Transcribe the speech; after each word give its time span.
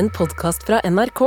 en 0.00 0.10
podkast 0.10 0.62
fra 0.64 0.80
NRK. 0.84 1.20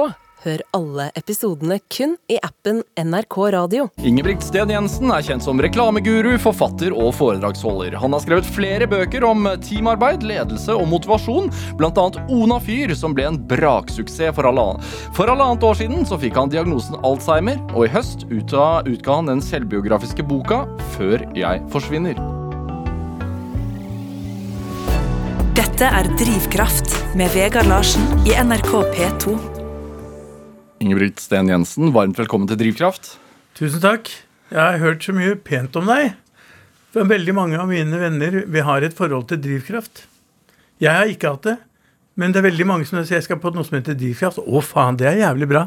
Hør 0.44 0.62
alle 0.74 1.06
episodene 1.16 1.76
kun 1.94 2.16
i 2.32 2.40
appen 2.42 2.80
NRK 2.98 3.38
Radio. 3.54 3.86
Ingebrigt 4.02 4.42
Sten 4.44 4.74
Jensen 4.74 5.14
er 5.14 5.22
kjent 5.24 5.46
som 5.46 5.62
reklameguru, 5.62 6.32
forfatter 6.42 6.96
og 6.98 7.14
foredragsholder. 7.20 7.94
Han 8.02 8.18
har 8.18 8.24
skrevet 8.26 8.50
flere 8.56 8.90
bøker 8.90 9.28
om 9.30 9.46
teamarbeid, 9.62 10.26
ledelse 10.26 10.74
og 10.74 10.90
motivasjon, 10.90 11.54
bl.a. 11.78 12.10
Ona 12.34 12.60
Fyr, 12.66 12.98
som 12.98 13.14
ble 13.14 13.30
en 13.30 13.42
braksuksess 13.54 14.34
for, 14.34 14.50
halvannet 14.50 15.22
halvannet 15.22 15.70
år 15.70 15.82
siden. 15.84 16.08
Så 16.10 16.18
fikk 16.26 16.42
han 16.42 16.52
diagnosen 16.52 16.98
Alzheimer, 17.06 17.62
og 17.78 17.86
i 17.86 17.94
høst 17.94 18.26
utga 18.34 19.20
han 19.22 19.36
den 19.36 19.50
selvbiografiske 19.54 20.26
boka 20.26 20.66
Før 20.98 21.30
jeg 21.38 21.62
forsvinner. 21.70 22.43
Dette 25.84 26.00
er 26.00 26.08
Drivkraft 26.16 26.94
med 27.20 27.34
Vegard 27.34 27.68
Larsen 27.68 28.06
i 28.24 28.32
NRK 28.40 28.70
P2. 28.94 29.34
Ingebrigt 30.80 31.20
Sten 31.20 31.50
Jensen, 31.52 31.90
varmt 31.92 32.16
velkommen 32.16 32.48
til 32.48 32.56
Drivkraft. 32.62 33.18
Tusen 33.60 33.82
takk. 33.84 34.08
Jeg 34.48 34.62
har 34.62 34.78
hørt 34.80 35.04
så 35.04 35.12
mye 35.12 35.34
pent 35.36 35.76
om 35.76 35.90
deg. 35.92 36.14
For 36.96 37.04
veldig 37.10 37.34
mange 37.36 37.60
av 37.60 37.68
mine 37.68 38.00
venner 38.00 38.38
vi 38.48 38.64
har 38.64 38.86
et 38.88 38.96
forhold 38.96 39.28
til 39.34 39.42
drivkraft. 39.44 40.06
Jeg 40.80 40.96
har 40.96 41.12
ikke 41.12 41.34
hatt 41.34 41.50
det. 41.50 41.56
Men 42.16 42.32
det 42.32 42.40
er 42.40 42.46
veldig 42.48 42.68
mange 42.70 42.88
som 42.88 43.02
sier 43.02 43.18
jeg 43.18 43.26
skal 43.26 43.42
på 43.44 43.52
noe 43.52 43.68
som 43.68 43.76
heter 43.76 43.98
drivkraft. 44.00 44.40
Å, 44.40 44.62
faen, 44.64 45.02
det 45.02 45.10
er 45.10 45.20
jævlig 45.26 45.50
bra. 45.52 45.66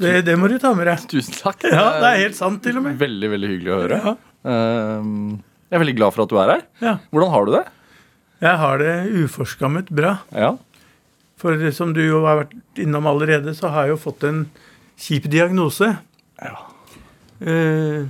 Det, 0.00 0.16
det 0.26 0.34
må 0.34 0.50
du 0.50 0.56
ta 0.58 0.72
med 0.74 0.90
deg. 0.90 1.04
Tusen 1.12 1.38
takk. 1.38 1.62
Ja, 1.76 1.84
det 2.02 2.10
er 2.10 2.24
helt 2.24 2.40
sant, 2.40 2.58
til 2.66 2.82
og 2.82 2.88
med. 2.88 2.98
Veldig, 2.98 3.30
veldig 3.36 3.52
hyggelig 3.54 3.70
å 3.70 3.78
høre. 3.84 4.00
Ja. 4.02 4.16
Ehm, 4.50 5.14
jeg 5.70 5.78
er 5.78 5.84
veldig 5.84 5.96
glad 6.00 6.18
for 6.18 6.26
at 6.26 6.34
du 6.34 6.42
er 6.42 6.52
her. 6.56 6.66
Ja. 6.82 6.96
Hvordan 7.14 7.32
har 7.36 7.46
du 7.46 7.54
det? 7.60 7.62
Jeg 8.42 8.58
har 8.58 8.80
det 8.82 8.94
uforskammet 9.22 9.90
bra. 9.94 10.16
Ja. 10.34 10.56
For 11.38 11.58
som 11.74 11.92
du 11.94 12.00
jo 12.04 12.24
har 12.26 12.42
vært 12.44 12.82
innom 12.82 13.06
allerede, 13.10 13.54
så 13.54 13.70
har 13.74 13.86
jeg 13.86 13.94
jo 13.96 14.00
fått 14.02 14.26
en 14.26 14.42
kjip 14.98 15.28
diagnose. 15.30 15.88
Ja. 16.42 16.56
Eh, 17.40 18.02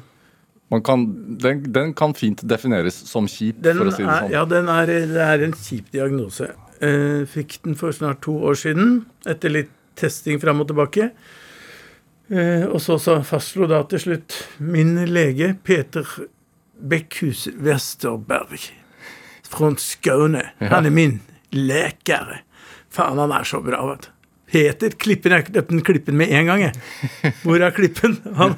Man 0.73 0.83
kan, 0.85 1.05
den, 1.41 1.63
den 1.73 1.93
kan 1.97 2.15
fint 2.17 2.41
defineres 2.49 2.97
som 3.11 3.29
kjip, 3.29 3.61
for 3.61 3.91
å 3.91 3.93
si 3.93 4.03
det 4.03 4.09
er, 4.09 4.19
sånn. 4.25 4.33
ja, 4.33 4.45
den 4.49 4.69
er, 4.73 4.93
det 5.13 5.25
er 5.27 5.45
en 5.45 5.53
kjip 5.57 5.93
diagnose. 5.93 6.49
Eh, 6.81 7.23
fikk 7.29 7.59
den 7.67 7.77
for 7.79 7.93
snart 7.93 8.23
to 8.25 8.39
år 8.49 8.57
siden, 8.59 9.03
etter 9.29 9.53
litt 9.53 9.73
testing 10.01 10.41
fram 10.41 10.65
og 10.65 10.71
tilbake. 10.73 11.11
Eh, 12.33 12.65
og 12.73 12.81
så, 12.81 12.97
så 13.01 13.19
fastslo 13.29 13.69
da 13.69 13.83
til 13.93 14.01
slutt 14.01 14.39
min 14.65 14.97
lege, 15.13 15.53
Peter 15.69 16.09
Beckhus 16.81 17.51
Westerberg 17.61 18.71
fra 19.53 19.71
Skåne. 19.81 20.47
Han 20.61 20.89
er 20.89 20.95
min 20.95 21.19
lekere. 21.53 22.41
Faen, 22.93 23.21
han 23.21 23.33
er 23.33 23.47
så 23.49 23.61
bra, 23.65 23.85
vet 23.93 24.09
du. 24.09 24.13
Peter 24.53 24.93
Klippen 25.01 25.33
Jeg 25.33 25.47
døpte 25.55 25.79
Klippen 25.81 26.19
med 26.21 26.29
en 26.37 26.49
gang, 26.51 26.61
jeg. 26.67 27.33
Hvor 27.41 27.63
er 27.65 27.73
Klippen? 27.73 28.19
Han, 28.41 28.53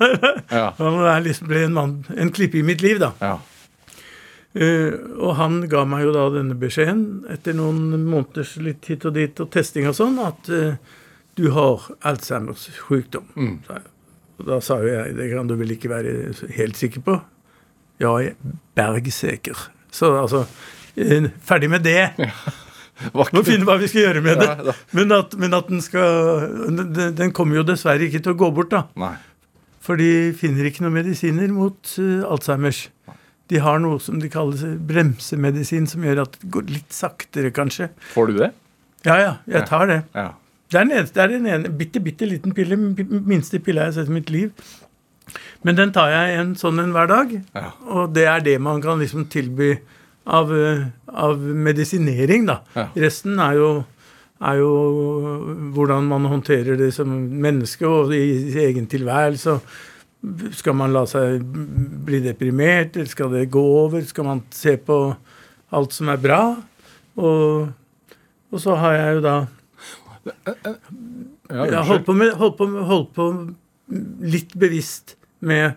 Ja. 0.50 0.72
han 0.78 1.22
liksom 1.22 1.47
ble 1.50 1.65
en 1.69 1.77
mann, 1.77 1.92
en 2.17 2.33
klippe 2.34 2.59
i 2.59 2.65
mitt 2.67 2.83
liv, 2.83 2.98
da. 3.03 3.12
Ja. 3.22 3.37
Uh, 4.55 4.95
og 5.19 5.33
han 5.39 5.61
ga 5.70 5.81
meg 5.87 6.05
jo 6.06 6.12
da 6.15 6.28
denne 6.31 6.55
beskjeden 6.59 7.25
etter 7.31 7.56
noen 7.59 8.05
måneders 8.06 8.53
litt 8.62 8.87
hit 8.87 9.03
og 9.09 9.17
dit 9.17 9.41
og 9.42 9.48
testing 9.55 9.89
og 9.91 9.97
sånn, 9.98 10.20
at 10.22 10.50
uh, 10.55 10.77
du 11.34 11.48
har 11.55 11.89
Alzheimers 12.06 12.69
sykdom. 12.77 13.27
Mm. 13.34 13.56
Og 14.39 14.47
da 14.47 14.61
sa 14.62 14.78
jo 14.83 14.92
jeg 14.92 15.17
det 15.19 15.31
kan 15.33 15.50
du 15.50 15.56
vel 15.59 15.75
ikke 15.75 15.91
være 15.91 16.15
helt 16.59 16.78
sikker 16.78 17.03
på? 17.06 17.17
Ja, 18.03 18.15
jeg 18.22 18.34
er 18.37 18.55
bergsikker. 18.78 19.59
Så 19.95 20.11
altså 20.19 20.45
Ferdig 20.95 21.70
med 21.73 21.84
det. 21.87 22.12
Var 23.14 23.31
Må 23.34 23.42
finne 23.47 23.67
hva 23.67 23.75
vi 23.81 23.89
skal 23.91 24.05
gjøre 24.06 24.23
med 24.23 24.39
det. 24.39 24.50
Ja. 24.69 24.75
Men 24.95 25.14
at, 25.17 25.33
men 25.41 25.56
at 25.56 25.70
den 25.70 25.83
skal 25.83 26.45
den, 27.19 27.33
kommer 27.34 27.59
jo 27.59 27.64
dessverre 27.67 28.06
ikke 28.06 28.23
til 28.23 28.34
å 28.37 28.39
gå 28.45 28.50
bort, 28.55 28.70
da. 28.75 28.84
Nei. 29.00 29.15
For 29.84 29.98
de 30.00 30.31
finner 30.39 30.69
ikke 30.70 30.84
noen 30.84 30.95
medisiner 31.00 31.50
mot 31.53 31.91
uh, 31.98 32.22
Alzheimers. 32.31 32.87
De 33.53 33.59
har 33.60 33.82
noe 33.82 33.99
som 34.00 34.16
de 34.22 34.31
kaller 34.32 34.78
bremsemedisin, 34.88 35.88
som 35.91 36.06
gjør 36.06 36.22
at 36.22 36.38
det 36.41 36.49
går 36.55 36.71
litt 36.71 36.94
saktere, 36.94 37.50
kanskje. 37.53 37.91
Får 38.15 38.31
du 38.31 38.38
det? 38.38 38.53
Ja, 39.05 39.19
ja, 39.21 39.32
jeg 39.50 39.66
tar 39.69 39.91
det. 39.91 39.99
Ja. 40.16 40.31
Det 40.72 40.78
er, 40.81 40.87
en, 40.88 41.11
det 41.12 41.21
er 41.21 41.28
den 41.34 41.50
ene 41.50 41.71
bitte, 41.76 42.00
bitte 42.03 42.26
liten 42.26 42.55
pille, 42.56 42.78
minste 42.78 43.61
pille 43.62 43.82
jeg 43.84 43.93
har 43.93 43.99
sett 43.99 44.09
i 44.09 44.15
mitt 44.16 44.32
liv. 44.32 44.55
Men 45.65 45.76
den 45.76 45.93
tar 45.93 46.09
jeg 46.15 46.38
en 46.41 46.55
sånn 46.59 46.81
en 46.81 46.94
hver 46.97 47.11
dag, 47.11 47.34
Ja. 47.56 47.69
og 47.84 48.15
det 48.16 48.25
er 48.31 48.41
det 48.44 48.56
man 48.65 48.81
kan 48.84 48.99
liksom 49.03 49.28
tilby 49.32 49.75
av, 50.25 50.53
av 51.07 51.41
medisinering, 51.41 52.47
da. 52.49 52.61
Ja. 52.77 52.87
Resten 53.05 53.41
er 53.43 53.59
jo, 53.59 53.71
er 54.45 54.61
jo 54.61 54.71
hvordan 55.77 56.09
man 56.11 56.29
håndterer 56.33 56.79
det 56.81 56.91
som 56.97 57.11
menneske 57.45 57.89
og 57.89 58.15
i, 58.17 58.25
egen 58.65 58.89
tilværelse. 58.91 59.59
Skal 60.57 60.77
man 60.79 60.95
la 60.95 61.05
seg 61.09 61.43
bli 62.07 62.23
deprimert, 62.25 62.97
eller 62.97 63.11
skal 63.11 63.35
det 63.37 63.51
gå 63.53 63.65
over? 63.85 64.05
Skal 64.09 64.29
man 64.29 64.45
se 64.55 64.79
på 64.81 64.99
alt 65.75 65.97
som 65.97 66.09
er 66.12 66.23
bra? 66.23 66.43
Og, 67.21 67.69
og 68.51 68.62
så 68.62 68.79
har 68.81 68.97
jeg 68.97 69.19
jo 69.19 69.27
da 69.29 69.37
jeg 70.25 71.85
holdt 71.85 72.06
på, 72.06 72.15
med, 72.17 72.33
holdt, 72.41 72.56
på, 72.56 72.67
holdt 72.89 73.11
på 73.17 73.27
litt 74.25 74.55
bevisst 74.56 75.17
med 75.45 75.77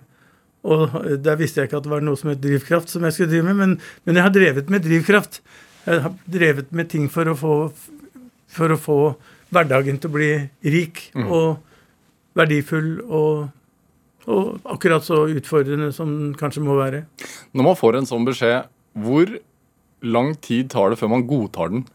Og 0.67 0.97
der 1.23 1.39
visste 1.39 1.61
jeg 1.61 1.69
ikke 1.69 1.79
at 1.79 1.85
det 1.87 1.93
var 1.93 2.03
noe 2.03 2.19
som 2.19 2.31
het 2.33 2.41
drivkraft 2.43 2.91
som 2.91 3.05
jeg 3.07 3.15
skulle 3.15 3.31
drive 3.31 3.47
med, 3.47 3.59
men, 3.61 3.75
men 4.07 4.19
jeg 4.19 4.25
har 4.25 4.33
drevet 4.35 4.71
med 4.73 4.83
drivkraft. 4.83 5.39
Jeg 5.87 6.03
har 6.03 6.15
drevet 6.27 6.73
med 6.75 6.89
ting 6.91 7.07
for 7.11 7.31
å 7.31 7.35
få, 7.39 7.53
for 8.51 8.75
å 8.75 8.79
få 8.81 8.99
hverdagen 9.55 9.99
til 10.01 10.11
å 10.11 10.15
bli 10.17 10.31
rik 10.67 11.05
og 11.23 11.61
verdifull 12.37 12.89
og, 13.07 13.47
og 14.27 14.67
akkurat 14.75 15.05
så 15.07 15.23
utfordrende 15.31 15.93
som 15.95 16.11
den 16.11 16.33
kanskje 16.37 16.65
må 16.65 16.75
være. 16.79 17.05
Når 17.55 17.69
man 17.69 17.79
får 17.79 18.01
en 18.01 18.09
sånn 18.09 18.27
beskjed, 18.27 18.67
hvor 18.97 19.31
lang 20.03 20.33
tid 20.43 20.71
tar 20.73 20.91
det 20.91 20.99
før 20.99 21.15
man 21.15 21.27
godtar 21.29 21.71
den? 21.73 21.85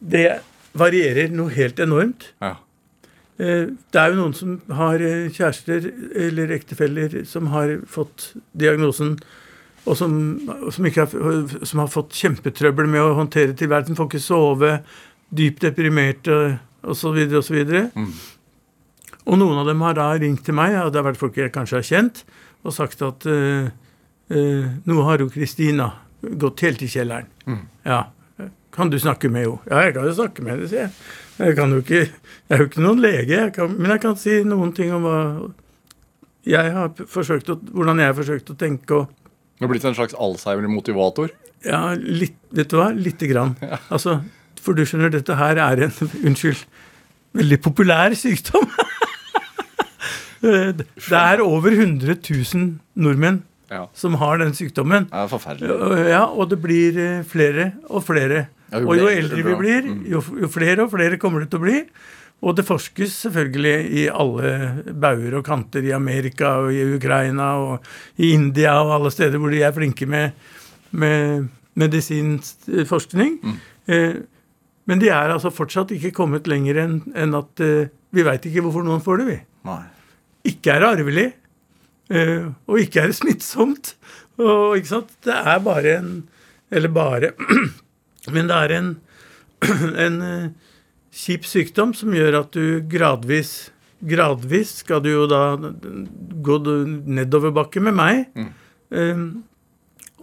Det 0.00 0.28
varierer 0.76 1.32
noe 1.32 1.52
helt 1.54 1.80
enormt. 1.82 2.30
Ja. 2.42 2.56
Eh, 3.38 3.72
Det 3.92 4.00
er 4.00 4.12
jo 4.12 4.20
noen 4.20 4.34
som 4.36 4.60
har 4.72 5.02
eh, 5.02 5.26
kjærester 5.32 5.90
eller 6.26 6.54
ektefeller 6.56 7.24
som 7.28 7.50
har 7.52 7.78
fått 7.86 8.32
diagnosen, 8.56 9.16
og 9.86 9.96
som, 9.96 10.14
som, 10.72 10.86
ikke 10.88 11.04
har, 11.04 11.58
som 11.64 11.82
har 11.82 11.90
fått 11.92 12.16
kjempetrøbbel 12.16 12.88
med 12.90 13.04
å 13.04 13.18
håndtere 13.20 13.54
tilværelsen. 13.54 13.98
Får 13.98 14.08
ikke 14.08 14.22
sove, 14.24 14.72
dypt 15.30 15.62
deprimerte 15.62 16.56
osv. 16.82 17.20
osv. 17.38 17.60
Mm. 17.94 18.08
Og 19.26 19.38
noen 19.38 19.60
av 19.60 19.70
dem 19.70 19.84
har 19.86 19.94
da 19.98 20.08
ringt 20.18 20.42
til 20.46 20.56
meg, 20.58 20.74
og 20.80 20.90
det 20.90 21.00
har 21.00 21.06
vært 21.06 21.20
folk 21.20 21.38
jeg 21.38 21.54
kanskje 21.54 21.78
har 21.78 21.86
kjent, 21.86 22.24
og 22.66 22.74
sagt 22.74 23.02
at 23.06 23.26
uh, 23.30 23.70
uh, 24.34 24.66
nå 24.86 24.98
har 25.06 25.22
jo 25.22 25.30
Kristina 25.30 25.92
gått 26.22 26.62
helt 26.66 26.82
i 26.82 26.90
kjelleren. 26.90 27.30
Mm. 27.46 27.62
Ja. 27.86 28.00
Kan 28.76 28.90
du 28.92 28.98
snakke 29.00 29.30
med 29.32 29.46
henne? 29.46 29.58
Ja, 29.70 29.82
jeg 29.86 29.94
kan 29.96 30.04
jo 30.08 30.12
snakke 30.18 30.42
med 30.44 30.52
henne, 30.56 30.68
sier 30.68 30.82
jeg. 30.86 30.90
Jeg, 31.38 31.56
kan 31.56 31.72
jo 31.72 31.78
ikke, 31.82 32.00
jeg 32.06 32.56
er 32.56 32.62
jo 32.62 32.66
ikke 32.70 32.82
noen 32.84 33.00
lege, 33.04 33.32
jeg 33.36 33.52
kan, 33.56 33.72
men 33.76 33.90
jeg 33.94 34.00
kan 34.04 34.16
si 34.20 34.38
noen 34.48 34.72
ting 34.76 34.92
om 34.96 35.04
hva 35.04 35.18
jeg 36.46 36.70
har 36.76 36.92
forsøkt 37.10 37.48
å, 37.50 37.56
hvordan 37.74 37.98
jeg 38.00 38.06
har 38.12 38.16
forsøkt 38.16 38.52
å 38.52 38.56
tenke. 38.60 39.00
og 39.00 39.08
Du 39.58 39.64
har 39.66 39.72
blitt 39.72 39.84
en 39.88 39.96
slags 39.98 40.14
Alzheimer-motivator. 40.14 41.32
ja, 41.66 41.80
litt, 41.98 42.36
vet 42.54 42.70
du 42.70 42.76
hva? 42.78 42.90
Lite 42.94 43.26
grann. 43.32 43.56
Altså, 43.94 44.20
for 44.62 44.76
du 44.78 44.84
skjønner, 44.86 45.10
dette 45.14 45.34
her 45.38 45.58
er 45.58 45.82
en 45.88 45.96
Unnskyld. 46.30 46.62
Veldig 47.36 47.58
populær 47.64 48.14
sykdom. 48.16 48.64
det 50.46 50.86
er 51.10 51.42
over 51.44 51.72
100 51.74 52.16
000 52.22 52.78
nordmenn 52.94 53.42
Ja. 53.70 53.88
som 53.98 54.14
har 54.20 54.38
den 54.38 54.52
sykdommen. 54.54 55.08
Det 55.10 55.18
er 55.24 55.28
forferdelig. 55.28 56.06
Ja, 56.12 56.24
og 56.30 56.50
det 56.52 56.60
blir 56.62 56.96
eh, 57.02 57.22
flere 57.26 57.72
og 57.90 58.04
flere. 58.06 58.46
Ja, 58.72 58.80
jo 58.82 58.88
og 58.90 58.98
jo 58.98 59.08
eldre 59.08 59.42
vi 59.46 59.54
blir, 59.60 59.82
Mm. 59.86 60.04
jo, 60.10 60.22
jo 60.42 60.48
flere 60.50 60.82
og 60.84 60.90
flere 60.90 61.18
kommer 61.22 61.40
det 61.44 61.50
til 61.52 61.60
å 61.60 61.66
bli. 61.66 61.80
Og 62.42 62.56
det 62.58 62.66
forskes 62.68 63.14
selvfølgelig 63.24 63.76
i 63.96 64.02
alle 64.12 64.82
bauger 64.92 65.38
og 65.38 65.44
kanter 65.46 65.82
i 65.86 65.92
Amerika 65.96 66.58
og 66.66 66.72
i 66.74 66.82
Ukraina 66.98 67.46
og 67.62 67.86
i 68.20 68.32
India 68.34 68.74
og 68.82 68.90
alle 68.98 69.10
steder 69.14 69.38
hvor 69.40 69.50
de 69.54 69.62
er 69.64 69.72
flinke 69.72 70.06
med, 70.06 70.32
med 70.92 71.46
medisinsk 71.74 72.66
forskning. 72.90 73.38
Mm. 73.42 73.56
Eh, 73.88 74.14
men 74.86 75.00
de 75.00 75.08
er 75.08 75.32
altså 75.32 75.50
fortsatt 75.50 75.90
ikke 75.96 76.12
kommet 76.14 76.46
lenger 76.46 76.76
enn 76.84 76.98
en 77.16 77.34
at 77.40 77.60
eh, 77.64 77.88
vi 78.12 78.22
veit 78.26 78.44
ikke 78.46 78.62
hvorfor 78.66 78.84
noen 78.86 79.00
får 79.02 79.22
det, 79.22 79.26
vi. 79.30 79.38
Nei. 79.66 79.80
Ikke 80.52 80.76
er 80.76 80.84
det 80.84 80.90
arvelig, 81.00 81.26
eh, 82.12 82.44
og 82.68 82.78
ikke 82.84 83.00
er 83.02 83.10
det 83.10 83.16
smittsomt. 83.18 83.94
Og, 84.38 84.76
ikke 84.76 84.92
sant? 84.92 85.10
Det 85.24 85.32
er 85.34 85.58
bare 85.64 85.96
en 86.02 86.10
Eller 86.70 86.88
bare 86.92 87.30
Men 88.34 88.50
det 88.50 88.58
er 88.58 88.74
en, 88.76 88.92
en 90.06 90.20
eh, 90.26 90.76
kjip 91.16 91.46
sykdom 91.48 91.94
som 91.96 92.14
gjør 92.14 92.42
at 92.42 92.56
du 92.56 92.84
gradvis 92.90 93.72
Gradvis 94.06 94.82
skal 94.82 95.00
du 95.00 95.08
jo 95.08 95.22
da 95.24 95.56
gå 96.44 96.56
nedoverbakke 97.16 97.80
med 97.80 97.94
meg. 97.96 98.18
Eh, 98.92 99.22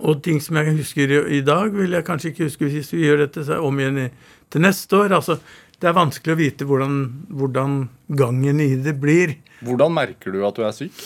og 0.04 0.22
ting 0.26 0.38
som 0.42 0.60
jeg 0.60 0.76
husker 0.78 1.10
i, 1.10 1.20
i 1.40 1.42
dag, 1.46 1.74
vil 1.74 1.98
jeg 1.98 2.06
kanskje 2.06 2.32
ikke 2.32 2.48
huske 2.48 2.70
hvis 2.70 2.92
vi 2.94 3.02
gjør 3.08 3.24
dette 3.26 3.46
så 3.48 3.58
om 3.66 3.82
igjen 3.82 3.98
i, 4.06 4.08
til 4.54 4.64
neste 4.64 5.00
år. 5.00 5.18
Altså, 5.18 5.40
det 5.82 5.90
er 5.90 5.98
vanskelig 5.98 6.36
å 6.36 6.40
vite 6.40 6.68
hvordan, 6.70 7.00
hvordan 7.34 7.78
gangen 8.20 8.62
i 8.64 8.70
det 8.80 8.96
blir. 9.02 9.36
Hvordan 9.66 9.98
merker 9.98 10.34
du 10.34 10.44
at 10.48 10.58
du 10.58 10.64
er 10.68 10.76
syk? 10.78 11.04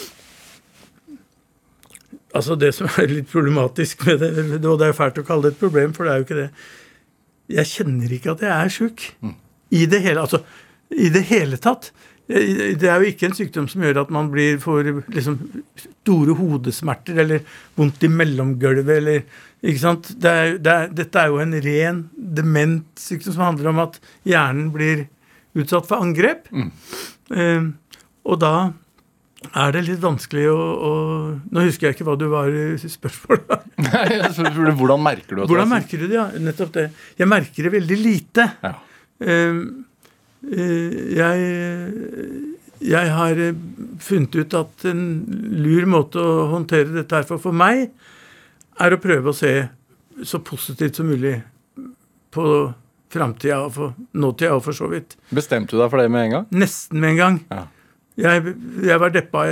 Altså 2.36 2.58
Det 2.60 2.74
som 2.76 2.90
er 3.00 3.10
litt 3.10 3.32
problematisk 3.32 4.04
med 4.06 4.22
det, 4.22 4.60
og 4.60 4.78
det 4.82 4.92
er 4.92 4.98
fælt 4.98 5.24
å 5.24 5.26
kalle 5.26 5.48
det 5.48 5.56
et 5.56 5.64
problem, 5.64 5.96
for 5.96 6.06
det 6.06 6.14
er 6.14 6.20
jo 6.20 6.28
ikke 6.28 6.42
det 6.44 6.50
Jeg 7.52 7.70
kjenner 7.70 8.12
ikke 8.14 8.36
at 8.36 8.44
jeg 8.44 8.54
er 8.54 8.74
sjuk. 8.74 9.08
I 9.72 9.86
det 9.90 10.02
hele 10.04 10.24
altså, 10.24 10.42
i 10.92 11.10
det 11.12 11.24
hele 11.30 11.60
tatt. 11.60 11.92
Det 12.28 12.84
er 12.84 13.00
jo 13.00 13.08
ikke 13.08 13.30
en 13.30 13.36
sykdom 13.38 13.68
som 13.72 13.84
gjør 13.86 14.02
at 14.02 14.10
man 14.12 14.28
blir 14.34 14.58
får 14.60 14.90
liksom, 15.16 15.38
store 15.80 16.36
hodesmerter 16.36 17.22
eller 17.24 17.46
vondt 17.80 18.04
i 18.04 18.10
mellomgulvet 18.12 18.98
eller 18.98 19.22
ikke 19.64 19.80
sant? 19.80 20.10
Det 20.20 20.32
er, 20.32 20.58
det 20.60 20.74
er, 20.74 20.90
dette 21.00 21.22
er 21.22 21.32
jo 21.32 21.40
en 21.42 21.56
ren 21.64 22.02
dement 22.14 23.00
sykdom 23.00 23.38
som 23.38 23.46
handler 23.48 23.72
om 23.72 23.80
at 23.86 23.96
hjernen 24.28 24.74
blir 24.76 25.06
utsatt 25.58 25.88
for 25.90 26.04
angrep. 26.04 26.52
Mm. 26.52 26.68
Eh, 27.32 27.70
og 28.28 28.44
da 28.44 28.54
er 29.46 29.74
det 29.76 29.84
litt 29.86 30.02
vanskelig 30.02 30.48
å, 30.50 30.58
å, 30.58 30.92
Nå 31.54 31.66
husker 31.68 31.88
jeg 31.88 31.98
ikke 31.98 32.08
hva 32.08 32.16
du 32.18 32.26
var 32.32 32.50
i 32.50 32.78
spørsmålet. 32.82 33.68
Hvordan 34.80 35.04
merker 35.04 35.36
du 35.36 35.42
det? 35.42 35.50
Hvordan 35.52 35.70
merker 35.72 36.02
du 36.02 36.08
det? 36.08 36.16
Ja, 36.18 36.28
nettopp 36.42 36.74
det. 36.74 36.88
Jeg 37.20 37.30
merker 37.30 37.68
det 37.68 37.74
veldig 37.78 37.98
lite. 38.02 38.48
Ja. 38.66 38.74
Uh, 39.22 39.62
uh, 40.50 40.98
jeg, 41.18 41.46
jeg 42.90 43.14
har 43.20 43.44
funnet 44.04 44.40
ut 44.42 44.58
at 44.58 44.88
en 44.90 45.06
lur 45.62 45.88
måte 45.90 46.22
å 46.22 46.50
håndtere 46.56 46.98
dette 46.98 47.22
her 47.22 47.30
for 47.30 47.42
for 47.42 47.56
meg, 47.56 47.88
er 48.78 48.94
å 48.94 49.02
prøve 49.02 49.34
å 49.34 49.38
se 49.38 49.54
så 50.26 50.42
positivt 50.42 50.98
som 50.98 51.10
mulig 51.10 51.38
på 52.34 52.50
framtida 53.14 53.62
og 53.64 53.74
for 53.74 53.98
nåtida 54.18 54.58
og 54.58 54.66
for 54.66 54.78
så 54.78 54.90
vidt. 54.92 55.16
Bestemte 55.30 55.76
du 55.76 55.82
deg 55.82 55.90
for 55.94 56.02
det 56.02 56.12
med 56.14 56.28
en 56.28 56.38
gang? 56.40 56.54
Nesten 56.66 57.02
med 57.02 57.16
en 57.16 57.22
gang. 57.22 57.44
Ja. 57.54 57.66
Jeg, 58.18 58.54
jeg, 58.82 58.98
var 58.98 59.14
deppa 59.14 59.44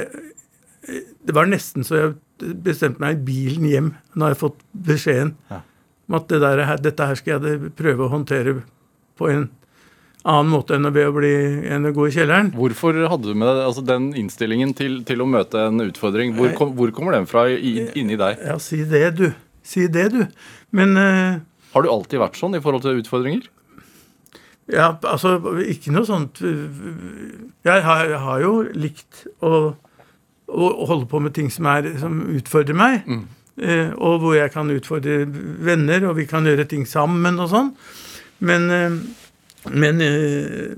Det 0.82 1.34
var 1.38 1.50
nesten 1.50 1.86
så 1.86 2.00
jeg 2.00 2.56
bestemte 2.66 3.02
meg 3.04 3.20
i 3.20 3.26
bilen 3.28 3.68
hjem 3.70 3.92
når 4.18 4.34
jeg 4.34 4.42
fått 4.42 4.64
beskjeden 4.88 5.36
ja. 5.52 5.62
om 6.10 6.18
at 6.18 6.26
det 6.32 6.42
der, 6.44 6.64
dette 6.84 7.08
her 7.08 7.20
skal 7.20 7.46
jeg 7.46 7.70
prøve 7.78 8.08
å 8.08 8.12
håndtere 8.12 8.58
på 9.16 9.30
en 9.32 9.48
annen 10.26 10.52
måte 10.52 10.76
enn 10.76 10.90
å 10.90 10.92
bli, 10.92 11.34
enn 11.70 11.86
å 11.86 11.94
gå 11.96 12.08
i 12.10 12.14
kjelleren. 12.16 12.52
Hvorfor 12.58 12.98
hadde 13.12 13.30
du 13.30 13.38
med 13.38 13.48
deg 13.48 13.62
altså 13.68 13.84
den 13.86 14.10
innstillingen 14.18 14.74
til, 14.78 15.00
til, 15.08 15.22
å 15.22 15.30
møte 15.30 15.68
en 15.70 15.84
utfordring? 15.86 16.34
Hvor, 16.38 16.52
kom, 16.58 16.74
hvor 16.78 16.94
kommer 16.96 17.16
den 17.16 17.28
fra 17.30 17.46
i, 17.54 17.78
inni 17.98 18.18
deg? 18.20 18.42
Ja, 18.42 18.58
si 18.62 18.82
det, 18.90 19.06
du. 19.20 19.28
Si 19.66 19.86
det, 19.92 20.10
du. 20.14 20.24
Men 20.76 20.98
uh, 20.98 21.38
Har 21.76 21.86
du 21.86 21.92
alltid 21.94 22.22
vært 22.24 22.40
sånn 22.42 22.58
i 22.58 22.64
forhold 22.64 22.86
til 22.88 23.04
utfordringer? 23.04 23.46
Ja, 24.72 24.96
altså 25.06 25.36
ikke 25.62 25.92
noe 25.94 26.08
sånt 26.10 26.40
Jeg 26.42 27.82
har, 27.86 28.00
jeg 28.10 28.18
har 28.24 28.40
jo 28.42 28.54
likt 28.74 29.26
å, 29.46 29.76
å, 30.50 30.70
holde 30.90 31.06
på 31.10 31.22
med 31.22 31.36
ting 31.38 31.52
som, 31.54 31.68
er, 31.70 31.92
som 32.02 32.24
utfordrer 32.34 32.78
meg. 32.78 33.06
Mm. 33.06 33.26
Eh, 33.56 33.92
og 33.96 34.20
hvor 34.20 34.34
jeg 34.36 34.52
kan 34.52 34.72
utfordre 34.74 35.24
venner, 35.64 36.10
og 36.10 36.18
vi 36.18 36.26
kan 36.28 36.48
gjøre 36.48 36.66
ting 36.68 36.84
sammen 36.90 37.40
og 37.40 37.52
sånn. 37.54 37.72
Men, 38.44 38.68
eh, 38.74 38.98
men, 39.72 40.02
eh, 40.04 40.76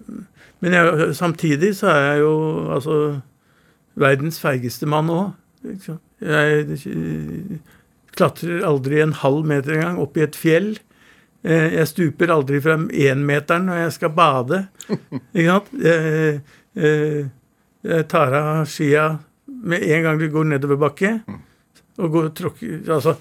men 0.61 0.77
jeg, 0.77 1.07
samtidig 1.17 1.73
så 1.79 1.89
er 1.93 2.01
jeg 2.03 2.19
jo 2.21 2.35
altså 2.75 2.97
verdens 3.97 4.39
feigeste 4.39 4.85
mann 4.89 5.09
òg. 5.09 5.31
Jeg 6.21 6.77
klatrer 8.17 8.65
aldri 8.65 9.01
en 9.01 9.15
halv 9.23 9.45
meter 9.45 9.73
engang 9.77 9.97
opp 10.01 10.17
i 10.17 10.25
et 10.25 10.37
fjell. 10.37 10.75
Eh, 11.45 11.73
jeg 11.77 11.89
stuper 11.91 12.33
aldri 12.33 12.61
fra 12.63 12.77
énmeteren 12.77 13.67
når 13.69 13.83
jeg 13.85 13.95
skal 13.97 14.13
bade. 14.17 14.61
Ikke 15.37 15.49
sant? 15.49 15.73
Jeg, 15.83 16.39
jeg, 16.77 17.27
jeg 17.87 18.07
tar 18.11 18.37
av 18.39 18.63
skia 18.69 19.09
med 19.47 19.83
en 19.83 20.07
gang 20.07 20.21
vi 20.21 20.31
går 20.33 20.49
nedover 20.53 20.79
bakke. 20.87 21.17
Og 21.97 22.11
går, 22.13 22.27
tråkker, 22.37 22.81
altså, 22.93 23.15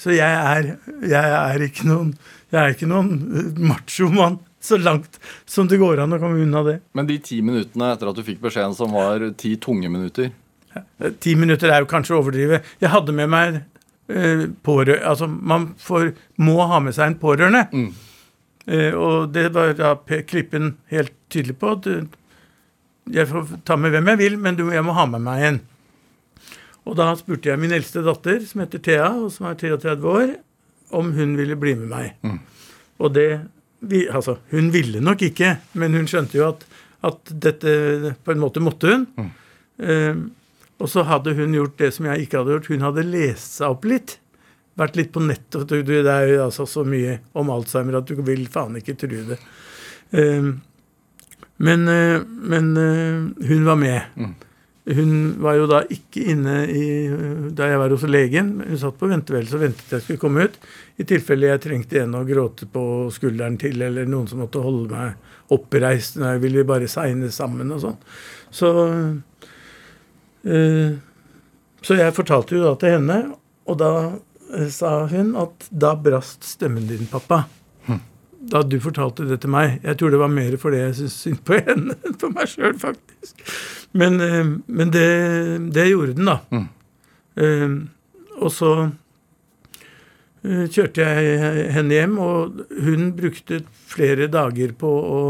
så 0.00 0.14
jeg 0.16 0.36
er, 0.36 0.68
jeg 1.04 1.32
er 1.36 1.64
ikke 1.66 1.84
noen 1.84 2.14
jeg 2.48 2.56
er 2.56 2.72
ikke 2.72 2.86
noen 2.88 3.10
machomann 3.60 4.38
så 4.64 4.78
langt 4.80 5.18
som 5.44 5.68
det 5.68 5.76
går 5.76 6.00
an 6.00 6.16
å 6.16 6.20
komme 6.22 6.40
unna 6.40 6.62
det. 6.64 6.78
Men 6.96 7.10
de 7.10 7.18
ti 7.20 7.42
minuttene 7.44 7.90
etter 7.92 8.08
at 8.08 8.16
du 8.16 8.24
fikk 8.24 8.40
beskjeden, 8.46 8.72
som 8.78 8.96
var 8.96 9.26
ti 9.36 9.58
tunge 9.60 9.92
minutter? 9.92 10.32
Ti 11.20 11.34
minutter 11.36 11.68
er 11.68 11.84
jo 11.84 11.90
kanskje 11.90 12.16
å 12.16 12.22
overdrive. 12.22 12.62
Jeg 12.80 12.94
hadde 12.94 13.12
med 13.20 13.28
meg 13.34 13.60
Eh, 13.60 13.77
altså 14.08 15.26
Man 15.28 15.74
får, 15.78 16.12
må 16.36 16.58
ha 16.66 16.80
med 16.80 16.96
seg 16.96 17.12
en 17.12 17.18
pårørende. 17.20 17.66
Mm. 17.72 17.88
Eh, 18.68 18.94
og 18.94 19.32
det 19.32 19.48
var 19.54 19.74
da 19.76 19.94
Klippen 20.28 20.76
helt 20.92 21.12
tydelig 21.28 21.58
på. 21.58 21.72
at 21.76 21.86
Jeg 23.12 23.28
får 23.28 23.60
ta 23.64 23.76
med 23.76 23.90
hvem 23.90 24.08
jeg 24.08 24.18
vil, 24.18 24.38
men 24.38 24.56
du, 24.56 24.70
jeg 24.72 24.84
må 24.84 24.92
ha 24.96 25.06
med 25.06 25.20
meg 25.24 25.44
en. 25.44 25.60
Og 26.88 26.96
da 26.96 27.10
spurte 27.16 27.50
jeg 27.50 27.60
min 27.60 27.72
eldste 27.72 28.02
datter, 28.04 28.40
som 28.48 28.62
heter 28.64 28.80
Thea, 28.80 29.08
og 29.12 29.32
som 29.32 29.48
er 29.48 29.58
33 29.60 30.08
år, 30.08 30.34
om 30.96 31.12
hun 31.12 31.36
ville 31.36 31.56
bli 31.56 31.74
med 31.76 31.88
meg. 31.92 32.14
Mm. 32.24 32.38
Og 32.98 33.14
det 33.14 33.28
vi, 33.80 34.08
Altså, 34.08 34.38
hun 34.50 34.72
ville 34.72 35.00
nok 35.00 35.22
ikke, 35.22 35.58
men 35.78 35.94
hun 35.94 36.08
skjønte 36.10 36.38
jo 36.38 36.48
at, 36.48 36.64
at 37.06 37.30
dette 37.30 38.14
på 38.24 38.32
en 38.32 38.40
måte 38.42 38.62
måtte 38.64 38.90
hun. 38.90 39.04
Mm. 39.16 39.28
Eh, 39.78 40.16
og 40.78 40.90
så 40.90 41.04
hadde 41.08 41.34
hun 41.34 41.56
gjort 41.56 41.78
det 41.80 41.90
som 41.96 42.06
jeg 42.06 42.24
ikke 42.24 42.40
hadde 42.40 42.54
gjort. 42.54 42.70
Hun 42.70 42.86
hadde 42.86 43.06
lest 43.08 43.58
seg 43.58 43.74
opp 43.74 43.86
litt. 43.88 44.18
Vært 44.78 44.98
litt 44.98 45.10
på 45.14 45.22
nettet. 45.24 45.66
Det 45.66 46.02
er 46.04 46.26
jo 46.30 46.42
altså 46.44 46.68
så 46.70 46.84
mye 46.86 47.18
om 47.38 47.50
Alzheimer 47.50 47.98
at 47.98 48.10
du 48.10 48.20
vil 48.22 48.44
faen 48.52 48.78
ikke 48.78 48.94
tro 49.00 49.22
det. 49.32 49.38
Ehm, 50.14 50.52
men, 51.58 51.88
eh, 51.90 52.20
men 52.22 52.76
eh, 52.78 53.48
hun 53.48 53.66
var 53.66 53.80
med. 53.80 54.00
Mm. 54.14 54.36
Hun 54.88 55.10
var 55.42 55.58
jo 55.58 55.66
da 55.68 55.82
ikke 55.92 56.22
inne 56.32 56.62
i, 56.72 56.84
da 57.52 57.66
jeg 57.68 57.80
var 57.82 57.92
hos 57.92 58.06
legen. 58.08 58.54
Hun 58.62 58.78
satt 58.80 58.96
på 59.00 59.10
venteværelset 59.10 59.58
og 59.58 59.64
ventet 59.66 59.96
jeg 59.96 60.04
skulle 60.04 60.22
komme 60.22 60.46
ut. 60.46 60.54
I 60.96 61.04
tilfelle 61.10 61.50
jeg 61.50 61.64
trengte 61.66 62.04
en 62.04 62.16
å 62.16 62.24
gråte 62.28 62.70
på 62.72 62.84
skulderen 63.12 63.58
til, 63.60 63.82
eller 63.84 64.08
noen 64.08 64.30
som 64.30 64.40
måtte 64.40 64.62
holde 64.64 64.94
meg 64.94 65.52
oppreist 65.52 66.16
når 66.20 66.36
jeg 66.36 66.44
ville 66.46 66.64
bare 66.68 66.88
segne 66.88 67.28
sammen 67.34 67.74
og 67.74 67.82
sånn. 67.84 67.98
Så 68.54 68.70
så 71.82 71.96
jeg 71.98 72.14
fortalte 72.16 72.56
jo 72.56 72.64
da 72.64 72.74
til 72.78 72.96
henne, 72.96 73.18
og 73.68 73.78
da 73.80 73.92
eh, 74.54 74.68
sa 74.72 75.06
hun 75.10 75.34
at 75.38 75.68
da 75.70 75.94
brast 75.98 76.46
stemmen 76.48 76.88
din, 76.88 77.06
pappa. 77.10 77.44
Hm. 77.86 78.00
Da 78.52 78.62
du 78.66 78.78
fortalte 78.82 79.26
det 79.28 79.40
til 79.42 79.52
meg. 79.54 79.78
Jeg 79.84 79.98
tror 79.98 80.14
det 80.14 80.22
var 80.22 80.32
mer 80.32 80.56
fordi 80.60 80.82
jeg 80.82 80.96
syntes 80.98 81.18
synd 81.24 81.42
på 81.46 81.60
henne 81.60 81.98
enn 82.06 82.16
på 82.18 82.32
meg 82.34 82.50
sjøl, 82.50 82.74
faktisk. 82.80 83.44
Men, 83.98 84.18
eh, 84.24 84.54
men 84.66 84.94
det, 84.94 85.10
det, 85.74 85.90
gjorde 85.92 86.16
den, 86.18 86.32
da. 86.32 86.40
Mm. 86.50 86.66
Og 88.42 88.50
så 88.50 88.72
kjørte 90.42 91.04
jeg 91.04 91.68
henne 91.74 91.94
hjem, 91.94 92.16
og 92.22 92.62
hun 92.82 93.12
brukte 93.14 93.60
flere 93.90 94.26
dager 94.32 94.72
på 94.78 94.90
å, 94.90 95.22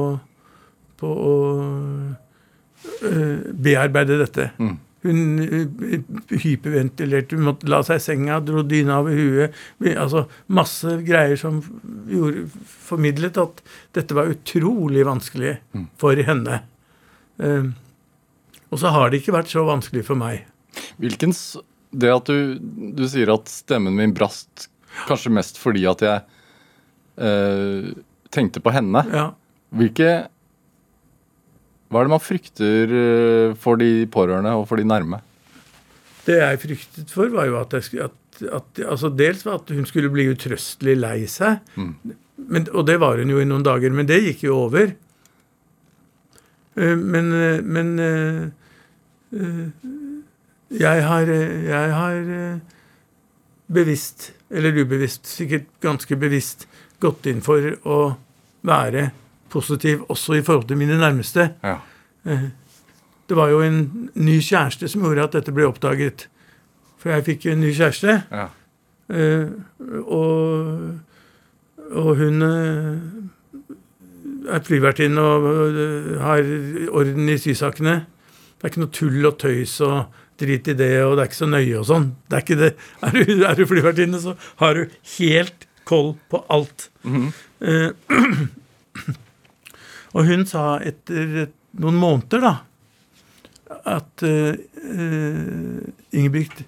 på 1.01 1.11
å 1.29 1.35
bearbeide 3.53 4.17
dette. 4.23 4.49
Mm. 4.57 4.77
Hun 5.07 5.43
eh, 5.45 5.99
hyperventilerte, 6.43 7.37
hun 7.39 7.47
måtte 7.51 7.69
la 7.71 7.81
seg 7.87 8.01
i 8.01 8.03
senga, 8.03 8.41
dro 8.43 8.65
dyna 8.67 8.99
over 9.03 9.15
huet. 9.15 9.59
Altså 9.95 10.25
masse 10.51 10.97
greier 11.07 11.39
som 11.39 11.61
gjorde, 12.11 12.49
formidlet 12.89 13.39
at 13.39 13.63
dette 13.99 14.17
var 14.19 14.33
utrolig 14.33 15.07
vanskelig 15.07 15.59
mm. 15.73 15.87
for 16.03 16.25
henne. 16.31 16.63
Um, 17.39 17.77
og 18.69 18.83
så 18.83 18.91
har 18.93 19.11
det 19.11 19.23
ikke 19.23 19.37
vært 19.37 19.53
så 19.53 19.63
vanskelig 19.69 20.03
for 20.09 20.19
meg. 20.19 20.43
Hvilken 21.01 21.33
Det 21.91 22.11
at 22.13 22.29
du, 22.29 22.59
du 22.59 23.07
sier 23.09 23.31
at 23.33 23.49
stemmen 23.49 23.97
min 23.97 24.13
brast 24.17 24.69
kanskje 25.09 25.33
mest 25.33 25.61
fordi 25.61 25.87
at 25.89 26.03
jeg 26.05 26.25
øh, 27.23 27.93
tenkte 28.35 28.61
på 28.61 28.73
henne. 28.75 29.05
Ja. 29.13 29.31
Hvilke 29.79 30.11
hva 31.89 32.03
er 32.03 32.09
det 32.09 32.13
man 32.13 32.23
frykter 32.23 32.95
eh, 33.01 33.57
for 33.61 33.81
de 33.81 34.05
pårørende 34.13 34.53
og 34.59 34.67
for 34.69 34.81
de 34.81 34.85
nærme? 34.89 35.23
Det 36.27 36.37
jeg 36.37 36.61
fryktet 36.61 37.13
for, 37.13 37.31
var 37.33 37.49
jo 37.49 37.57
at, 37.63 37.73
jeg, 37.73 38.03
at, 38.05 38.41
at 38.61 38.81
altså 38.85 39.09
Dels 39.17 39.45
var 39.47 39.63
at 39.63 39.73
hun 39.73 39.87
skulle 39.89 40.11
bli 40.13 40.27
utrøstelig 40.29 40.97
lei 41.01 41.19
seg. 41.31 41.63
Mm. 41.81 41.95
Men, 42.49 42.67
og 42.77 42.85
det 42.91 42.99
var 43.01 43.23
hun 43.23 43.33
jo 43.33 43.41
i 43.41 43.49
noen 43.49 43.65
dager. 43.65 43.95
Men 43.97 44.09
det 44.11 44.21
gikk 44.27 44.45
jo 44.45 44.59
over. 44.67 44.93
Eh, 46.77 46.97
men, 46.99 47.33
eh, 47.33 47.63
men 47.65 47.95
jeg 50.73 51.03
har, 51.05 51.29
jeg 51.29 51.91
har 51.93 52.61
bevisst, 53.69 54.31
eller 54.49 54.77
ubevisst, 54.81 55.29
sikkert 55.29 55.67
ganske 55.85 56.17
bevisst, 56.17 56.65
gått 57.01 57.29
inn 57.29 57.43
for 57.45 57.75
å 57.85 57.99
være 58.65 59.11
positiv 59.51 60.05
også 60.09 60.39
i 60.39 60.43
forhold 60.43 60.69
til 60.69 60.81
mine 60.81 60.99
nærmeste. 60.99 61.51
Ja. 61.65 61.79
Eh, 62.27 62.49
det 63.29 63.37
var 63.37 63.49
jo 63.53 63.61
en 63.61 64.11
ny 64.15 64.39
kjæreste 64.41 64.89
som 64.89 65.05
gjorde 65.05 65.27
at 65.29 65.37
dette 65.37 65.53
ble 65.53 65.67
oppdaget. 65.69 66.29
For 66.99 67.13
jeg 67.13 67.27
fikk 67.27 67.47
en 67.47 67.61
ny 67.63 67.73
kjæreste. 67.77 68.23
Ja. 68.33 68.49
Eh, 69.09 69.49
og, 70.05 70.95
og, 71.91 72.11
hun 72.17 72.45
eh, 72.45 72.97
er 74.49 74.65
flyvertinne 74.65 75.21
og 75.21 75.49
har 76.25 76.49
orden 76.89 77.29
i 77.29 77.39
sysakene. 77.41 78.01
Det 78.59 78.65
er 78.65 78.73
ikke 78.73 78.83
noe 78.83 78.97
tull 78.97 79.29
og 79.29 79.39
tøys 79.41 79.79
og 79.87 80.25
drit 80.39 80.69
i 80.71 80.75
det, 80.79 80.93
og 81.05 81.17
det 81.17 81.23
er 81.23 81.31
ikke 81.31 81.41
så 81.41 81.51
nøye 81.51 81.79
og 81.79 81.87
sånn. 81.89 82.11
Det 82.29 82.37
er 82.37 82.45
ikke 82.45 82.61
det. 82.61 82.73
Er 83.07 83.17
du, 83.17 83.33
er 83.47 83.59
du 83.59 83.65
flyvertinne, 83.71 84.21
så 84.23 84.35
har 84.63 84.79
du 84.79 84.99
helt 85.19 85.67
koll 85.89 86.15
på 86.31 86.43
alt. 86.53 86.89
Eh, 87.05 87.91
og 90.19 90.27
hun 90.27 90.43
sa 90.51 90.81
etter 90.83 91.49
noen 91.79 91.99
måneder, 92.01 92.43
da, 92.43 92.55
at 93.87 94.25
eh, 94.27 94.57
Ingebrigt, 96.17 96.65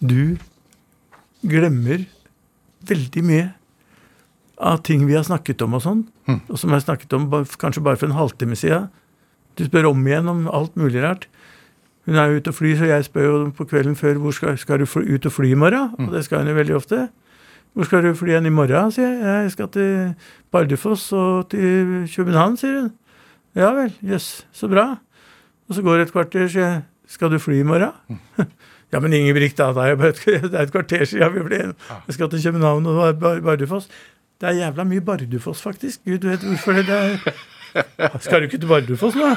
du 0.00 0.36
glemmer 1.46 2.06
veldig 2.88 3.22
mye 3.26 3.50
av 4.60 4.80
ting 4.84 5.06
vi 5.08 5.16
har 5.16 5.24
snakket 5.24 5.62
om 5.64 5.76
og 5.78 5.84
sånn, 5.84 6.00
og 6.50 6.56
som 6.60 6.72
jeg 6.74 6.84
snakket 6.84 7.14
om 7.16 7.28
kanskje 7.60 7.84
bare 7.84 8.00
for 8.00 8.10
en 8.10 8.16
halvtime 8.18 8.56
siden. 8.58 8.88
Du 9.56 9.64
spør 9.68 9.90
om 9.92 10.02
igjen 10.06 10.28
om 10.28 10.46
alt 10.48 10.76
mulig 10.80 11.02
rart. 11.04 11.28
Hun 12.08 12.16
er 12.16 12.30
jo 12.30 12.40
ute 12.40 12.52
og 12.52 12.56
flyr, 12.56 12.76
så 12.80 12.88
jeg 12.88 13.06
spør 13.06 13.26
jo 13.26 13.38
på 13.56 13.66
kvelden 13.68 13.96
før 13.98 14.20
hvor 14.22 14.34
skal, 14.36 14.56
skal 14.58 14.80
du 14.80 14.86
fly, 14.88 15.04
ut 15.14 15.26
og 15.28 15.32
fly 15.36 15.52
i 15.52 15.58
morgen. 15.58 15.92
Og 16.00 16.14
det 16.14 16.24
skal 16.26 16.42
hun 16.42 16.48
jo 16.52 16.56
veldig 16.56 16.76
ofte. 16.76 17.08
Hvor 17.74 17.86
skal 17.86 18.02
du 18.02 18.14
fly 18.18 18.32
igjen 18.34 18.46
i 18.50 18.54
morgen, 18.54 18.90
sier 18.94 19.12
jeg. 19.12 19.42
Jeg 19.46 19.50
skal 19.54 19.68
til 19.74 20.14
Bardufoss 20.52 21.08
og 21.14 21.50
til 21.52 22.08
København, 22.10 22.56
sier 22.60 22.80
hun. 22.80 22.90
Ja 23.58 23.70
vel, 23.74 23.92
jøss, 24.06 24.44
så 24.54 24.68
bra. 24.70 24.88
Og 25.68 25.74
så 25.78 25.82
går 25.86 26.00
det 26.00 26.08
et 26.08 26.12
kvarter, 26.14 26.48
sier 26.50 26.66
jeg. 26.66 26.82
Skal 27.10 27.30
du 27.32 27.38
fly 27.42 27.60
i 27.60 27.66
morgen? 27.66 28.18
Ja, 28.90 28.98
men 28.98 29.12
Ingebrigt, 29.14 29.54
da. 29.54 29.68
Det 29.76 29.82
er 29.84 29.92
jo 29.94 30.08
et, 30.48 30.54
er 30.58 30.66
kvarter 30.74 31.04
siden 31.06 31.30
vi 31.36 31.42
ble 31.46 31.58
Jeg 31.62 32.14
skal 32.16 32.26
til 32.32 32.40
København 32.42 32.86
og 32.90 32.96
Bar- 32.98 33.12
Bar- 33.20 33.40
Bardufoss. 33.44 33.86
Det 34.40 34.48
er 34.48 34.56
jævla 34.64 34.82
mye 34.84 35.00
Bardufoss, 35.06 35.62
faktisk. 35.62 36.00
Gud 36.04 36.26
vet 36.26 36.42
hvorfor 36.42 36.72
det 36.72 36.88
er. 36.90 37.34
Skal 38.24 38.40
du 38.42 38.48
ikke 38.48 38.58
til 38.58 38.66
Bardufoss 38.66 39.14
nå? 39.14 39.28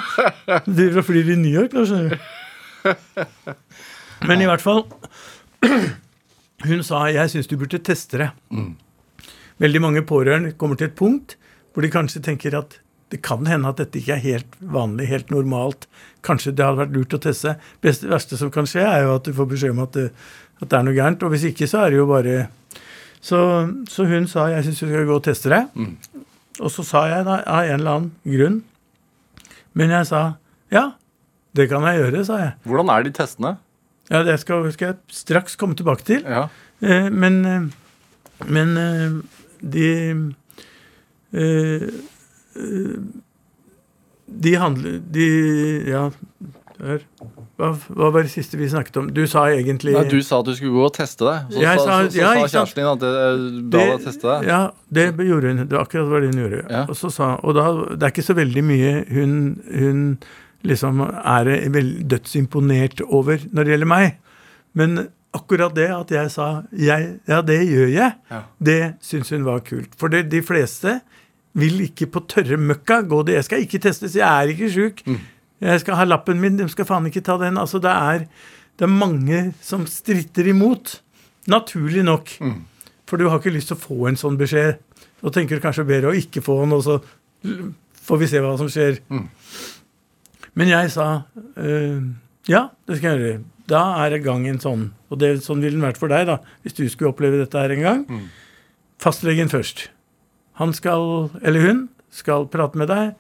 Du 0.66 0.72
driver 0.74 0.98
og 1.04 1.06
flyr 1.06 1.30
i 1.30 1.38
New 1.38 1.54
York, 1.54 1.70
da, 1.76 1.86
skjønner 1.86 2.18
du. 2.18 3.54
Men 4.26 4.42
i 4.42 4.48
hvert 4.50 4.62
fall 4.66 4.82
Hun 6.64 6.84
sa 6.86 7.06
jeg 7.12 7.32
syns 7.34 7.50
du 7.52 7.58
burde 7.60 7.80
teste 7.84 8.18
det. 8.22 8.30
Veldig 9.64 9.82
mange 9.84 10.02
pårørende 10.08 10.54
kommer 10.58 10.80
til 10.80 10.90
et 10.90 10.96
punkt 10.98 11.38
hvor 11.74 11.82
de 11.86 11.90
kanskje 11.90 12.22
tenker 12.22 12.54
at 12.58 12.80
det 13.14 13.20
kan 13.22 13.46
hende 13.46 13.70
at 13.70 13.78
dette 13.78 14.00
ikke 14.00 14.16
er 14.16 14.22
helt 14.24 14.56
vanlig, 14.60 15.06
helt 15.10 15.30
normalt. 15.30 15.88
Kanskje 16.26 16.54
det 16.58 16.66
hadde 16.66 16.80
vært 16.80 16.96
lurt 16.96 17.14
å 17.14 17.20
teste. 17.22 17.56
Det 17.82 17.94
verste 18.10 18.38
som 18.40 18.50
kan 18.54 18.66
skje, 18.70 18.82
er 18.82 19.04
jo 19.06 19.16
at 19.20 19.28
du 19.28 19.34
får 19.38 19.50
beskjed 19.52 19.74
om 19.76 19.84
at 19.84 19.94
det, 19.94 20.08
at 20.62 20.70
det 20.72 20.78
er 20.80 20.86
noe 20.88 20.96
gærent. 20.98 21.26
Og 21.26 21.34
hvis 21.34 21.46
ikke, 21.52 21.68
så 21.70 21.84
er 21.84 21.94
det 21.94 22.00
jo 22.00 22.08
bare 22.10 22.48
Så, 23.24 23.38
så 23.88 24.04
hun 24.10 24.26
sa 24.28 24.50
jeg 24.52 24.66
syns 24.66 24.80
du 24.82 24.88
skal 24.90 25.06
gå 25.08 25.16
og 25.16 25.24
teste 25.24 25.50
det. 25.54 25.62
Og 26.60 26.72
så 26.74 26.84
sa 26.84 27.06
jeg 27.08 27.26
da 27.26 27.38
av 27.46 27.64
en 27.70 27.80
eller 27.80 27.92
annen 27.92 28.12
grunn 28.26 28.58
Men 29.74 29.90
jeg 29.90 30.06
sa 30.10 30.24
ja, 30.74 30.92
det 31.56 31.70
kan 31.70 31.86
jeg 31.86 32.00
gjøre, 32.02 32.26
sa 32.26 32.38
jeg. 32.42 32.52
Hvordan 32.66 32.90
er 32.90 33.04
de 33.06 33.12
testene? 33.14 33.58
Ja, 34.12 34.24
det 34.28 34.40
skal, 34.42 34.66
skal 34.76 34.92
jeg 34.92 35.16
straks 35.16 35.56
komme 35.60 35.78
tilbake 35.80 36.04
til. 36.08 36.26
Ja. 36.28 36.48
Eh, 36.84 37.08
men 37.14 37.40
eh, 37.48 37.72
men 38.48 38.78
eh, 38.78 39.12
de 39.60 39.90
eh, 41.32 41.84
eh, 42.56 42.98
De 44.26 44.56
handler 44.56 45.00
De 45.12 45.28
Ja, 45.88 46.10
der. 46.84 47.04
Hva, 47.56 47.70
hva 47.96 48.10
var 48.12 48.26
det 48.26 48.32
siste 48.34 48.58
vi 48.58 48.66
snakket 48.68 48.98
om? 49.00 49.10
Du 49.14 49.22
sa 49.30 49.46
egentlig 49.54 49.94
Nei, 49.94 50.08
du 50.10 50.18
sa 50.26 50.40
at 50.42 50.48
du 50.50 50.56
skulle 50.58 50.74
gå 50.74 50.88
og 50.88 50.96
teste 50.96 51.24
deg. 51.24 51.54
Så, 51.54 51.62
sa, 51.62 51.76
så, 51.78 52.10
så, 52.10 52.18
ja, 52.18 52.32
sa 52.34 52.48
kjæresten 52.50 52.82
din 52.82 52.90
at 52.90 53.04
det 53.04 53.12
er 53.22 53.44
bra 53.76 53.84
å 53.94 54.00
teste 54.02 54.28
deg. 54.28 54.48
Ja, 54.50 54.58
det 54.98 55.06
gjorde 55.30 55.52
hun. 55.54 55.62
Det 55.62 55.78
var 55.78 55.86
akkurat 55.86 56.10
hva 56.10 56.24
hun 56.26 56.42
gjorde. 56.42 56.64
Ja. 56.66 56.82
Og, 56.90 56.98
så 56.98 57.12
sa, 57.14 57.30
og 57.40 57.56
da, 57.56 57.68
det 57.94 58.10
er 58.10 58.16
ikke 58.16 58.26
så 58.26 58.36
veldig 58.36 58.66
mye 58.68 58.92
hun, 59.14 59.38
hun 59.70 60.02
liksom 60.64 61.02
er 61.04 61.50
dødsimponert 62.10 63.02
over 63.06 63.42
når 63.52 63.64
det 63.68 63.74
gjelder 63.76 63.90
meg. 63.92 64.18
Men 64.78 65.08
akkurat 65.34 65.74
det 65.76 65.90
at 65.92 66.12
jeg 66.14 66.32
sa 66.34 66.48
jeg, 66.78 67.20
ja, 67.28 67.42
det 67.42 67.60
gjør 67.68 67.90
jeg, 67.92 68.16
Ja. 68.32 68.42
det 68.62 68.80
syns 69.02 69.30
hun 69.34 69.46
var 69.48 69.60
kult. 69.66 69.94
For 69.98 70.08
det, 70.14 70.28
de 70.32 70.42
fleste 70.46 71.00
vil 71.58 71.82
ikke 71.86 72.08
på 72.14 72.24
tørre 72.30 72.58
møkka 72.58 73.02
gå 73.10 73.24
det. 73.26 73.36
Jeg 73.40 73.44
skal 73.50 73.62
ikke 73.66 73.80
testes, 73.84 74.16
jeg 74.16 74.26
er 74.28 74.54
ikke 74.54 74.72
sjuk. 74.74 75.04
Jeg 75.62 75.80
skal 75.84 75.96
ha 75.96 76.04
lappen 76.06 76.40
min, 76.42 76.58
de 76.58 76.68
skal 76.70 76.86
faen 76.86 77.06
ikke 77.08 77.22
ta 77.24 77.38
den. 77.42 77.58
Altså, 77.62 77.80
det 77.80 77.92
er, 77.94 78.26
det 78.80 78.88
er 78.88 78.94
mange 78.94 79.54
som 79.62 79.86
stritter 79.88 80.48
imot. 80.50 81.00
Naturlig 81.48 82.04
nok. 82.08 82.32
For 83.08 83.18
du 83.22 83.28
har 83.30 83.40
ikke 83.40 83.54
lyst 83.54 83.70
til 83.70 83.78
å 83.78 83.84
få 83.84 84.08
en 84.10 84.18
sånn 84.18 84.38
beskjed. 84.40 84.80
Da 85.24 85.30
tenker 85.32 85.56
du 85.60 85.64
kanskje 85.64 85.86
bedre 85.88 86.12
å 86.12 86.18
ikke 86.18 86.42
få 86.44 86.58
den, 86.64 86.74
og 86.76 86.84
så 86.84 86.98
får 88.04 88.20
vi 88.20 88.28
se 88.32 88.42
hva 88.44 88.58
som 88.60 88.68
skjer. 88.72 88.98
Men 90.60 90.70
jeg 90.70 90.92
sa 90.94 91.08
eh, 91.58 92.04
ja, 92.52 92.68
det 92.88 93.00
skal 93.00 93.14
jeg 93.14 93.22
gjøre. 93.24 93.42
Da 93.72 93.82
er 94.04 94.14
det 94.14 94.24
gang 94.26 94.46
en 94.50 94.60
sånn. 94.62 94.88
Og 95.10 95.20
det, 95.22 95.38
sånn 95.46 95.64
ville 95.64 95.78
den 95.78 95.86
vært 95.86 96.02
for 96.02 96.12
deg, 96.12 96.28
da, 96.28 96.40
hvis 96.66 96.76
du 96.78 96.84
skulle 96.92 97.14
oppleve 97.14 97.40
dette 97.40 97.60
her 97.60 97.74
en 97.74 97.86
gang. 97.86 98.02
Fastlegen 99.02 99.52
først. 99.52 99.88
Han 100.60 100.74
skal, 100.76 101.32
eller 101.42 101.64
hun, 101.66 101.86
skal 102.14 102.50
prate 102.52 102.78
med 102.78 102.92
deg, 102.92 103.14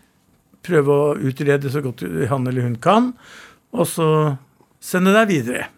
prøve 0.63 0.96
å 0.96 1.13
utrede 1.18 1.72
så 1.72 1.82
godt 1.84 2.04
han 2.30 2.46
eller 2.48 2.68
hun 2.68 2.75
kan, 2.82 3.13
og 3.74 3.88
så 3.90 4.10
sende 4.84 5.16
deg 5.16 5.32
videre. 5.32 5.70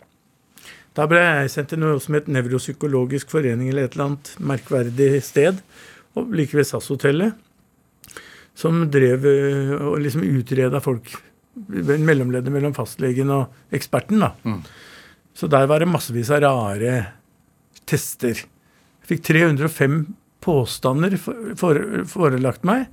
Da 0.95 1.07
ble 1.12 1.21
jeg 1.21 1.51
sendt 1.51 1.74
til 1.74 1.81
noe 1.81 2.00
som 2.03 2.15
het 2.15 2.27
Nevropsykologisk 2.31 3.31
forening, 3.33 3.69
eller 3.71 3.88
et 3.88 3.95
eller 3.95 4.09
annet 4.09 4.33
merkverdig 4.39 5.09
sted, 5.25 5.59
og 6.15 6.31
like 6.35 6.55
ved 6.55 6.67
SAS-hotellet, 6.67 7.35
som 8.55 8.85
drev 8.91 9.25
øh, 9.27 9.74
og 9.91 9.97
liksom 10.03 10.24
utreda 10.24 10.79
folk. 10.83 11.12
En 11.55 12.05
mellomleder 12.07 12.51
mellom 12.51 12.74
fastlegen 12.75 13.31
og 13.31 13.75
eksperten, 13.75 14.19
da. 14.19 14.33
Så 15.35 15.47
der 15.51 15.67
var 15.67 15.79
det 15.79 15.88
massevis 15.91 16.31
av 16.31 16.43
rare 16.43 16.93
tester. 17.88 18.43
Jeg 19.03 19.09
fikk 19.12 19.25
305 19.27 19.97
påstander 20.45 21.17
for, 21.21 21.55
for, 21.59 21.79
forelagt 22.09 22.63
meg. 22.67 22.88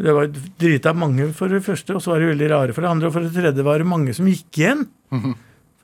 Det 0.00 0.14
var 0.16 0.30
drita 0.60 0.94
mange 0.96 1.26
for 1.36 1.52
det 1.52 1.60
første, 1.66 1.94
og 1.96 2.02
så 2.02 2.14
var 2.14 2.22
det 2.22 2.30
veldig 2.32 2.48
rare 2.50 2.72
for 2.76 2.86
det 2.86 2.90
andre. 2.90 3.10
Og 3.10 3.16
for 3.16 3.26
det 3.26 3.34
tredje 3.36 3.66
var 3.66 3.82
det 3.82 3.88
mange 3.90 4.14
som 4.16 4.28
gikk 4.30 4.60
igjen. 4.62 4.86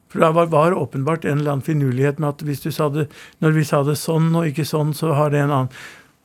For 0.08 0.22
det 0.22 0.30
var, 0.38 0.46
var 0.52 0.76
åpenbart 0.78 1.26
en 1.26 1.40
eller 1.40 1.56
annen 1.56 1.66
finurlighet 1.66 2.20
med 2.22 2.30
at 2.30 2.44
hvis 2.46 2.62
du 2.64 2.70
sa 2.72 2.88
det, 2.88 3.08
når 3.44 3.56
vi 3.58 3.64
sa 3.68 3.82
det 3.84 3.98
sånn 4.00 4.30
og 4.32 4.48
ikke 4.48 4.64
sånn, 4.64 4.94
så 4.96 5.12
har 5.18 5.34
det 5.34 5.42
en 5.44 5.52
annen. 5.52 5.72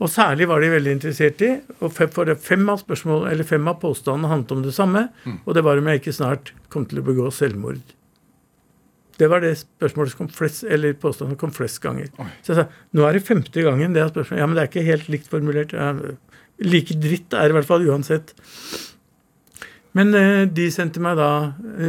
Og 0.01 0.09
særlig 0.09 0.47
var 0.49 0.63
de 0.63 0.71
veldig 0.73 0.93
interessert 0.97 1.41
i, 1.45 1.51
og 1.79 1.91
fem, 1.93 2.09
for 2.09 2.25
det 2.25 2.39
fem 2.41 2.63
av 2.73 2.79
spørsmål, 2.81 3.27
eller 3.29 3.45
fem 3.45 3.67
av 3.69 3.77
påstandene 3.83 4.31
handlet 4.31 4.53
om 4.55 4.61
det 4.65 4.73
samme, 4.73 5.03
og 5.45 5.53
det 5.53 5.61
var 5.67 5.77
om 5.77 5.89
jeg 5.91 6.01
ikke 6.01 6.13
snart 6.17 6.53
kom 6.73 6.87
til 6.89 7.03
å 7.03 7.05
begå 7.05 7.27
selvmord. 7.35 7.81
Det 9.21 9.27
var 9.29 9.43
det 9.43 9.51
spørsmålet 9.59 10.13
som 10.15 10.23
kom 10.23 10.29
flest, 10.33 10.63
eller 10.65 10.95
påstanden 10.97 11.35
som 11.35 11.39
kom 11.43 11.51
flest 11.53 11.77
ganger. 11.83 12.07
Så 12.41 12.55
jeg 12.55 12.63
sa 12.63 12.63
nå 12.97 13.03
er 13.05 13.13
det 13.19 13.27
femte 13.27 13.61
gangen 13.61 13.93
det 13.93 14.01
er 14.01 14.09
spørsmålet. 14.09 14.41
Ja, 14.41 14.47
men 14.49 14.57
det 14.57 14.63
er 14.63 14.71
ikke 14.71 14.87
helt 14.87 15.11
likt 15.13 15.29
formulert. 15.29 15.75
Ja, 15.77 15.91
like 16.65 16.97
dritt 17.03 17.35
er 17.37 17.45
det 17.45 17.53
i 17.53 17.57
hvert 17.59 17.69
fall 17.69 17.85
uansett. 17.85 18.33
Men 19.93 20.15
eh, 20.17 20.45
de 20.49 20.65
sendte 20.73 21.03
meg 21.03 21.19
da 21.19 21.29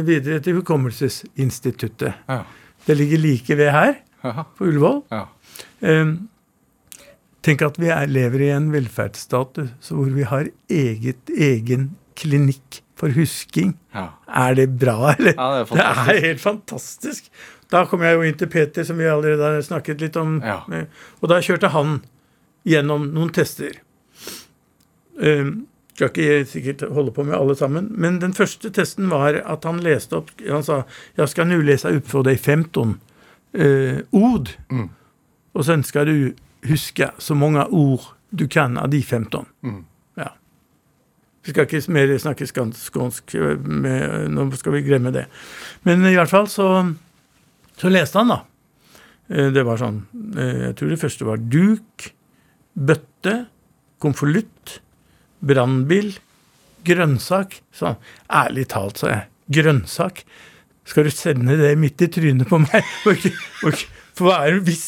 videre 0.05 0.43
til 0.43 0.59
Hukommelsesinstituttet. 0.59 2.21
Ja. 2.29 2.43
Det 2.85 2.97
ligger 2.99 3.21
like 3.23 3.57
ved 3.57 3.71
her, 3.73 3.95
Aha. 4.27 4.45
på 4.57 4.67
Ullevål. 4.69 5.01
Ja. 5.09 5.23
Eh, 5.81 6.13
tenk 7.43 7.61
at 7.65 7.77
vi 7.81 7.89
er, 7.93 8.07
lever 8.07 8.45
i 8.47 8.51
en 8.55 8.69
velferdsstat 8.73 9.57
eh, 9.63 9.73
hvor 9.91 10.09
vi 10.15 10.23
har 10.29 10.47
eget, 10.71 11.29
egen 11.35 11.89
klinikk 12.19 12.81
for 12.99 13.09
husking. 13.15 13.73
Ja. 13.93 14.09
Er 14.27 14.55
det 14.55 14.69
bra, 14.79 15.13
eller? 15.17 15.33
Ja, 15.35 15.47
det 15.59 15.65
er 15.65 15.75
Det 15.75 16.15
er 16.15 16.25
helt 16.29 16.41
fantastisk. 16.43 17.29
Da 17.73 17.85
kom 17.89 18.03
jeg 18.05 18.13
jo 18.15 18.21
inn 18.27 18.37
til 18.37 18.47
Peter, 18.53 18.85
som 18.85 18.99
vi 19.01 19.07
allerede 19.09 19.41
har 19.55 19.61
snakket 19.65 20.01
litt 20.01 20.15
om. 20.21 20.37
Ja. 20.45 20.59
Eh, 20.71 20.85
Og 21.21 21.29
da 21.31 21.39
kjørte 21.41 21.71
han 21.73 22.01
gjennom 22.69 23.09
noen 23.13 23.31
tester. 23.33 23.79
Um, 25.19 25.67
skal 25.93 26.09
ikke 26.09 26.45
sikkert 26.49 26.81
holde 26.89 27.11
på 27.13 27.21
med 27.27 27.35
alle 27.37 27.53
sammen, 27.55 27.91
men 28.01 28.15
den 28.21 28.31
første 28.33 28.71
testen 28.73 29.11
var 29.11 29.35
at 29.45 29.65
han 29.69 29.77
leste 29.85 30.17
opp 30.17 30.31
Han 30.41 30.63
sa 30.65 30.85
'Jeg 31.17 31.29
skal 31.29 31.45
nå 31.45 31.59
lese 31.61 31.85
opp 31.97 32.07
for 32.09 32.23
deg 32.23 32.39
15 32.39 32.95
uh, 33.53 33.99
ord', 34.11 34.55
Mm. 34.71 34.89
og 35.53 35.65
sen 35.65 35.83
skal 35.83 36.05
du 36.05 36.33
huske 36.67 37.09
så 37.21 37.35
mange 37.37 37.65
ord 37.69 38.11
du 38.33 38.47
kan 38.49 38.77
av 38.81 38.89
de 38.89 39.01
15. 39.03 39.45
Mm. 39.63 39.81
Ja. 40.17 40.29
Vi 41.45 41.53
skal 41.53 41.67
ikke 41.67 41.81
mer 41.93 42.13
snakke 42.21 42.47
skånsk, 42.49 43.35
eh, 43.37 43.57
med, 43.59 44.31
nå 44.33 44.47
skal 44.57 44.77
vi 44.77 44.83
glemme 44.87 45.13
det. 45.13 45.27
Men 45.85 46.05
i 46.09 46.15
hvert 46.15 46.31
fall 46.31 46.49
så, 46.49 46.67
så 47.77 47.91
leste 47.93 48.21
han, 48.21 48.33
da. 48.33 48.39
Eh, 49.29 49.51
Det 49.53 49.63
var 49.67 49.79
sånn 49.79 50.01
eh, 50.37 50.69
Jeg 50.69 50.77
tror 50.79 50.93
det 50.93 51.01
første 51.03 51.27
var 51.29 51.43
duk, 51.43 52.09
bøtte, 52.73 53.35
konvolutt, 54.03 54.79
brannbil, 55.43 56.13
grønnsak. 56.87 57.59
Sånn. 57.75 57.99
Ærlig 58.31 58.67
talt, 58.73 58.99
sa 58.99 59.11
jeg. 59.13 59.29
Grønnsak? 59.53 60.23
Skal 60.87 61.07
du 61.07 61.13
sende 61.15 61.55
det 61.59 61.75
midt 61.79 62.01
i 62.03 62.09
trynet 62.11 62.49
på 62.49 62.59
meg? 62.59 62.83
For 64.13 64.27
hva 64.27 64.41
er 64.45 64.57
det 64.57 64.67
hvis 64.67 64.87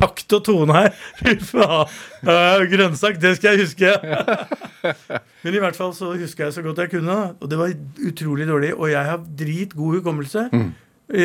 takt 0.00 0.34
og 0.36 0.44
tone 0.46 0.76
her. 0.76 0.90
Fy 1.20 1.36
faen. 1.44 1.92
Uh, 2.24 2.64
grønnsak, 2.70 3.20
det 3.22 3.36
skal 3.38 3.54
jeg 3.54 3.66
huske. 3.66 3.92
Men 5.44 5.56
i 5.56 5.62
hvert 5.62 5.78
fall 5.78 5.94
så 5.96 6.14
husker 6.16 6.48
jeg 6.48 6.56
så 6.56 6.64
godt 6.64 6.82
jeg 6.84 6.94
kunne. 6.96 7.18
Og 7.40 7.50
det 7.50 7.60
var 7.60 7.74
utrolig 8.08 8.48
dårlig. 8.48 8.74
Og 8.76 8.90
jeg 8.92 9.04
har 9.12 9.22
dritgod 9.38 10.00
hukommelse. 10.00 10.48
Mm. 10.52 10.70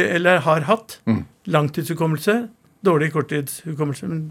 Eller 0.04 0.44
har 0.46 0.68
hatt. 0.70 1.00
Langtidshukommelse. 1.46 2.40
Dårlig 2.86 3.12
korttidshukommelse. 3.16 4.12
Men, 4.12 4.24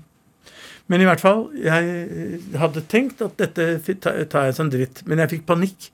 men 0.87 1.01
i 1.01 1.09
hvert 1.09 1.23
fall, 1.23 1.47
jeg 1.59 2.41
hadde 2.61 2.87
tenkt 2.91 3.23
at 3.25 3.39
dette 3.41 3.97
tar 4.31 4.51
jeg 4.51 4.57
som 4.57 4.73
dritt. 4.73 5.05
Men 5.09 5.25
jeg 5.25 5.37
fikk 5.37 5.47
panikk. 5.51 5.91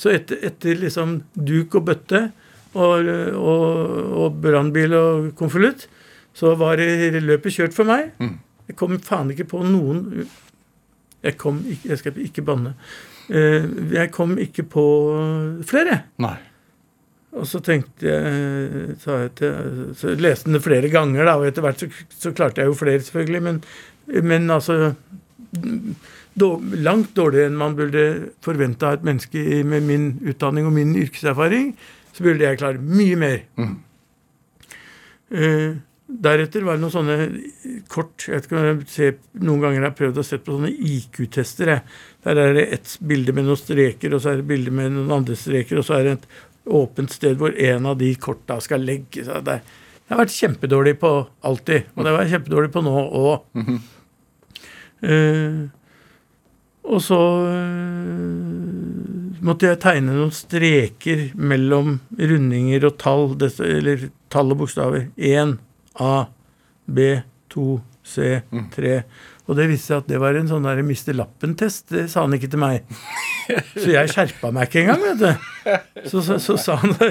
Så 0.00 0.14
etter, 0.14 0.38
etter 0.48 0.78
liksom 0.80 1.18
duk 1.36 1.74
og 1.76 1.90
bøtte 1.90 2.30
og, 2.72 3.08
og, 3.36 3.64
og 4.22 4.38
brannbil 4.42 4.94
og 4.96 5.30
konvolutt, 5.38 5.88
så 6.34 6.54
var 6.58 6.76
det 6.80 7.20
løpet 7.22 7.52
kjørt 7.56 7.74
for 7.76 7.88
meg. 7.88 8.12
Jeg 8.70 8.76
kom 8.78 8.98
faen 9.02 9.30
ikke 9.34 9.48
på 9.50 9.64
noen 9.66 10.28
Jeg 11.24 11.34
kom 11.36 11.58
ikke 11.66 11.88
Jeg 11.90 11.98
skal 11.98 12.20
ikke 12.22 12.44
banne. 12.46 12.74
Eh, 13.28 13.66
Jeg 13.92 14.10
kom 14.14 14.36
ikke 14.38 14.62
på 14.62 14.84
flere. 15.66 16.04
Nei. 16.22 16.36
Og 17.32 17.46
så 17.46 17.60
tenkte 17.62 18.06
jeg 18.10 19.28
til, 19.38 19.92
Så 19.94 20.14
leste 20.18 20.48
den 20.48 20.56
det 20.58 20.62
flere 20.64 20.88
ganger, 20.90 21.24
da, 21.24 21.36
og 21.38 21.46
etter 21.46 21.62
hvert 21.62 21.78
så, 21.82 21.88
så 22.10 22.32
klarte 22.34 22.62
jeg 22.62 22.70
jo 22.70 22.74
flere, 22.78 23.00
selvfølgelig. 23.00 23.42
Men, 23.42 23.60
men 24.26 24.50
altså 24.50 24.94
då, 26.34 26.48
Langt 26.78 27.14
dårligere 27.14 27.50
enn 27.50 27.58
man 27.58 27.76
burde 27.78 28.30
forvente 28.42 28.86
av 28.86 28.98
et 28.98 29.06
menneske 29.06 29.62
med 29.66 29.82
min 29.86 30.08
utdanning 30.26 30.66
og 30.66 30.72
min 30.78 30.94
yrkeserfaring. 30.98 31.74
Så 32.14 32.22
burde 32.26 32.42
jeg 32.46 32.58
klare 32.58 32.78
mye 32.82 33.16
mer. 33.18 33.38
Eh, 35.30 35.76
deretter 36.10 36.64
var 36.66 36.76
det 36.76 36.82
noen 36.82 36.92
sånne 36.92 37.16
kort 37.92 38.24
jeg 38.26 38.34
vet 38.34 38.46
ikke 38.48 38.58
om 38.58 38.64
jeg 38.66 38.86
ser, 38.90 39.16
Noen 39.40 39.62
ganger 39.62 39.84
har 39.84 39.90
jeg 39.90 39.98
prøvd 40.00 40.20
å 40.20 40.24
se 40.26 40.38
på 40.42 40.56
sånne 40.56 40.70
IQ-tester. 40.74 41.72
Der 42.26 42.40
er 42.42 42.54
det 42.56 42.64
ett 42.74 42.94
bilde 43.06 43.34
med 43.36 43.46
noen 43.46 43.60
streker, 43.60 44.14
og 44.16 44.22
så 44.24 44.32
er 44.32 44.40
det 44.40 44.48
bilde 44.50 44.74
med 44.74 44.92
noen 44.96 45.14
andre 45.20 45.36
streker, 45.38 45.78
og 45.80 45.86
så 45.86 45.98
er 45.98 46.08
det 46.08 46.16
et 46.18 46.26
åpent 46.70 47.14
sted 47.14 47.38
hvor 47.40 47.54
en 47.56 47.86
av 47.88 47.96
de 48.00 48.10
korta 48.20 48.58
skal 48.62 48.84
legge 48.84 49.24
seg 49.24 49.44
det- 49.46 49.62
Jeg 50.10 50.16
har 50.16 50.24
vært 50.24 50.34
kjempedårlig 50.34 50.98
på 50.98 51.10
alltid, 51.46 51.82
og 51.94 52.04
det 52.04 52.12
var 52.12 52.24
jeg 52.24 52.32
kjempedårlig 52.34 52.72
på 52.74 52.82
nå 52.82 52.94
òg. 53.14 53.40
Uh, 55.00 55.68
og 56.90 57.00
så 57.00 57.18
uh, 57.46 59.38
måtte 59.40 59.68
jeg 59.70 59.78
tegne 59.80 60.12
noen 60.16 60.34
streker 60.34 61.30
mellom 61.38 62.00
rundinger 62.18 62.84
og 62.88 62.98
tall, 62.98 63.36
eller 63.62 64.10
tall 64.28 64.50
og 64.52 64.58
bokstaver. 64.64 65.06
1, 65.16 65.54
A, 66.00 66.14
B, 66.90 67.12
2, 67.52 67.66
C, 68.06 68.40
3. 68.74 68.94
Og 69.50 69.56
det 69.58 69.66
viste 69.66 69.90
seg 69.90 70.04
at 70.04 70.08
det 70.10 70.18
var 70.22 70.36
en 70.38 70.46
sånn 70.46 70.66
der 70.66 70.78
Mr. 70.84 71.10
Lappen-test. 71.18 71.88
Det 71.90 72.04
sa 72.12 72.22
han 72.22 72.36
ikke 72.36 72.50
til 72.52 72.60
meg. 72.62 72.86
Så 73.74 73.88
jeg 73.90 74.12
skjerpa 74.12 74.52
meg 74.54 74.68
ikke 74.68 74.84
engang, 74.84 75.02
vet 75.08 75.22
du. 75.24 76.04
Så, 76.06 76.22
så, 76.22 76.36
så 76.38 76.54
sa 76.60 76.76
han 76.78 76.94
det. 77.00 77.08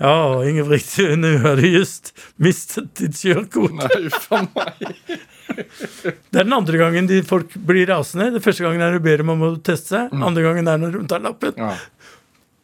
Ja, 0.00 0.14
Ingebrigtsen, 0.48 1.20
nå 1.20 1.34
har 1.44 1.60
du 1.60 1.66
just 1.68 2.14
mistet 2.40 2.94
ditt 2.96 3.20
kjørekort. 3.20 3.76
Nei, 3.76 4.08
for 4.24 4.48
meg. 4.56 5.12
Det 5.52 6.40
er 6.40 6.46
den 6.46 6.56
andre 6.56 6.80
gangen 6.80 7.10
de 7.10 7.20
folk 7.28 7.52
blir 7.68 7.90
rasende. 7.92 8.30
Det 8.32 8.40
første 8.44 8.64
gangen 8.64 8.80
er 8.82 8.96
du 8.96 9.04
ber 9.04 9.20
dem 9.20 9.34
om 9.34 9.44
å 9.50 9.52
teste 9.60 9.92
seg. 9.98 10.16
Andre 10.16 10.46
gangen 10.48 10.72
er 10.72 10.80
når 10.80 10.96
de 10.96 11.04
tar 11.12 11.22
lappen. 11.28 11.60
Ja. 11.60 11.74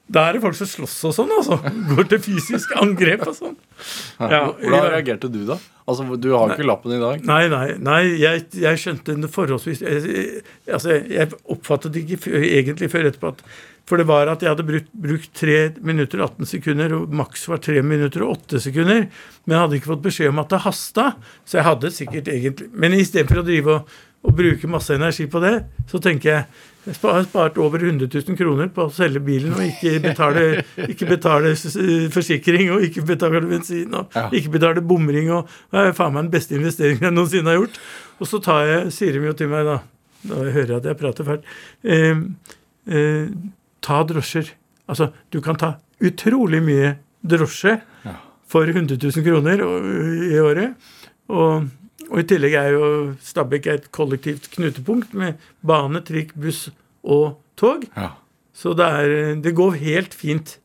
Da 0.09 0.23
er 0.25 0.37
det 0.37 0.41
folk 0.41 0.57
som 0.57 0.69
slåss 0.71 0.97
og 1.11 1.13
sånn, 1.13 1.33
altså. 1.37 1.59
Går 1.91 2.07
til 2.09 2.21
fysisk 2.25 2.71
angrep 2.81 3.27
og 3.29 3.35
sånn. 3.37 3.57
Ja, 4.19 4.47
Hvordan 4.57 4.87
reagerte 4.95 5.29
du, 5.33 5.43
da? 5.49 5.59
Altså, 5.89 6.05
Du 6.17 6.31
har 6.33 6.49
jo 6.49 6.57
ikke 6.57 6.69
lappen 6.69 6.95
i 6.97 7.01
dag. 7.01 7.25
Nei, 7.29 7.43
nei, 7.53 7.67
nei 7.81 8.01
jeg, 8.21 8.47
jeg 8.57 8.81
skjønte 8.81 9.15
den 9.15 9.29
forholdsvis 9.33 9.83
jeg, 9.85 10.41
Altså, 10.65 10.97
jeg 11.09 11.33
oppfattet 11.45 11.93
det 11.93 12.07
ikke 12.07 12.33
egentlig 12.41 12.89
før 12.93 13.11
etterpå 13.11 13.35
at 13.35 13.45
For 13.89 14.01
det 14.01 14.09
var 14.09 14.33
at 14.33 14.45
jeg 14.45 14.53
hadde 14.53 14.67
brukt, 14.69 14.89
brukt 14.93 15.31
3 15.37 15.59
minutter 15.85 16.21
og 16.25 16.41
18 16.41 16.51
sekunder, 16.55 16.97
og 16.97 17.15
maks 17.21 17.45
var 17.53 17.61
3 17.65 17.85
minutter 17.85 18.25
og 18.25 18.35
8 18.49 18.65
sekunder. 18.69 19.07
Men 19.45 19.57
jeg 19.57 19.65
hadde 19.65 19.79
ikke 19.81 19.93
fått 19.93 20.09
beskjed 20.09 20.33
om 20.33 20.43
at 20.45 20.53
det 20.53 20.65
hasta, 20.65 21.07
så 21.45 21.61
jeg 21.61 21.69
hadde 21.69 21.93
sikkert 22.01 22.33
egentlig 22.33 22.73
Men 22.73 22.97
istedenfor 22.97 23.45
å 23.45 23.47
drive 23.49 23.77
og, 23.77 23.95
og 24.25 24.37
bruke 24.41 24.73
masse 24.73 24.97
energi 24.97 25.29
på 25.31 25.41
det, 25.45 25.55
så 25.89 26.01
tenker 26.05 26.33
jeg 26.33 26.67
har 26.89 27.23
spart 27.27 27.59
over 27.59 27.79
100 27.85 28.09
000 28.29 28.37
kroner 28.39 28.69
på 28.75 28.87
å 28.87 28.93
selge 28.93 29.21
bilen 29.25 29.53
og 29.55 29.63
ikke 29.65 29.95
betale, 30.05 30.45
ikke 30.89 31.09
betale 31.11 31.53
forsikring 32.15 32.71
og 32.75 32.85
ikke 32.89 33.05
betale 33.09 33.41
bensin 33.47 33.95
og 33.95 34.13
Ja. 34.17 34.29
ikke 34.33 34.51
betale 34.57 34.81
bomring. 34.83 35.31
og 35.31 35.49
Det 35.73 35.79
er 35.89 35.93
faen 35.97 36.13
meg 36.15 36.25
den 36.29 36.31
beste 36.35 36.55
investeringen 36.59 37.03
jeg 37.09 37.13
noensinne 37.17 37.53
har 37.53 37.61
gjort. 37.61 37.79
Og 38.21 38.27
så 38.27 38.41
tar 38.43 38.65
jeg, 38.67 38.93
sier 38.93 39.13
de 39.13 39.27
jo 39.27 39.33
til 39.39 39.49
meg, 39.53 39.65
da 39.69 39.79
Da 40.29 40.35
hører 40.35 40.67
jeg 40.67 40.77
at 40.81 40.85
jeg 40.91 40.97
prater 40.99 41.25
fælt 41.25 41.45
eh, 41.85 42.17
eh, 42.91 43.29
Ta 43.81 44.03
drosjer. 44.03 44.49
Altså, 44.91 45.13
du 45.31 45.41
kan 45.41 45.55
ta 45.57 45.77
utrolig 46.03 46.59
mye 46.63 46.97
drosje 47.23 47.77
Ja. 48.05 48.15
for 48.49 48.67
100 48.67 48.99
000 48.99 49.23
kroner 49.23 49.63
i 49.63 50.39
året. 50.43 50.75
Og, 51.29 51.69
og 52.11 52.21
i 52.23 52.27
tillegg 52.29 52.55
er 52.59 52.71
jo 52.75 52.87
Stabekk 53.25 53.67
et 53.73 53.91
kollektivt 53.95 54.49
knutepunkt 54.55 55.13
med 55.19 55.37
bane, 55.67 56.01
trikk, 56.07 56.35
buss 56.41 56.69
og 57.05 57.37
tog. 57.61 57.85
Ja. 57.97 58.15
Så 58.57 58.73
det, 58.79 58.87
er, 58.87 59.35
det 59.45 59.53
går 59.59 59.77
helt 59.83 60.15
fint. 60.17 60.57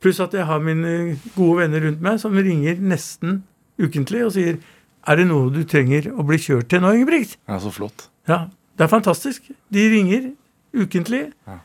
Pluss 0.00 0.20
at 0.22 0.32
jeg 0.36 0.46
har 0.48 0.60
mine 0.64 1.16
gode 1.34 1.62
venner 1.62 1.82
rundt 1.86 2.04
meg 2.04 2.20
som 2.22 2.36
ringer 2.36 2.78
nesten 2.80 3.42
ukentlig 3.80 4.22
og 4.26 4.32
sier 4.36 4.60
Er 5.08 5.16
det 5.16 5.26
noe 5.30 5.48
du 5.52 5.62
trenger 5.64 6.10
å 6.12 6.24
bli 6.28 6.36
kjørt 6.40 6.68
til 6.68 6.82
nå, 6.84 6.90
Ingebrigt? 6.92 7.38
ja, 7.48 7.56
så 7.60 7.70
flott. 7.72 8.08
Ja, 8.28 8.42
det 8.76 8.84
er 8.84 8.90
fantastisk. 8.92 9.46
De 9.72 9.84
ringer 9.92 10.30
ukentlig. 10.76 11.22
Ja. 11.48 11.56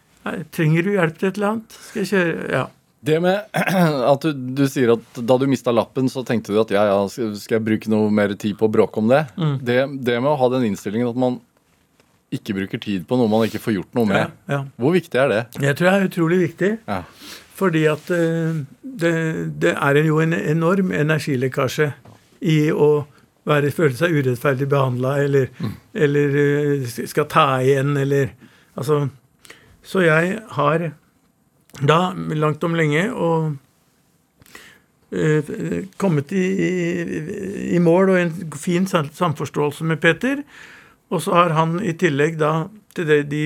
Trenger 0.56 0.88
du 0.88 0.94
hjelp 0.96 1.18
til 1.20 1.30
et 1.30 1.38
eller 1.38 1.50
annet? 1.52 1.76
Skal 1.90 2.02
jeg 2.06 2.10
kjøre? 2.14 2.46
Ja. 2.56 2.64
Det 3.06 3.18
med 3.24 3.58
at 4.14 4.26
du, 4.26 4.46
du 4.58 4.64
sier 4.72 4.96
at 4.96 5.20
da 5.22 5.38
du 5.42 5.46
mista 5.50 5.74
lappen, 5.76 6.10
så 6.12 6.24
tenkte 6.28 6.54
du 6.54 6.62
at 6.62 6.74
ja, 6.74 6.86
ja, 6.90 7.00
skal 7.10 7.60
jeg 7.60 7.66
bruke 7.66 7.92
noe 7.92 8.10
mer 8.14 8.34
tid 8.40 8.58
på 8.60 8.70
å 8.70 8.72
bråke 8.72 9.02
om 9.02 9.12
det? 9.12 9.26
Mm. 9.38 9.58
det? 9.66 9.82
Det 10.08 10.20
med 10.22 10.32
å 10.34 10.40
ha 10.42 10.52
den 10.56 10.68
innstillingen 10.72 11.12
at 11.12 11.20
man 11.20 11.40
ikke 12.34 12.56
bruker 12.58 12.82
tid 12.82 13.06
på 13.08 13.18
noe 13.20 13.32
man 13.32 13.46
ikke 13.46 13.62
får 13.64 13.78
gjort 13.78 13.98
noe 13.98 14.10
med. 14.10 14.38
ja. 14.52 14.64
Hvor 14.82 14.96
viktig 14.96 15.20
er 15.22 15.32
det? 15.32 15.42
Jeg 15.64 15.78
tror 15.78 15.90
det 15.90 15.96
er 15.96 16.08
utrolig 16.10 16.40
viktig. 16.42 16.72
Ja. 16.90 17.02
Fordi 17.56 17.86
at 17.88 18.10
eh, 18.12 18.58
det, 18.82 19.14
det 19.64 19.76
er 19.78 20.02
jo 20.04 20.20
en 20.20 20.36
enorm 20.36 20.92
energilekkasje 20.92 21.94
i 22.44 22.58
å 22.72 23.06
være, 23.48 23.72
føle 23.72 23.96
seg 23.96 24.18
urettferdig 24.18 24.68
behandla 24.72 25.16
eller, 25.24 25.48
eller 25.94 26.38
eh, 26.42 26.90
skal 27.06 27.30
ta 27.32 27.48
igjen 27.64 27.96
eller 28.02 28.34
Altså 28.76 29.06
Så 29.88 30.02
jeg 30.04 30.34
har 30.58 30.82
da, 31.82 32.14
langt 32.14 32.64
om 32.64 32.76
lenge, 32.78 33.10
og 33.12 33.56
uh, 35.12 35.54
kommet 36.02 36.32
i, 36.36 36.46
i, 36.46 37.20
i 37.76 37.84
mål 37.84 38.14
og 38.14 38.20
en 38.22 38.34
fin 38.60 38.88
samforståelse 38.88 39.88
med 39.88 40.02
Peter. 40.04 40.44
Og 41.14 41.22
så 41.22 41.36
har 41.36 41.56
han 41.58 41.80
i 41.84 41.94
tillegg 42.00 42.40
da 42.42 42.68
til 42.96 43.10
det 43.10 43.24
de 43.32 43.46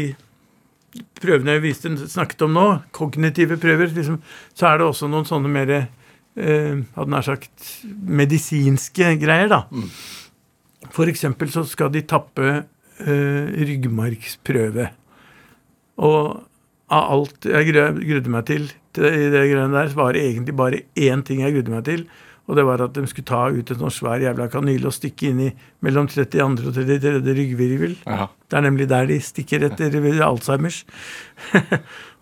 prøvene 1.20 1.58
jeg 1.58 1.64
viste, 1.64 1.92
snakket 2.10 2.46
om 2.48 2.56
nå, 2.56 2.68
kognitive 2.96 3.60
prøver, 3.62 3.92
liksom, 3.94 4.22
så 4.58 4.72
er 4.72 4.80
det 4.80 4.88
også 4.88 5.10
noen 5.10 5.28
sånne 5.28 5.52
mer 5.52 5.74
uh, 5.78 6.76
hadde 6.96 7.12
nær 7.14 7.26
sagt 7.26 7.68
medisinske 7.86 9.14
greier, 9.22 9.52
da. 9.52 9.64
For 10.96 11.12
eksempel 11.12 11.52
så 11.54 11.66
skal 11.70 11.92
de 11.94 12.06
tappe 12.10 12.48
uh, 12.50 13.46
ryggmargsprøve. 13.60 14.90
Og 16.00 16.49
av 16.90 17.12
alt 17.14 17.46
jeg 17.46 17.68
gru- 17.70 18.00
grudde 18.02 18.32
meg 18.34 18.46
til 18.50 18.70
til 18.98 19.06
i 19.06 19.28
det 19.30 19.44
greiene 19.52 19.70
der, 19.76 19.92
var 19.94 20.14
det 20.18 20.24
egentlig 20.26 20.56
bare 20.58 20.80
én 20.98 21.22
ting 21.26 21.44
jeg 21.44 21.54
grudde 21.54 21.74
meg 21.76 21.84
til. 21.86 22.08
Og 22.50 22.56
det 22.58 22.64
var 22.66 22.82
at 22.82 22.96
de 22.98 23.04
skulle 23.06 23.30
ta 23.30 23.44
ut 23.54 23.70
en 23.70 23.78
sånn 23.84 23.94
svær 23.94 24.24
jævla 24.24 24.48
kanyle 24.50 24.90
og 24.90 24.96
stikke 24.96 25.28
inn 25.30 25.42
i 25.46 25.50
mellom 25.86 26.08
32. 26.10 26.42
og 26.66 26.74
33. 26.74 27.22
ryggvirvel. 27.38 27.94
Aha. 28.10 28.26
Det 28.50 28.58
er 28.58 28.66
nemlig 28.66 28.88
der 28.90 29.06
de 29.12 29.20
stikker 29.22 29.68
etter 29.68 29.94
Alzheimers. 30.26 30.80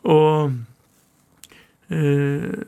og 0.04 0.52
eh, 1.88 2.60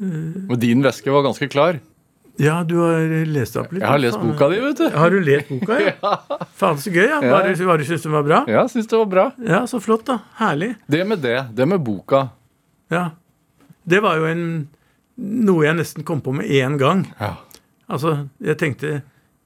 Men 0.00 0.60
din 0.64 0.80
væske 0.84 1.12
var 1.12 1.26
ganske 1.28 1.50
klar. 1.52 1.76
Ja, 2.40 2.62
du 2.64 2.76
har 2.80 3.02
lest 3.28 3.56
opp 3.60 3.72
litt. 3.74 3.82
Jeg 3.82 3.90
har 3.90 4.00
lest 4.00 4.16
faen. 4.16 4.30
boka 4.32 4.48
di, 4.48 4.60
vet 4.62 4.78
du. 4.80 4.86
Har 4.96 5.12
du 5.12 5.18
lest 5.20 5.50
boka, 5.50 5.78
ja? 5.82 6.12
Faen, 6.60 6.78
så 6.80 6.92
gøy. 6.92 7.04
ja. 7.04 7.18
Ja. 7.20 7.32
Var 7.34 7.48
du, 7.50 7.64
var 7.68 7.78
du 7.82 7.84
syntes 7.84 8.06
den 8.06 8.14
var 8.16 8.24
bra? 8.26 8.38
Ja, 8.48 8.64
syns 8.72 8.88
det 8.88 8.96
var 8.96 9.10
bra. 9.12 9.26
Ja, 9.44 9.62
så 9.68 9.80
flott, 9.84 10.06
da. 10.08 10.18
Herlig. 10.40 10.72
Det 10.86 11.02
med 11.08 11.20
det, 11.24 11.38
det 11.52 11.66
med 11.68 11.82
boka. 11.84 12.26
Ja. 12.92 13.10
Det 13.84 14.00
var 14.04 14.16
jo 14.20 14.28
en, 14.30 14.44
noe 15.20 15.66
jeg 15.66 15.76
nesten 15.80 16.06
kom 16.08 16.22
på 16.24 16.32
med 16.38 16.48
én 16.48 16.78
gang. 16.80 17.04
Ja. 17.20 17.34
Altså, 17.92 18.16
jeg 18.40 18.56
tenkte 18.62 19.02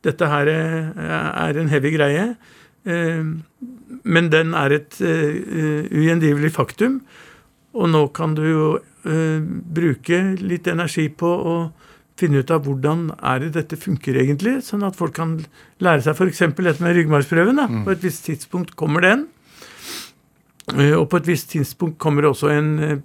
dette 0.07 0.29
her 0.31 0.47
eh, 0.47 0.91
er 1.03 1.59
en 1.59 1.71
heavy 1.73 1.91
greie, 1.97 2.27
eh, 2.87 3.23
men 4.07 4.29
den 4.31 4.55
er 4.55 4.77
et 4.77 4.99
eh, 5.03 5.89
ugjendrivelig 5.91 6.53
faktum. 6.55 7.01
Og 7.77 7.91
nå 7.93 8.07
kan 8.17 8.37
du 8.39 8.45
jo 8.47 8.69
bruke 9.07 10.17
litt 10.43 10.67
energi 10.67 11.05
på 11.15 11.29
å 11.31 11.53
finne 12.17 12.41
ut 12.41 12.51
av 12.51 12.63
hvordan 12.65 13.11
er 13.21 13.41
det 13.45 13.53
dette 13.59 13.77
funker 13.77 14.17
egentlig, 14.17 14.59
sånn 14.65 14.85
at 14.87 14.97
folk 14.97 15.13
kan 15.19 15.35
lære 15.85 16.03
seg 16.07 16.17
f.eks. 16.17 16.39
dette 16.57 16.81
med 16.85 16.97
ryggmargsprøven. 16.97 17.59
Mm. 17.61 17.83
På 17.85 17.93
et 17.93 18.05
visst 18.07 18.25
tidspunkt 18.29 18.75
kommer 18.81 19.05
den. 19.05 19.27
Eh, 20.77 20.95
Og 20.97 21.09
på 21.13 21.21
et 21.21 21.29
visst 21.29 21.51
tidspunkt 21.53 21.99
kommer 22.03 22.23
det 22.25 22.31
også 22.33 22.51
en, 22.55 22.71
eh, 22.83 22.97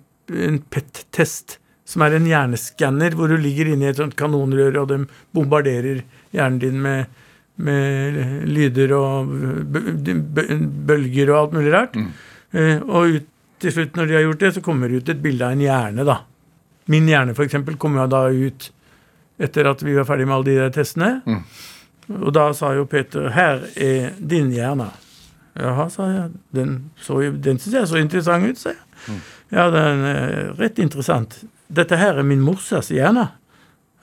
en 0.47 0.59
PET-test, 0.71 1.57
som 1.85 2.01
er 2.05 2.15
en 2.15 2.25
hjerneskanner 2.29 3.11
hvor 3.17 3.27
du 3.27 3.35
ligger 3.37 3.67
inne 3.73 3.89
i 3.89 3.91
et 3.91 3.97
sånt 3.99 4.15
kanonrør, 4.15 4.77
og 4.81 4.87
de 4.93 5.01
bombarderer 5.35 6.03
hjernen 6.33 6.59
din 6.61 6.81
med, 6.81 7.05
med 7.57 8.47
lyder 8.47 8.93
og 8.95 9.27
bø- 9.27 10.23
bø- 10.33 10.59
bølger 10.87 11.29
og 11.33 11.37
alt 11.41 11.53
mulig 11.59 11.73
rart. 11.73 11.95
Mm. 11.99 12.11
Og 12.87 13.17
ut, 13.17 13.27
til 13.61 13.71
slutt, 13.75 13.93
når 13.99 14.07
de 14.07 14.13
har 14.15 14.23
gjort 14.25 14.39
det, 14.39 14.53
så 14.55 14.61
kommer 14.65 14.87
det 14.89 15.03
ut 15.03 15.09
et 15.13 15.21
bilde 15.21 15.45
av 15.45 15.51
en 15.53 15.59
hjerne, 15.67 16.05
da. 16.07 16.21
Min 16.89 17.05
hjerne, 17.11 17.35
for 17.37 17.43
eksempel, 17.45 17.75
kom 17.77 17.93
da 18.09 18.23
ut 18.33 18.71
etter 19.41 19.69
at 19.71 19.83
vi 19.83 19.95
var 19.97 20.05
ferdig 20.07 20.27
med 20.27 20.35
alle 20.35 20.49
de 20.49 20.57
der 20.59 20.73
testene. 20.75 21.21
Og 22.11 22.31
da 22.35 22.49
sa 22.53 22.73
jo 22.75 22.85
Peter 22.85 23.29
'Her 23.29 23.65
er 23.75 24.11
din 24.19 24.51
hjerne'. 24.51 24.91
Jaha, 25.59 25.89
sa 25.89 26.03
jeg. 26.07 26.29
Den, 26.55 26.91
så, 26.95 27.19
den 27.43 27.59
syns 27.59 27.73
jeg 27.73 27.87
så 27.87 27.99
interessant 27.99 28.47
ut, 28.47 28.57
sa 28.57 28.69
jeg. 28.69 28.77
Ja, 29.51 29.67
den 29.71 30.05
er 30.07 30.53
rett 30.59 30.79
interessant. 30.79 31.43
Dette 31.67 31.97
her 31.97 32.19
er 32.19 32.23
min 32.23 32.41
morsas 32.41 32.91
hjerne. 32.91 33.27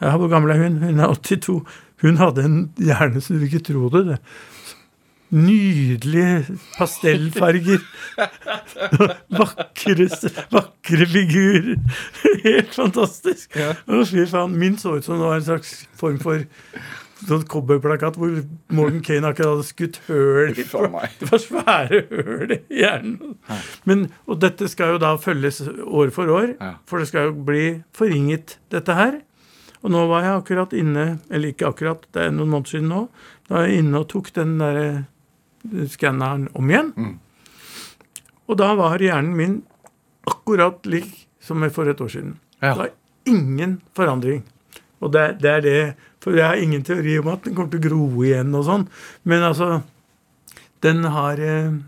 Ja, 0.01 0.17
hvor 0.17 0.29
gammel 0.29 0.51
er 0.51 0.63
hun? 0.63 0.77
Hun 0.83 1.01
er 1.01 1.15
82. 1.15 1.63
Hun 2.03 2.17
hadde 2.21 2.45
en 2.45 2.59
hjerne 2.79 3.21
som 3.21 3.39
du 3.39 3.45
ikke 3.45 3.65
tror 3.65 3.89
det. 3.97 4.19
Nydelige 5.31 6.59
pastellfarger. 6.79 7.83
vakre, 9.41 10.07
vakre 10.53 11.09
figurer. 11.13 11.75
Helt 12.45 12.73
fantastisk. 12.75 13.57
Ja. 13.57 13.75
faen. 14.31 14.57
Min 14.59 14.79
så 14.79 14.97
ut 14.97 15.05
som 15.05 15.21
det 15.21 15.29
var 15.29 15.37
en 15.37 15.51
slags 15.51 15.75
form 15.99 16.19
for 16.23 16.47
sånn 17.27 17.45
cowboyplakat 17.51 18.17
hvor 18.19 18.35
Morgan 18.75 19.03
Kane 19.05 19.31
akkurat 19.31 19.57
hadde 19.57 19.67
skutt 19.67 20.01
høl. 20.07 20.55
Det 20.55 21.31
var 21.31 21.43
svære 21.43 22.03
høl 22.11 22.55
i 22.57 22.61
hjernen. 22.81 23.37
Men, 23.89 24.09
og 24.31 24.41
dette 24.45 24.69
skal 24.71 24.95
jo 24.95 25.03
da 25.03 25.15
følges 25.21 25.61
år 25.67 26.13
for 26.15 26.31
år, 26.33 26.55
for 26.89 27.03
det 27.03 27.11
skal 27.11 27.31
jo 27.31 27.49
bli 27.49 27.65
forringet, 27.97 28.59
dette 28.73 28.97
her. 28.97 29.21
Og 29.83 29.93
nå 29.95 30.07
var 30.11 30.25
jeg 30.27 30.41
akkurat 30.41 30.75
inne, 30.75 31.07
eller 31.31 31.53
ikke 31.53 31.69
akkurat, 31.71 32.03
det 32.15 32.25
er 32.25 32.35
noen 32.35 32.51
måneder 32.51 32.75
siden 32.75 32.91
nå, 32.91 33.05
da 33.51 33.63
jeg 33.67 33.85
inne 33.85 34.03
og 34.03 34.09
tok 34.11 34.33
den 34.35 34.57
der 34.61 34.81
skanneren 35.93 36.49
om 36.55 36.71
igjen. 36.71 36.93
Mm. 36.97 37.17
Og 38.49 38.59
da 38.61 38.73
var 38.79 39.03
hjernen 39.03 39.35
min 39.37 39.59
akkurat 40.29 40.87
lik 40.89 41.27
som 41.41 41.65
for 41.73 41.89
et 41.89 42.01
år 42.01 42.13
siden. 42.13 42.39
Ja. 42.61 42.73
Det 42.73 42.79
var 42.79 42.91
ingen 43.29 43.81
forandring. 43.97 44.43
Og 45.01 45.13
det, 45.15 45.39
det 45.43 45.51
er 45.51 45.61
det 45.63 45.81
For 46.19 46.35
jeg 46.35 46.45
har 46.45 46.59
ingen 46.59 46.83
teori 46.83 47.13
om 47.21 47.29
at 47.31 47.45
den 47.47 47.55
kommer 47.55 47.71
til 47.71 47.79
å 47.79 47.87
gro 47.87 48.25
igjen 48.27 48.51
og 48.59 48.65
sånn. 48.67 48.89
Men 49.23 49.45
altså 49.47 49.83
Den 50.83 51.05
har 51.15 51.39
eh, 51.39 51.79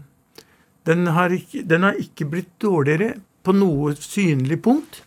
den 0.87 1.07
har, 1.13 1.31
ikke, 1.35 1.63
den 1.69 1.85
har 1.85 1.99
ikke 2.01 2.27
blitt 2.31 2.53
dårligere 2.63 3.19
på 3.45 3.53
noe 3.55 3.93
synlig 3.99 4.63
punkt. 4.65 5.03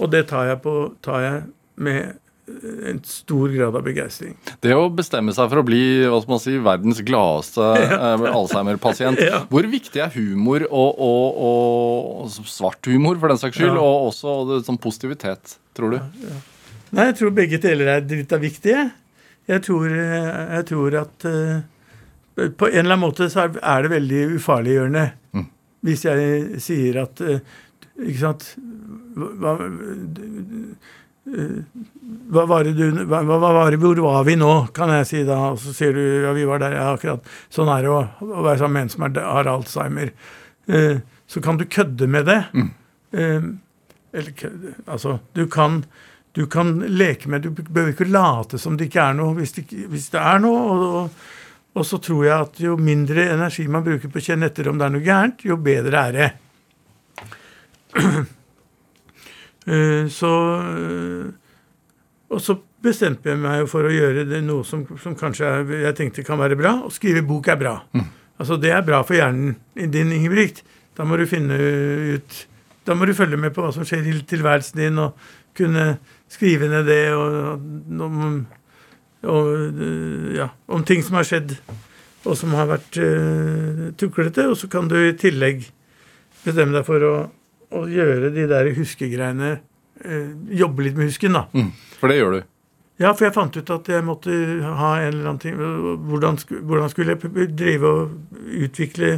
Og 0.00 0.10
det 0.10 0.24
tar 0.30 0.48
jeg, 0.48 0.60
på, 0.64 0.74
tar 1.04 1.20
jeg 1.22 1.42
med 1.76 2.16
en 2.46 2.98
stor 3.08 3.48
grad 3.54 3.76
av 3.78 3.82
begeistring. 3.86 4.34
Det 4.60 4.74
å 4.76 4.88
bestemme 4.92 5.32
seg 5.32 5.48
for 5.48 5.62
å 5.62 5.64
bli 5.64 5.80
hva 6.04 6.18
skal 6.20 6.34
man 6.34 6.42
si, 6.42 6.56
verdens 6.60 7.00
gladeste 7.06 7.68
ja. 7.80 8.10
Alzheimer-pasient, 8.36 9.20
Ja. 9.24 9.38
hvor 9.48 9.64
viktig 9.72 10.02
er 10.04 10.12
humor 10.12 10.66
og, 10.68 10.98
og, 11.00 11.38
og 12.28 12.34
svart 12.50 12.84
humor 12.90 13.16
for 13.22 13.32
den 13.32 13.40
saks 13.40 13.56
skyld, 13.56 13.72
Ja. 13.78 13.80
og 13.80 14.10
også 14.10 14.60
sånn 14.68 14.80
positivitet, 14.82 15.56
tror 15.76 15.96
du? 15.96 16.00
Nei, 16.94 17.08
jeg 17.10 17.16
tror 17.22 17.32
begge 17.34 17.58
deler 17.64 17.94
er 17.96 18.04
litt 18.12 18.32
av 18.36 18.44
viktige. 18.44 18.90
Jeg 19.48 19.64
tror, 19.66 19.88
eh, 19.88 20.42
jeg 20.58 20.66
tror 20.70 20.94
at 21.00 21.24
uh, 21.28 21.64
på 22.36 22.68
en 22.68 22.78
eller 22.84 22.94
annen 22.94 23.02
måte 23.02 23.26
så 23.32 23.48
er- 23.48 23.82
det 23.82 23.90
veldig 23.92 24.22
ufarliggjørende 24.38 25.06
Mm. 25.34 25.48
hvis 25.84 26.04
jeg 26.06 26.60
sier 26.62 27.00
at 27.02 27.20
uh, 27.20 27.38
Ikke 27.98 28.18
sant 28.20 28.46
hva, 29.16 29.52
eh, 29.64 30.74
hva 31.24 32.44
var 32.46 32.66
det 32.66 32.74
du 32.76 33.04
hva, 33.08 33.22
hva 33.24 33.38
var 33.40 33.72
det, 33.72 33.80
Hvor 33.80 33.96
var 34.04 34.24
vi 34.28 34.36
nå, 34.36 34.52
kan 34.76 34.92
jeg 34.98 35.08
si 35.08 35.22
da. 35.24 35.38
Og 35.54 35.60
så 35.62 35.72
sier 35.76 35.96
du 35.96 36.02
ja, 36.02 36.32
vi 36.36 36.46
var 36.48 36.60
der. 36.62 36.76
Ja, 36.76 36.88
akkurat. 36.94 37.24
Sånn 37.52 37.70
er 37.72 37.84
det 37.84 37.92
å, 37.92 38.00
å 38.20 38.44
være 38.44 38.60
sammen 38.60 38.78
med 38.78 38.86
en 38.86 38.94
som 38.94 39.06
er, 39.08 39.20
har 39.24 39.50
Alzheimer. 39.50 40.12
Eh, 40.68 40.98
så 41.26 41.40
kan 41.44 41.60
du 41.60 41.64
kødde 41.64 42.08
med 42.10 42.28
det. 42.28 42.40
Eh, 43.14 43.48
eller 44.14 44.36
kødde 44.36 44.74
Altså, 44.84 45.18
du 45.32 45.46
kan 45.50 45.84
du 46.34 46.48
kan 46.50 46.80
leke 46.90 47.28
med 47.30 47.44
Du 47.46 47.50
behøver 47.54 47.92
ikke 47.92 48.10
late 48.10 48.58
som 48.58 48.74
det 48.74 48.88
ikke 48.88 49.04
er 49.06 49.14
noe 49.14 49.36
hvis 49.38 49.54
det, 49.54 49.68
hvis 49.70 50.08
det 50.10 50.20
er 50.20 50.40
noe. 50.42 50.62
Og, 50.66 50.86
og, 51.00 51.26
og 51.78 51.86
så 51.86 51.98
tror 52.02 52.24
jeg 52.26 52.36
at 52.36 52.62
jo 52.62 52.76
mindre 52.78 53.28
energi 53.32 53.68
man 53.70 53.86
bruker 53.86 54.10
på 54.10 54.20
å 54.20 54.26
kjenne 54.28 54.50
etter 54.50 54.68
om 54.70 54.80
det 54.80 54.88
er 54.88 54.94
noe 54.96 55.06
gærent, 55.06 55.44
jo 55.46 55.56
bedre 55.62 56.08
er 56.10 56.18
det. 56.18 56.32
Eh, 59.66 60.06
Så 60.12 60.30
eh, 60.60 61.26
Og 62.34 62.40
så 62.42 62.56
bestemte 62.84 63.30
jeg 63.30 63.38
meg 63.40 63.68
for 63.70 63.86
å 63.86 63.92
gjøre 63.92 64.26
det 64.28 64.42
noe 64.44 64.64
som, 64.66 64.82
som 65.00 65.14
kanskje 65.16 65.46
er, 65.48 65.70
jeg 65.86 65.96
tenkte 65.96 66.24
kan 66.26 66.40
være 66.40 66.56
bra. 66.58 66.74
Å 66.84 66.90
skrive 66.92 67.22
bok 67.24 67.48
er 67.48 67.56
bra. 67.60 67.76
Altså 68.40 68.58
Det 68.60 68.72
er 68.74 68.82
bra 68.84 69.02
for 69.06 69.16
hjernen 69.16 69.54
din, 69.74 70.12
Ingebrigt. 70.12 70.64
Da 70.96 71.06
må 71.06 71.16
du 71.16 71.24
finne 71.26 71.56
ut 71.56 72.46
Da 72.84 72.94
må 72.94 73.06
du 73.08 73.14
følge 73.16 73.38
med 73.40 73.54
på 73.56 73.62
hva 73.64 73.70
som 73.72 73.86
skjer 73.86 74.04
i 74.10 74.18
tilværelsen 74.28 74.82
din, 74.82 74.98
og 75.00 75.14
kunne 75.56 75.94
skrive 76.28 76.68
ned 76.68 76.84
det 76.90 77.14
og, 77.14 77.62
om, 78.04 78.46
og, 79.22 79.46
ja, 80.34 80.50
om 80.68 80.84
ting 80.84 81.00
som 81.06 81.16
har 81.16 81.24
skjedd, 81.24 81.54
og 82.26 82.36
som 82.36 82.52
har 82.58 82.68
vært 82.68 82.98
uh, 83.00 83.86
tuklete. 83.96 84.44
Og 84.50 84.58
så 84.60 84.68
kan 84.68 84.90
du 84.90 84.98
i 84.98 85.14
tillegg 85.16 85.64
bestemme 86.44 86.76
deg 86.76 86.84
for 86.84 87.06
å, 87.08 87.14
å 87.74 87.84
gjøre 87.90 88.32
de 88.34 88.48
der 88.50 88.72
huskegreiene 88.76 89.52
eh, 90.04 90.34
Jobbe 90.60 90.86
litt 90.86 90.98
med 90.98 91.10
husken, 91.10 91.38
da. 91.38 91.46
Mm. 91.54 91.72
For 92.00 92.12
det 92.12 92.18
gjør 92.20 92.36
du. 92.36 92.40
Ja, 93.02 93.10
for 93.10 93.26
jeg 93.26 93.34
fant 93.34 93.56
ut 93.58 93.72
at 93.74 93.88
jeg 93.90 94.06
måtte 94.06 94.30
ha 94.62 94.92
en 95.00 95.08
eller 95.08 95.32
annen 95.32 95.40
ting 95.42 95.56
Hvordan, 95.58 96.36
hvordan 96.62 96.92
skulle 96.92 97.16
jeg 97.16 97.48
drive 97.58 97.90
og 97.90 98.44
utvikle 98.44 99.16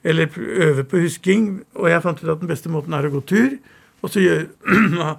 eller 0.00 0.32
øve 0.40 0.86
på 0.88 1.02
husking? 1.02 1.50
Og 1.76 1.90
jeg 1.90 2.00
fant 2.04 2.22
ut 2.22 2.32
at 2.32 2.40
den 2.40 2.48
beste 2.48 2.72
måten 2.72 2.96
er 2.96 3.04
å 3.04 3.12
gå 3.12 3.20
tur, 3.28 3.58
og 4.00 4.12
så 4.12 4.22
gjøre 4.24 5.10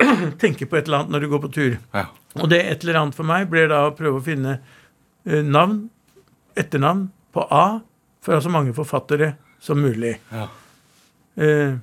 Tenke 0.42 0.64
på 0.64 0.78
et 0.78 0.88
eller 0.88 1.02
annet 1.02 1.12
når 1.12 1.24
du 1.24 1.28
går 1.34 1.42
på 1.44 1.50
tur. 1.54 1.74
Ja. 1.92 2.06
Og 2.40 2.48
det 2.50 2.62
et 2.64 2.82
eller 2.82 3.02
annet 3.02 3.16
for 3.18 3.28
meg 3.28 3.50
blir 3.52 3.68
da 3.70 3.84
å 3.86 3.94
prøve 3.94 4.18
å 4.18 4.24
finne 4.24 4.56
eh, 4.56 5.44
navn, 5.44 5.84
etternavn, 6.58 7.10
på 7.34 7.44
A 7.50 7.80
fra 8.24 8.40
så 8.42 8.50
mange 8.52 8.72
forfattere 8.74 9.34
som 9.62 9.80
mulig. 9.82 10.16
Ja. 10.32 10.48
Eh, 11.34 11.76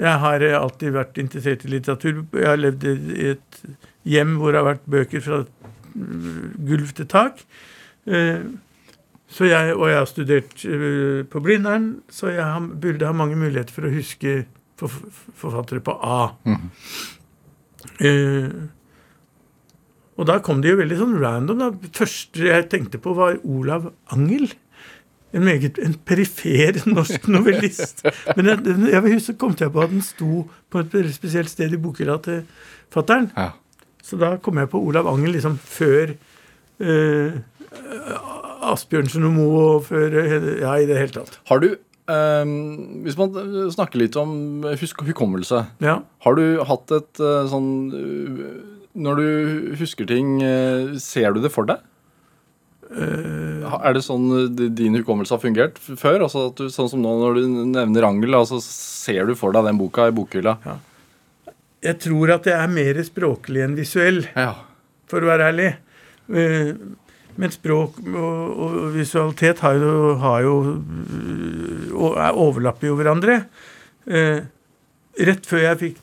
Jeg 0.00 0.18
har 0.24 0.42
eh, 0.42 0.56
alltid 0.58 0.94
vært 0.96 1.18
interessert 1.22 1.64
i 1.64 1.70
litteratur. 1.76 2.24
Jeg 2.34 2.48
har 2.50 2.58
levd 2.58 2.86
i 2.90 3.28
et 3.34 3.60
hjem 4.10 4.36
hvor 4.40 4.50
det 4.52 4.60
har 4.62 4.68
vært 4.72 4.88
bøker 4.90 5.22
fra 5.24 5.38
mm, 5.94 6.54
gulv 6.66 6.90
til 6.98 7.06
tak. 7.10 7.44
Eh, 8.06 8.42
Så 9.34 9.48
jeg, 9.48 9.72
og 9.74 9.88
jeg 9.88 9.96
har 9.98 10.06
studert 10.06 10.64
eh, 10.68 11.22
på 11.26 11.40
Blindern, 11.42 11.86
så 12.12 12.28
jeg 12.30 12.68
burde 12.82 13.06
ha 13.08 13.14
mange 13.16 13.34
muligheter 13.40 13.74
for 13.74 13.88
å 13.88 13.94
huske 13.94 14.44
forfattere 14.78 15.80
på 15.82 15.94
A. 16.04 16.34
Eh, 18.04 18.50
og 20.14 20.28
da 20.28 20.36
kom 20.44 20.60
det 20.62 20.70
jo 20.70 20.78
veldig 20.78 20.98
sånn 21.00 21.16
random. 21.22 21.64
Det 21.82 21.90
første 21.96 22.46
jeg 22.46 22.68
tenkte 22.70 23.00
på, 23.02 23.14
var 23.18 23.40
Olav 23.42 23.88
Angel. 24.14 24.46
En 25.34 25.44
meget 25.44 25.78
en 25.82 25.96
perifer 26.06 26.78
norsk 26.86 27.26
novellist. 27.34 28.04
Men 28.36 28.46
jeg, 28.52 28.76
jeg 28.92 29.02
vil 29.04 29.16
huske, 29.18 29.34
kom 29.40 29.54
til 29.54 29.66
jeg 29.66 29.74
på 29.74 29.82
at 29.82 29.90
den 29.90 30.04
sto 30.06 30.44
på 30.70 30.84
et 30.84 30.94
spesielt 31.14 31.50
sted 31.50 31.74
i 31.74 31.80
bokhylla 31.80 32.18
til 32.22 32.44
fattern. 32.94 33.30
Ja. 33.36 33.50
Så 34.04 34.18
da 34.20 34.36
kom 34.42 34.60
jeg 34.60 34.70
på 34.70 34.78
Olav 34.84 35.08
Angel 35.10 35.32
liksom 35.34 35.56
før 35.58 36.12
eh, 36.14 37.40
Asbjørnsen 38.70 39.26
og 39.26 39.34
Moe 39.34 39.64
og 39.76 39.86
før 39.88 40.14
eh, 40.20 40.46
Ja, 40.62 40.76
i 40.78 40.86
det 40.88 40.98
hele 41.00 41.18
tatt. 41.20 41.40
Har 41.50 41.64
du 41.64 41.74
Um, 42.04 43.00
Hvis 43.00 43.16
man 43.16 43.30
snakker 43.72 43.96
litt 43.96 44.16
om 44.20 44.60
husk 44.76 44.98
hukommelse, 45.06 45.62
Ja. 45.80 45.94
har 46.20 46.34
du 46.36 46.60
hatt 46.68 46.92
et 46.92 47.20
uh, 47.24 47.46
sånn 47.48 47.70
uh, 47.96 48.50
Når 48.92 49.16
du 49.16 49.28
husker 49.80 50.04
ting, 50.04 50.34
uh, 50.44 50.98
ser 51.00 51.32
du 51.32 51.40
det 51.40 51.48
for 51.54 51.64
deg? 51.64 51.80
Ha- 52.94 53.80
Er 53.88 53.94
det 53.96 54.02
sånn 54.06 54.26
eh, 54.38 54.68
din 54.70 54.94
hukommelse 55.00 55.34
har 55.34 55.42
fungert 55.42 55.78
før? 55.82 56.22
Altså 56.28 56.48
at 56.50 56.56
du, 56.60 56.68
sånn 56.70 56.88
som 56.92 57.02
nå 57.02 57.14
når 57.20 57.38
du 57.40 57.46
nevner 57.72 58.06
Angel, 58.06 58.34
altså 58.38 58.60
ser 58.62 59.26
du 59.26 59.34
for 59.38 59.52
deg 59.56 59.64
den 59.66 59.78
boka 59.80 60.06
i 60.10 60.14
bokhylla? 60.14 60.56
Jeg 61.84 61.98
tror 62.00 62.30
at 62.36 62.46
jeg 62.48 62.54
er 62.56 62.70
mer 62.72 63.00
språklig 63.04 63.64
enn 63.66 63.74
visuell. 63.76 64.22
Ja. 64.36 64.54
for 65.10 65.20
å 65.20 65.28
være 65.32 65.50
ærlig. 65.52 65.72
Eh, 66.32 66.74
Men 67.36 67.50
språk 67.50 67.96
og, 68.06 68.58
og 68.62 68.74
visualitet 68.94 69.58
har 69.64 69.74
jo, 69.74 70.14
har 70.22 70.42
jo 70.46 70.52
overlapper 72.44 72.86
jo 72.92 72.96
hverandre. 72.98 73.40
Eh, 74.06 74.44
Rett 75.14 75.46
før 75.46 75.60
jeg 75.62 75.78
fikk 75.78 75.98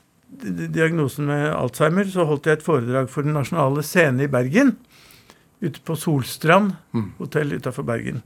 diagnosen 0.72 1.26
med 1.28 1.50
Alzheimer, 1.52 2.08
så 2.08 2.24
holdt 2.28 2.46
jeg 2.48 2.60
et 2.60 2.64
foredrag 2.64 3.10
for 3.12 3.24
Den 3.28 3.36
nasjonale 3.36 3.84
scene 3.84 4.24
i 4.24 4.30
Bergen. 4.32 4.76
Ute 5.62 5.82
på 5.86 5.96
Solstrand 6.00 6.74
hotell 7.20 7.54
utafor 7.54 7.86
Bergen. 7.88 8.22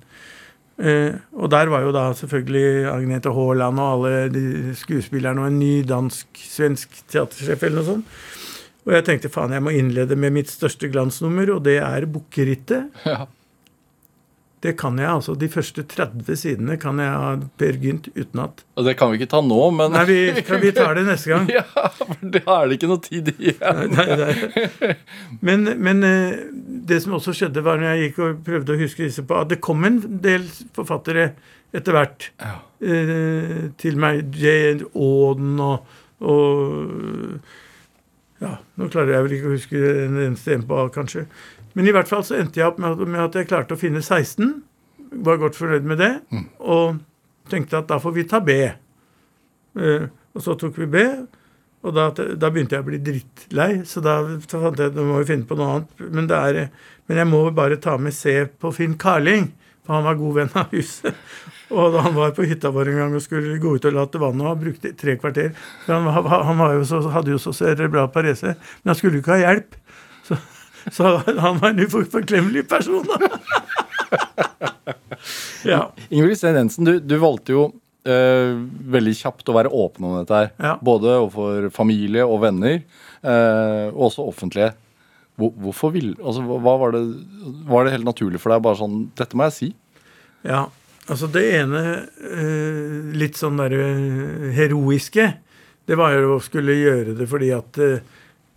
Uh, 0.75 1.15
og 1.39 1.47
der 1.53 1.69
var 1.71 1.85
jo 1.85 1.91
da 1.95 2.09
selvfølgelig 2.15 2.89
Agnete 2.91 3.31
Haaland 3.31 3.79
og 3.79 3.93
alle 3.93 4.29
de 4.33 4.73
skuespillerne 4.75 5.39
og 5.41 5.47
en 5.47 5.59
ny 5.59 5.85
dansk-svensk 5.87 6.97
teatersjef 7.07 7.63
eller 7.63 7.79
noe 7.79 7.87
sånt. 7.93 8.17
Og 8.85 8.93
jeg 8.93 9.05
tenkte 9.07 9.31
faen, 9.33 9.55
jeg 9.55 9.63
må 9.65 9.71
innlede 9.73 10.17
med 10.19 10.35
mitt 10.35 10.51
største 10.51 10.91
glansnummer, 10.91 11.55
og 11.55 11.63
det 11.65 11.79
er 11.81 12.05
Bukkerittet. 12.11 12.91
Ja. 13.07 13.23
Det 14.65 14.71
kan 14.82 14.97
jeg 14.97 15.06
altså. 15.12 15.36
De 15.38 15.49
første 15.54 15.84
30 15.91 16.38
sidene 16.41 16.75
kan 16.82 16.97
jeg 17.04 17.12
ha 17.13 17.32
Per 17.62 17.75
Gynt 17.84 18.08
utenat. 18.15 18.63
Og 18.80 18.88
det 18.88 18.95
kan 18.97 19.12
vi 19.12 19.19
ikke 19.19 19.30
ta 19.36 19.41
nå, 19.45 19.60
men 19.78 19.93
Nei, 19.93 20.04
vi, 20.10 20.17
vi 20.63 20.71
tar 20.73 20.95
det 20.97 21.04
neste 21.06 21.30
gang? 21.36 21.45
Ja, 21.58 21.63
for 21.99 22.15
det 22.34 22.41
er 22.41 22.65
det 22.71 22.80
ikke 22.80 22.89
noe 22.89 23.04
tid 23.06 23.30
igjen. 23.36 23.84
Nei, 23.93 24.08
nei. 24.23 24.95
Men, 25.45 25.67
men 25.86 26.01
eh, 26.08 26.39
det 26.89 26.97
som 27.06 27.13
også 27.19 27.36
skjedde, 27.38 27.62
var 27.65 27.78
når 27.82 27.93
jeg 27.93 28.08
gikk 28.10 28.21
og 28.25 28.39
prøvde 28.47 28.73
å 28.73 28.80
huske 28.82 29.06
disse 29.06 29.25
på, 29.28 29.38
at 29.43 29.51
det 29.54 29.62
kom 29.65 29.86
en 29.86 30.01
del 30.23 30.47
forfattere 30.75 31.30
etter 31.75 31.95
hvert 31.97 32.30
Ja. 32.41 32.56
eh, 32.88 33.62
til 33.82 33.97
meg. 34.01 34.25
J. 34.39 34.82
Auden 34.95 35.60
og, 35.62 35.95
og 36.25 37.39
Ja, 38.43 38.58
nå 38.75 38.89
klarer 38.91 39.13
jeg 39.15 39.25
vel 39.25 39.34
ikke 39.38 39.47
å 39.47 39.54
huske 39.56 39.82
en 40.06 40.17
eneste 40.25 40.58
en 40.58 40.65
på 40.67 40.82
kanskje. 40.95 41.21
Men 41.75 41.89
i 41.89 41.93
hvert 41.95 42.09
fall 42.09 42.23
så 42.23 42.38
endte 42.39 42.61
jeg 42.61 42.69
opp 42.69 42.79
med 42.81 42.95
at, 42.95 43.07
med 43.07 43.21
at 43.27 43.38
jeg 43.39 43.49
klarte 43.49 43.75
å 43.75 43.79
finne 43.79 44.01
16. 44.01 44.53
Var 45.25 45.41
godt 45.41 45.57
fornøyd 45.59 45.88
med 45.88 45.99
det. 46.01 46.13
Og 46.63 47.01
tenkte 47.51 47.81
at 47.81 47.89
da 47.91 47.99
får 48.01 48.15
vi 48.15 48.27
ta 48.29 48.41
B. 48.43 48.55
Uh, 49.75 50.07
og 50.35 50.43
så 50.43 50.55
tok 50.59 50.79
vi 50.79 50.88
B. 50.91 51.03
Og 51.85 51.93
da, 51.93 52.07
da 52.09 52.49
begynte 52.49 52.77
jeg 52.77 52.81
å 52.81 52.88
bli 52.88 52.99
drittlei, 53.03 53.69
så 53.85 54.01
da 54.01 54.17
så 54.47 54.61
fant 54.63 54.79
jeg 54.81 54.89
at 54.89 54.95
nå 54.97 55.03
må 55.05 55.19
vi 55.21 55.27
finne 55.29 55.45
på 55.45 55.57
noe 55.59 55.75
annet. 55.75 55.91
Men, 56.01 56.29
det 56.31 56.39
er, 56.39 56.71
men 57.05 57.21
jeg 57.21 57.29
må 57.29 57.43
bare 57.53 57.77
ta 57.81 57.93
med 58.01 58.15
C 58.17 58.39
på 58.61 58.71
Finn 58.73 58.95
Carling, 59.01 59.51
for 59.85 59.99
han 59.99 60.07
var 60.07 60.17
god 60.17 60.39
venn 60.39 60.55
av 60.57 60.73
huset. 60.73 61.13
Og 61.75 61.93
da 61.93 62.01
han 62.07 62.15
var 62.17 62.33
på 62.38 62.45
hytta 62.45 62.71
vår 62.73 62.91
en 62.91 62.99
gang 63.01 63.13
og 63.17 63.23
skulle 63.25 63.59
gå 63.61 63.71
ut 63.77 63.85
og 63.89 63.93
late 63.95 64.21
vannet, 64.21 64.43
og 64.43 64.51
han 64.51 64.59
brukte 64.61 64.91
tre 64.97 65.15
kvarter 65.17 65.47
for 65.85 65.97
Han, 65.97 66.45
han 66.45 66.75
jo 66.77 66.83
så, 66.85 66.99
hadde 67.09 67.33
jo 67.33 67.39
så 67.41 67.53
cerebral 67.57 68.11
parese, 68.13 68.53
men 68.53 68.91
han 68.91 68.99
skulle 68.99 69.17
jo 69.17 69.23
ikke 69.23 69.33
ha 69.33 69.39
hjelp. 69.41 69.77
Så, 70.91 71.17
han 71.27 71.57
var 71.57 71.69
en 71.69 71.79
uforglemmelig 71.79 72.67
person, 72.69 73.07
ja. 75.65 75.91
Ingrid 76.09 76.37
Sten 76.37 76.55
Jensen, 76.55 76.85
du, 76.85 76.99
du 76.99 77.15
valgte 77.21 77.55
jo 77.55 77.63
uh, 77.71 78.53
veldig 78.95 79.15
kjapt 79.17 79.49
å 79.49 79.55
være 79.57 79.71
åpen 79.73 80.05
om 80.07 80.17
dette 80.19 80.37
her. 80.37 80.49
Ja. 80.61 80.73
Både 80.85 81.15
overfor 81.17 81.69
familie 81.73 82.25
og 82.27 82.43
venner, 82.45 82.81
og 83.25 84.03
også 84.11 84.27
offentlige. 84.29 84.75
Hvor, 85.41 85.49
hvorfor 85.63 85.89
vil, 85.95 86.11
altså, 86.21 86.43
hva 86.45 86.75
var 86.77 86.93
det, 86.93 87.01
var 87.65 87.87
det 87.87 87.95
helt 87.95 88.05
naturlig 88.05 88.37
for 88.43 88.53
deg? 88.53 88.61
Bare 88.61 88.77
sånn, 88.77 88.99
dette 89.17 89.39
må 89.39 89.47
jeg 89.47 89.55
si. 89.55 89.69
Ja, 90.45 90.67
altså 91.09 91.31
det 91.33 91.43
ene 91.57 91.81
uh, 92.05 93.09
litt 93.17 93.41
sånn 93.41 93.57
derre 93.57 93.89
heroiske, 94.53 95.25
det 95.89 95.97
var 95.97 96.13
jo 96.13 96.37
å 96.37 96.43
skulle 96.45 96.77
gjøre 96.77 97.17
det 97.17 97.25
fordi 97.29 97.49
at 97.53 97.81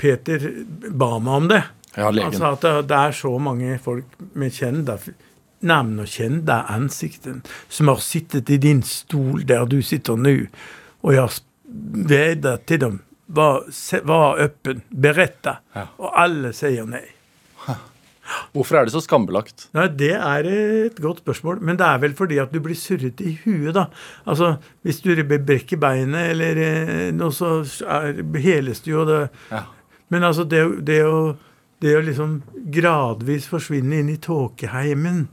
Peter 0.01 0.45
ba 0.93 1.17
meg 1.21 1.35
om 1.35 1.49
det. 1.51 1.65
Ja, 1.99 2.11
legen. 2.15 2.31
Altså 2.31 2.53
at 2.55 2.89
det, 2.89 2.99
er 2.99 3.17
så 3.17 3.33
mange 3.43 3.79
folk 3.83 4.21
med 4.39 4.55
kjente 4.55 4.99
Navn 5.67 5.99
og 5.99 6.07
kjente 6.07 6.55
ansikten 6.71 7.41
som 7.67 7.89
har 7.91 7.99
sittet 8.05 8.51
i 8.55 8.61
din 8.63 8.85
stol 8.87 9.43
der 9.49 9.67
du 9.67 9.81
sitter 9.83 10.15
nå, 10.15 10.37
og 11.03 11.15
jeg 11.17 11.25
har 11.25 11.39
vedet 12.15 12.61
til 12.71 12.79
dem. 12.85 13.01
Var, 13.27 13.67
var 14.07 14.39
åpen, 14.45 14.85
beretta, 14.89 15.59
Ja. 15.75 15.89
og 15.99 16.15
alle 16.15 16.53
sier 16.57 16.87
nei. 16.87 17.03
Hvorfor 18.53 18.79
er 18.79 18.87
det 18.87 18.93
så 18.93 19.01
skambelagt? 19.01 19.67
Nei, 19.77 19.87
Det 19.89 20.13
er 20.15 20.49
et 20.49 21.01
godt 21.01 21.23
spørsmål, 21.25 21.61
men 21.65 21.79
det 21.81 21.87
er 21.87 21.99
vel 22.03 22.15
fordi 22.17 22.39
at 22.43 22.53
du 22.53 22.61
blir 22.61 22.77
surrete 22.77 23.25
i 23.25 23.35
huet, 23.45 23.75
da. 23.75 23.87
Altså, 24.27 24.57
Hvis 24.83 25.01
du 25.01 25.15
brekker 25.25 25.81
beinet 25.81 26.31
eller 26.33 26.57
eh, 26.57 27.11
noe, 27.13 27.33
så 27.33 27.65
heles 28.37 28.81
du 28.85 28.91
jo 28.91 29.05
det. 29.09 29.29
Ja. 29.51 29.63
Men 30.09 30.25
altså, 30.25 30.45
det, 30.45 30.85
det, 30.87 31.03
å, 31.05 31.37
det 31.81 31.97
å 31.97 32.03
liksom 32.05 32.43
gradvis 32.75 33.47
forsvinne 33.51 34.01
inn 34.03 34.09
i 34.13 34.17
tåkeheimen, 34.23 35.27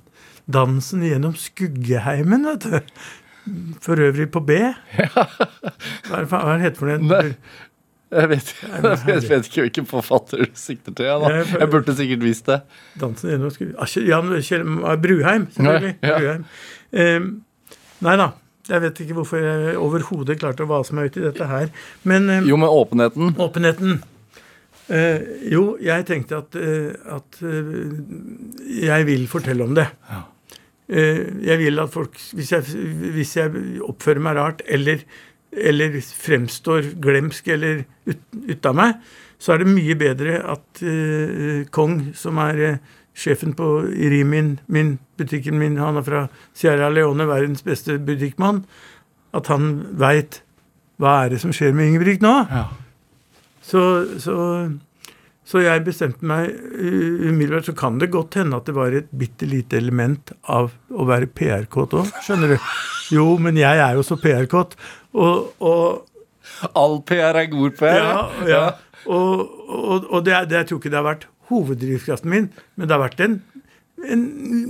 dansen 0.52 1.02
gjennom 1.06 1.34
skuggeheimen, 1.40 2.46
vet 2.52 2.68
du. 2.70 2.80
For 3.86 3.96
øvrig 4.02 4.28
på 4.34 4.42
B. 4.46 4.56
Hva 4.96 6.20
det 6.22 6.30
fa- 6.32 6.42
hva 6.42 6.56
er 6.56 6.58
det 6.58 6.66
heter 6.66 6.80
for 6.82 6.90
det? 6.90 7.36
Jeg 8.16 8.30
vet, 8.32 8.50
jeg 8.62 9.22
vet 9.30 9.50
ikke 9.50 9.64
hvilken 9.66 9.86
forfatter 9.90 10.46
du 10.46 10.52
sikter 10.58 10.94
til. 10.96 11.10
Da. 11.26 11.30
Jeg- 11.42 11.70
burde 11.74 11.94
sikkert 11.98 12.24
visst 12.24 12.46
det. 12.50 12.62
Dansen 13.02 13.30
gjennom 13.34 13.52
skuggeheimen 13.54 13.82
Ah, 13.82 13.90
Jan 14.08 14.42
Kjell 14.42 14.64
Bruheim, 15.04 15.48
selvfølgelig. 15.54 15.96
Ja, 16.02 16.18
ja. 16.22 16.38
Bruheim. 16.94 17.44
Nei 18.06 18.16
da. 18.22 18.32
Jeg 18.70 18.82
vet 18.82 19.00
ikke 19.04 19.14
hvorfor 19.20 19.38
jeg 19.46 19.76
overhodet 19.78 20.40
klarte 20.42 20.66
å 20.66 20.70
vase 20.72 20.94
meg 20.98 21.12
ut 21.12 21.18
i 21.20 21.26
dette 21.28 21.46
her. 21.50 21.70
Men 22.04 22.26
Jo, 22.48 22.58
med 22.58 22.70
åpenheten. 22.70 23.36
åpenheten 23.38 24.00
Eh, 24.90 25.22
Jo, 25.52 25.78
jeg 25.82 26.06
tenkte 26.06 26.38
at, 26.44 26.56
eh, 26.56 26.94
at 27.16 27.40
eh, 27.42 27.94
jeg 28.86 29.06
vil 29.08 29.28
fortelle 29.32 29.64
om 29.66 29.76
det. 29.78 29.88
Ja. 30.10 30.22
Eh, 30.88 31.22
jeg 31.48 31.58
vil 31.64 31.80
at 31.82 31.90
folk 31.90 32.14
Hvis 32.38 32.52
jeg, 32.54 32.62
hvis 33.16 33.32
jeg 33.40 33.80
oppfører 33.82 34.22
meg 34.22 34.36
rart 34.38 34.62
eller, 34.70 35.02
eller 35.52 35.96
fremstår 36.02 36.92
glemsk 37.02 37.48
eller 37.56 37.86
ut, 38.06 38.22
ut 38.52 38.66
av 38.70 38.76
meg, 38.78 39.00
så 39.42 39.56
er 39.56 39.64
det 39.64 39.72
mye 39.74 39.96
bedre 39.98 40.38
at 40.54 40.84
eh, 40.86 41.66
Kong, 41.74 42.12
som 42.14 42.38
er 42.46 42.62
eh, 42.70 42.78
sjefen 43.16 43.56
på 43.58 43.66
Rimin, 43.90 44.60
min, 44.68 44.98
butikken 45.18 45.58
min, 45.58 45.78
han 45.82 45.98
er 45.98 46.06
fra 46.06 46.26
Sierra 46.54 46.90
Leone, 46.94 47.26
verdens 47.30 47.64
beste 47.66 47.98
butikkmann, 47.98 48.66
at 49.36 49.48
han 49.50 49.70
veit 49.98 50.42
hva 51.02 51.24
er 51.26 51.34
det 51.34 51.42
som 51.42 51.52
skjer 51.56 51.74
med 51.76 51.90
Ingebrigt 51.90 52.22
nå. 52.24 52.34
Ja. 52.52 52.66
Så, 53.66 53.82
så, 54.22 54.36
så 55.46 55.62
jeg 55.64 55.86
bestemte 55.88 56.28
meg 56.28 56.52
uh, 56.54 57.30
umiddelbart. 57.30 57.70
Så 57.70 57.76
kan 57.78 58.00
det 58.02 58.12
godt 58.14 58.38
hende 58.40 58.60
at 58.60 58.70
det 58.70 58.76
var 58.78 58.96
et 58.96 59.10
bitte 59.16 59.50
lite 59.50 59.80
element 59.82 60.34
av 60.52 60.74
å 60.94 61.08
være 61.10 61.32
PR-kåt 61.34 61.98
òg, 61.98 62.12
skjønner 62.26 62.56
du. 62.56 62.58
Jo, 63.16 63.30
men 63.42 63.58
jeg 63.60 63.82
er 63.82 63.98
jo 63.98 64.06
så 64.06 64.18
PR-kåt. 64.22 64.78
Og, 65.18 65.54
og 65.66 66.12
All 66.78 67.00
PR 67.08 67.38
er 67.42 67.50
god 67.52 67.74
PR. 67.80 67.98
ja, 68.00 68.20
ja. 68.48 68.66
Og, 69.06 69.42
og, 69.70 70.06
og 70.10 70.24
det, 70.26 70.34
det, 70.50 70.62
jeg 70.64 70.68
tror 70.70 70.80
ikke 70.80 70.92
det 70.94 70.98
har 70.98 71.06
vært 71.06 71.28
hoveddrivkraften 71.50 72.32
min, 72.32 72.48
men 72.74 72.88
det 72.88 72.96
har 72.96 73.04
vært 73.04 73.22
en, 73.22 73.36
en 74.02 74.24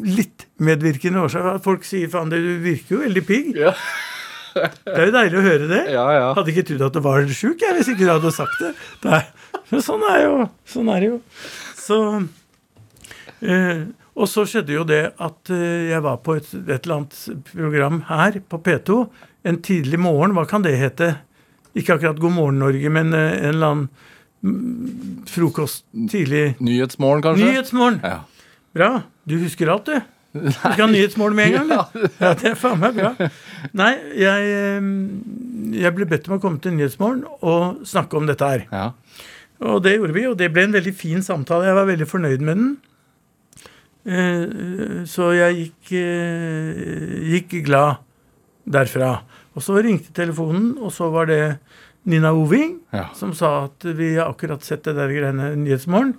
litt 0.08 0.48
medvirkende 0.60 1.24
årsak. 1.24 1.48
At 1.54 1.64
folk 1.68 1.88
sier 1.88 2.12
faen, 2.12 2.32
du 2.32 2.40
virker 2.64 2.98
jo 2.98 3.04
veldig 3.06 3.24
pigg. 3.28 3.52
Ja. 3.60 3.72
Det 4.56 4.96
er 4.96 5.10
jo 5.10 5.14
deilig 5.16 5.38
å 5.40 5.44
høre 5.46 5.68
det. 5.70 5.82
Ja, 5.92 6.06
ja. 6.16 6.28
Hadde 6.38 6.54
ikke 6.54 6.64
trodd 6.70 6.86
at 6.88 6.96
det 6.96 7.04
var 7.04 7.28
sjuk 7.28 7.62
jeg, 7.66 7.76
hvis 7.76 7.90
ikke 7.92 8.06
du 8.06 8.12
hadde 8.14 8.32
sagt 8.36 8.56
det. 8.64 8.72
Nei. 9.04 9.22
Men 9.72 9.84
sånn 9.84 10.04
er, 10.08 10.20
jo, 10.24 10.48
sånn 10.70 10.90
er 10.94 11.04
det 11.04 11.10
jo. 11.10 11.20
Så 11.76 12.00
eh, 13.42 13.86
Og 14.16 14.30
så 14.32 14.46
skjedde 14.48 14.76
jo 14.78 14.86
det 14.88 15.02
at 15.12 15.52
eh, 15.54 15.90
jeg 15.92 16.02
var 16.06 16.20
på 16.24 16.38
et, 16.40 16.48
et 16.64 16.86
eller 16.86 17.02
annet 17.02 17.46
program 17.52 18.02
her 18.10 18.40
på 18.48 18.62
P2 18.64 19.00
en 19.46 19.60
tidlig 19.66 20.00
morgen. 20.02 20.36
Hva 20.38 20.46
kan 20.50 20.64
det 20.66 20.78
hete? 20.80 21.16
Ikke 21.76 21.98
akkurat 21.98 22.22
God 22.24 22.38
morgen 22.38 22.62
Norge, 22.64 22.90
men 22.96 23.12
eh, 23.14 23.34
en 23.42 23.52
eller 23.58 23.74
annen 23.74 23.90
mm, 24.46 25.26
frokost 25.30 25.84
tidlig 26.12 26.56
Nyhetsmorgen, 26.64 27.26
kanskje? 27.26 27.52
Nyhetsmorgen. 27.52 28.00
Ja. 28.06 28.22
Bra. 28.76 28.92
Du 29.28 29.36
husker 29.42 29.72
alt, 29.74 29.92
du. 29.92 30.00
Du 30.36 30.52
skal 30.52 30.82
ha 30.82 30.88
nyhetsmål 30.92 31.36
med 31.38 31.48
en 31.48 31.54
gang, 31.56 31.70
du. 31.94 32.06
Ja, 32.24 32.34
det 32.36 32.50
er 32.52 32.58
faen 32.60 32.80
meg 32.82 32.98
bra. 32.98 33.14
Nei, 33.80 33.92
jeg, 34.20 34.50
jeg 35.80 35.94
ble 35.96 36.08
bedt 36.12 36.28
om 36.30 36.36
å 36.38 36.42
komme 36.44 36.60
til 36.64 36.76
Nyhetsmorgen 36.76 37.24
og 37.40 37.86
snakke 37.88 38.20
om 38.20 38.28
dette 38.28 38.50
her. 38.52 38.66
Ja. 38.72 38.90
Og 39.64 39.80
det 39.86 39.94
gjorde 39.96 40.14
vi, 40.18 40.26
og 40.28 40.36
det 40.42 40.50
ble 40.52 40.66
en 40.68 40.76
veldig 40.76 40.94
fin 41.00 41.24
samtale. 41.24 41.70
Jeg 41.70 41.78
var 41.80 41.88
veldig 41.88 42.08
fornøyd 42.12 42.44
med 42.44 42.60
den. 42.60 42.74
Eh, 44.06 45.06
Så 45.10 45.32
jeg 45.38 45.56
gikk, 45.62 45.94
eh, 45.98 47.32
gikk 47.36 47.56
glad 47.66 47.98
derfra. 48.68 49.22
Og 49.56 49.64
så 49.64 49.80
ringte 49.82 50.12
telefonen, 50.14 50.74
og 50.84 50.92
så 50.92 51.08
var 51.14 51.26
det 51.32 51.58
Nina 52.06 52.34
Oving 52.36 52.82
Ja. 52.94 53.08
som 53.16 53.32
sa 53.34 53.66
at 53.66 53.84
vi 53.98 54.16
har 54.16 54.30
akkurat 54.34 54.62
sett 54.64 54.84
det 54.84 54.96
der 55.00 55.08
greiene 55.10 55.56
Nyhetsmorgen, 55.56 56.16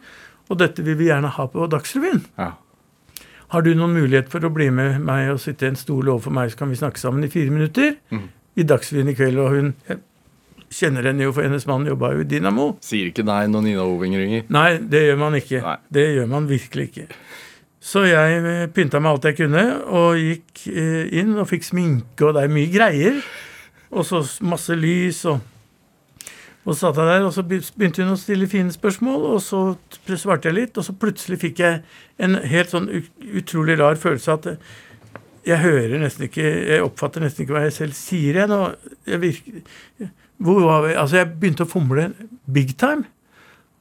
og 0.51 0.59
dette 0.59 0.83
vil 0.83 0.97
vi 0.97 1.07
gjerne 1.11 1.29
ha 1.31 1.47
på 1.47 1.69
Dagsrevyen. 1.71 2.25
ja. 2.39 2.53
Har 3.55 3.63
du 3.63 3.71
noen 3.79 3.95
mulighet 3.95 4.29
for 4.33 4.43
å 4.43 4.51
bli 4.51 4.71
med 4.75 5.01
meg 5.07 5.31
og 5.31 5.39
sitte 5.43 5.67
i 5.67 5.71
en 5.71 5.79
stol 5.79 6.09
overfor 6.11 6.35
meg, 6.35 6.51
så 6.51 6.59
kan 6.65 6.73
vi 6.73 6.79
snakke 6.81 6.99
sammen 6.99 7.25
i 7.25 7.31
fire 7.31 7.51
minutter 7.55 7.97
Mm. 8.11 8.29
i 8.57 8.63
Dagsrevyen 8.67 9.09
i 9.13 9.15
kveld? 9.15 9.39
Og 9.39 9.51
hun 9.55 9.75
kjenner 10.73 11.07
henne 11.07 11.23
jo, 11.23 11.33
for 11.33 11.47
hennes 11.47 11.67
mann 11.69 11.87
jobba 11.87 12.13
jo 12.17 12.25
i 12.25 12.29
Dynamo. 12.29 12.77
Sier 12.83 13.13
ikke 13.13 13.25
nei 13.25 13.45
når 13.47 13.63
Nina 13.69 13.85
Oving 13.87 14.17
ringer. 14.19 14.47
Nei, 14.51 14.79
det 14.83 15.05
gjør 15.07 15.19
man 15.21 15.35
ikke. 15.39 15.61
Nei. 15.63 15.77
Det 15.95 16.07
gjør 16.17 16.27
man 16.33 16.49
virkelig 16.51 16.89
ikke. 16.91 17.07
Så 17.87 18.03
jeg 18.09 18.41
eh, 18.43 18.67
pynta 18.75 18.99
meg 18.99 19.13
alt 19.13 19.29
jeg 19.31 19.37
kunne, 19.39 19.63
og 19.95 20.17
gikk 20.19 20.65
eh, 20.75 21.05
inn 21.21 21.37
og 21.39 21.47
fikk 21.53 21.69
sminke, 21.69 22.27
og 22.27 22.35
det 22.35 22.43
er 22.49 22.55
mye 22.57 22.73
greier. 22.73 23.21
Og 23.95 24.03
så 24.09 24.25
masse 24.43 24.75
lys 24.75 25.21
og 25.31 25.39
Og 26.67 26.75
så 26.75 26.89
satt 26.89 26.99
jeg 26.99 27.07
der, 27.07 27.23
og 27.23 27.31
så 27.35 27.45
begynte 27.47 28.03
hun 28.03 28.17
å 28.17 28.19
stille 28.19 28.49
fine 28.51 28.75
spørsmål, 28.75 29.29
og 29.37 29.43
så 29.45 29.61
svarte 30.19 30.51
jeg 30.51 30.57
litt, 30.57 30.79
og 30.81 30.87
så 30.87 30.97
plutselig 30.99 31.39
fikk 31.45 31.63
jeg 31.63 31.85
en 32.27 32.35
helt 32.43 32.73
sånn 32.73 32.89
utrolig 33.39 33.79
rar 33.79 33.99
følelse 34.03 34.35
at 34.35 34.49
eh, 34.51 34.73
jeg 35.47 35.63
hører 35.63 36.01
nesten 36.03 36.25
ikke 36.27 36.43
Jeg 36.43 36.83
oppfatter 36.83 37.23
nesten 37.23 37.45
ikke 37.45 37.55
hva 37.55 37.61
jeg 37.69 37.75
selv 37.77 37.95
sier 37.95 38.35
igjen. 38.35 38.55
Jeg 39.07 39.21
virker, 39.23 39.61
vi? 40.43 40.57
Altså, 40.99 41.21
jeg 41.21 41.29
begynte 41.39 41.63
å 41.63 41.71
fomle 41.71 42.09
big 42.51 42.75
time. 42.81 43.07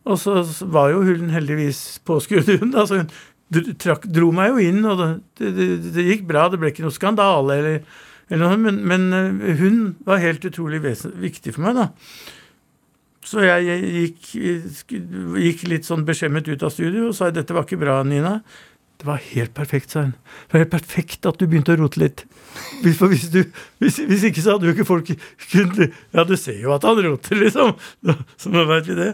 Og 0.05 0.19
så 0.21 0.43
var 0.69 0.91
jo 0.93 1.01
hun 1.07 1.33
heldigvis 1.33 1.97
påskrudd, 2.05 2.51
hun. 2.61 2.75
Altså, 2.81 3.01
hun 3.01 3.73
trakk, 3.81 4.05
dro 4.13 4.29
meg 4.35 4.53
jo 4.53 4.61
inn, 4.61 4.85
og 4.85 5.01
det, 5.01 5.09
det, 5.57 5.67
det, 5.89 6.05
gikk 6.11 6.29
bra. 6.29 6.45
Det 6.53 6.61
ble 6.61 6.69
ikke 6.69 6.85
noe 6.85 6.93
skandale 6.93 7.57
eller, 7.57 7.81
eller 8.29 8.45
noe, 8.45 8.61
men, 8.61 8.81
men 8.85 9.09
eh, 9.17 9.57
hun 9.57 9.95
var 10.05 10.21
helt 10.21 10.45
utrolig 10.45 10.83
viktig 10.85 11.57
for 11.57 11.65
meg, 11.65 11.81
da. 11.81 11.89
Så 13.25 13.41
jeg, 13.41 13.81
gikk, 13.97 14.31
gikk 15.41 15.65
litt 15.71 15.87
sånn 15.87 16.05
beskjemmet 16.05 16.47
ut 16.51 16.63
av 16.65 16.73
studio 16.73 17.09
og 17.09 17.17
sa 17.17 17.31
dette 17.33 17.55
var 17.55 17.65
ikke 17.65 17.81
bra, 17.81 17.99
Nina. 18.05 18.39
Det 18.95 19.07
var 19.09 19.23
helt 19.33 19.53
perfekt, 19.57 19.91
sa 19.91 20.05
hun. 20.05 20.13
Det 20.45 20.55
var 20.55 20.63
helt 20.63 20.75
perfekt 20.75 21.25
at 21.27 21.39
du 21.39 21.47
begynte 21.49 21.73
å 21.73 21.79
rote 21.81 21.99
litt. 21.99 22.23
For 22.95 23.11
hvis, 23.11 23.27
du, 23.33 23.41
hvis, 23.83 23.97
hvis 24.07 24.29
ikke 24.29 24.43
så 24.43 24.55
hadde 24.55 24.69
jo 24.69 24.75
ikke 24.75 24.87
folk 24.87 25.09
kunnet 25.49 25.97
Ja, 26.15 26.23
du 26.23 26.37
ser 26.39 26.61
jo 26.61 26.71
at 26.77 26.85
han 26.87 27.01
roter, 27.03 27.35
liksom. 27.41 27.73
Så 28.39 28.53
nå 28.53 28.63
veit 28.69 28.87
vi 28.87 28.95
det. 29.01 29.11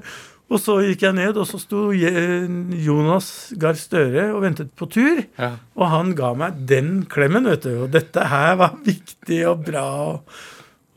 Og 0.52 0.60
så 0.60 0.78
gikk 0.84 1.06
jeg 1.06 1.16
ned, 1.16 1.38
og 1.40 1.48
så 1.48 1.58
sto 1.62 1.86
Jonas 1.96 3.28
Gahr 3.60 3.78
Støre 3.80 4.28
og 4.34 4.42
ventet 4.44 4.74
på 4.76 4.88
tur. 4.92 5.22
Ja. 5.40 5.54
Og 5.80 5.86
han 5.94 6.12
ga 6.18 6.34
meg 6.38 6.66
den 6.68 7.06
klemmen, 7.12 7.48
vet 7.48 7.64
du. 7.64 7.86
Og 7.86 7.94
dette 7.94 8.26
her 8.28 8.58
var 8.60 8.76
viktig 8.84 9.46
og 9.48 9.64
bra. 9.70 9.86
Og 10.12 10.42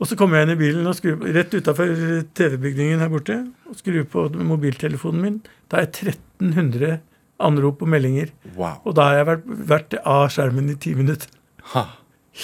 så 0.09 0.17
kommer 0.19 0.39
jeg 0.39 0.47
inn 0.47 0.55
i 0.55 0.59
bilen 0.59 0.87
og 0.89 0.95
skrur, 0.97 1.21
rett 1.35 1.53
utafor 1.55 1.91
TV-bygningen 2.37 3.03
her 3.03 3.11
borte 3.11 3.37
og 3.69 3.77
skrur 3.79 4.05
på 4.11 4.25
mobiltelefonen 4.51 5.21
min. 5.21 5.37
Da 5.71 5.81
er 5.81 5.87
jeg 5.87 6.15
1300 6.41 6.99
anrop 7.45 7.83
og 7.83 7.91
meldinger. 7.91 8.31
Wow. 8.55 8.79
Og 8.83 8.95
da 8.97 9.09
har 9.09 9.19
jeg 9.19 9.29
vært, 9.31 9.45
vært 9.71 9.97
av 10.01 10.25
skjermen 10.33 10.71
i 10.71 10.77
ti 10.79 10.95
minutter. 10.97 11.31
Ha. 11.73 11.85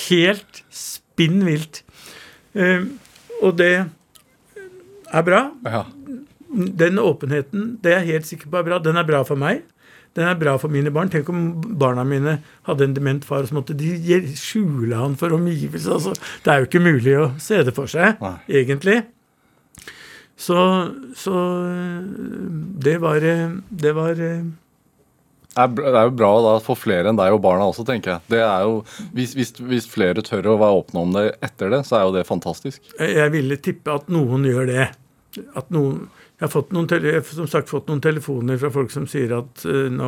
Helt 0.08 0.62
spinn 0.74 1.42
vilt. 1.48 1.84
Eh, 2.56 2.88
og 3.42 3.58
det 3.60 3.74
er 5.12 5.28
bra. 5.28 5.44
Ja. 5.66 5.84
Den 6.52 7.00
åpenheten, 7.00 7.76
det 7.84 7.94
er 7.94 8.02
jeg 8.02 8.18
helt 8.18 8.32
sikker 8.32 8.52
på 8.52 8.60
er 8.60 8.68
bra. 8.68 8.80
Den 8.84 9.00
er 9.00 9.08
bra 9.08 9.24
for 9.28 9.40
meg. 9.40 9.64
Den 10.18 10.28
er 10.28 10.36
bra 10.36 10.58
for 10.60 10.72
mine 10.74 10.92
barn. 10.92 11.10
Tenk 11.12 11.30
om 11.32 11.44
barna 11.80 12.04
mine 12.08 12.38
hadde 12.68 12.84
en 12.88 12.96
dement 12.98 13.24
far, 13.24 13.46
og 13.46 13.52
så 13.52 13.56
måtte 13.56 13.78
de 13.80 13.94
skjule 14.36 14.98
han 15.00 15.16
for 15.20 15.32
omgivelsene. 15.38 15.96
Altså, 15.96 16.16
det 16.44 16.52
er 16.52 16.60
jo 16.64 16.68
ikke 16.68 16.84
mulig 16.84 17.14
å 17.16 17.30
se 17.40 17.62
det 17.64 17.74
for 17.78 17.92
seg, 17.92 18.20
Nei. 18.24 18.36
egentlig. 18.62 18.98
Så, 20.42 20.58
så 21.16 21.36
det 22.82 22.98
var 23.04 23.22
Det 23.22 23.94
var 23.94 24.18
er 25.52 25.68
det 25.68 25.84
er 25.92 26.06
jo 26.08 26.14
bra 26.16 26.30
da 26.46 26.52
for 26.64 26.80
flere 26.80 27.12
enn 27.12 27.18
deg 27.20 27.34
og 27.36 27.42
barna 27.44 27.66
også, 27.68 27.84
tenker 27.88 28.14
jeg. 28.14 28.24
Det 28.32 28.40
er 28.40 28.62
jo, 28.64 28.78
hvis, 29.12 29.34
hvis, 29.36 29.52
hvis 29.60 29.88
flere 29.92 30.24
tør 30.24 30.54
å 30.54 30.58
være 30.62 30.78
åpne 30.80 31.02
om 31.02 31.12
det 31.18 31.26
etter 31.44 31.74
det, 31.74 31.82
så 31.88 31.98
er 31.98 32.06
jo 32.08 32.14
det 32.16 32.24
fantastisk. 32.30 32.80
Jeg 32.96 33.34
ville 33.34 33.58
tippe 33.60 33.92
at 33.92 34.08
noen 34.12 34.48
gjør 34.48 34.70
det. 34.72 34.86
At 35.60 35.68
noen, 35.76 36.06
jeg 36.42 36.48
har 36.48 36.50
fått 36.56 36.72
noen, 36.74 36.88
har 36.90 37.22
som 37.28 37.46
sagt 37.48 37.70
fått 37.70 37.86
noen 37.92 38.02
telefoner 38.02 38.58
fra 38.58 38.72
folk 38.74 38.90
som 38.90 39.04
sier 39.10 39.30
at 39.38 39.62
uh, 39.70 39.86
nå 39.94 40.08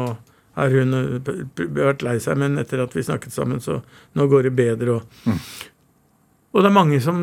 har 0.57 0.69
hun 0.73 0.93
eh, 0.97 1.19
p- 1.25 1.35
p- 1.57 1.67
vært 1.77 2.01
lei 2.05 2.15
seg, 2.21 2.37
men 2.41 2.57
etter 2.61 2.81
at 2.81 2.93
vi 2.97 3.03
snakket 3.05 3.33
sammen, 3.33 3.61
så 3.61 3.79
nå 4.17 4.25
går 4.29 4.47
det 4.49 4.53
bedre. 4.57 4.95
Og, 4.97 5.29
og 6.53 6.59
det 6.61 6.69
er 6.69 6.75
mange 6.75 6.99
som 7.01 7.21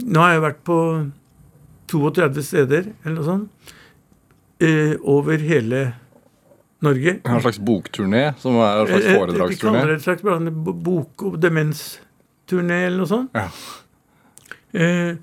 Nå 0.00 0.20
har 0.22 0.34
jeg 0.36 0.44
vært 0.44 0.60
på 0.68 0.76
32 1.92 2.44
steder, 2.46 2.90
eller 3.02 3.16
noe 3.18 3.26
sånt, 3.26 3.72
uh, 4.64 4.94
over 5.08 5.40
hele 5.44 5.82
Norge. 6.84 7.16
En 7.28 7.40
slags 7.44 7.58
bokturné, 7.60 8.30
som 8.40 8.56
er 8.60 8.80
en 8.84 8.88
slags 8.92 9.08
foredragsturné? 9.12 9.56
Vi 9.56 9.60
kaller 9.64 9.90
det 9.92 9.98
et 9.98 10.06
slags 10.06 10.22
bok- 10.84 11.26
og 11.28 11.40
demensturné 11.42 12.78
eller 12.86 13.02
noe 13.02 13.10
sånt. 13.10 13.36
Ja. 13.36 13.48
Eh, 14.72 15.16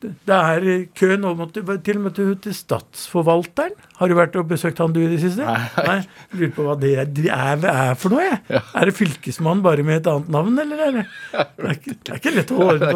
det 0.00 0.36
er 0.36 0.64
kø 0.96 1.10
nå 1.20 1.34
til 1.52 1.98
og 1.98 2.04
med 2.06 2.14
til, 2.16 2.54
Statsforvalteren. 2.56 3.74
Har 3.98 4.08
du 4.08 4.14
vært 4.16 4.38
og 4.40 4.48
besøkt 4.48 4.80
han 4.80 4.94
du 4.96 5.00
i 5.02 5.10
det 5.10 5.18
siste? 5.20 5.44
Nei. 5.44 5.98
Lurer 6.32 6.54
på 6.56 6.64
hva 6.64 6.76
det 6.80 6.94
er, 7.02 7.10
det 7.18 7.26
er, 7.28 7.66
er 7.68 7.98
for 8.00 8.14
noe, 8.14 8.24
jeg. 8.24 8.40
Er 8.48 8.88
det 8.88 8.96
fylkesmann 8.96 9.60
bare 9.64 9.84
med 9.84 10.00
et 10.00 10.10
annet 10.10 10.32
navn, 10.32 10.56
eller? 10.64 10.84
eller? 10.86 11.12
det? 11.34 11.46
Er 11.60 11.76
ikke, 11.76 11.96
det 11.98 12.14
er 12.14 12.22
ikke 12.22 12.34
lett 12.38 12.54
å 12.54 12.60
holde 12.62 12.80
Det 12.80 12.92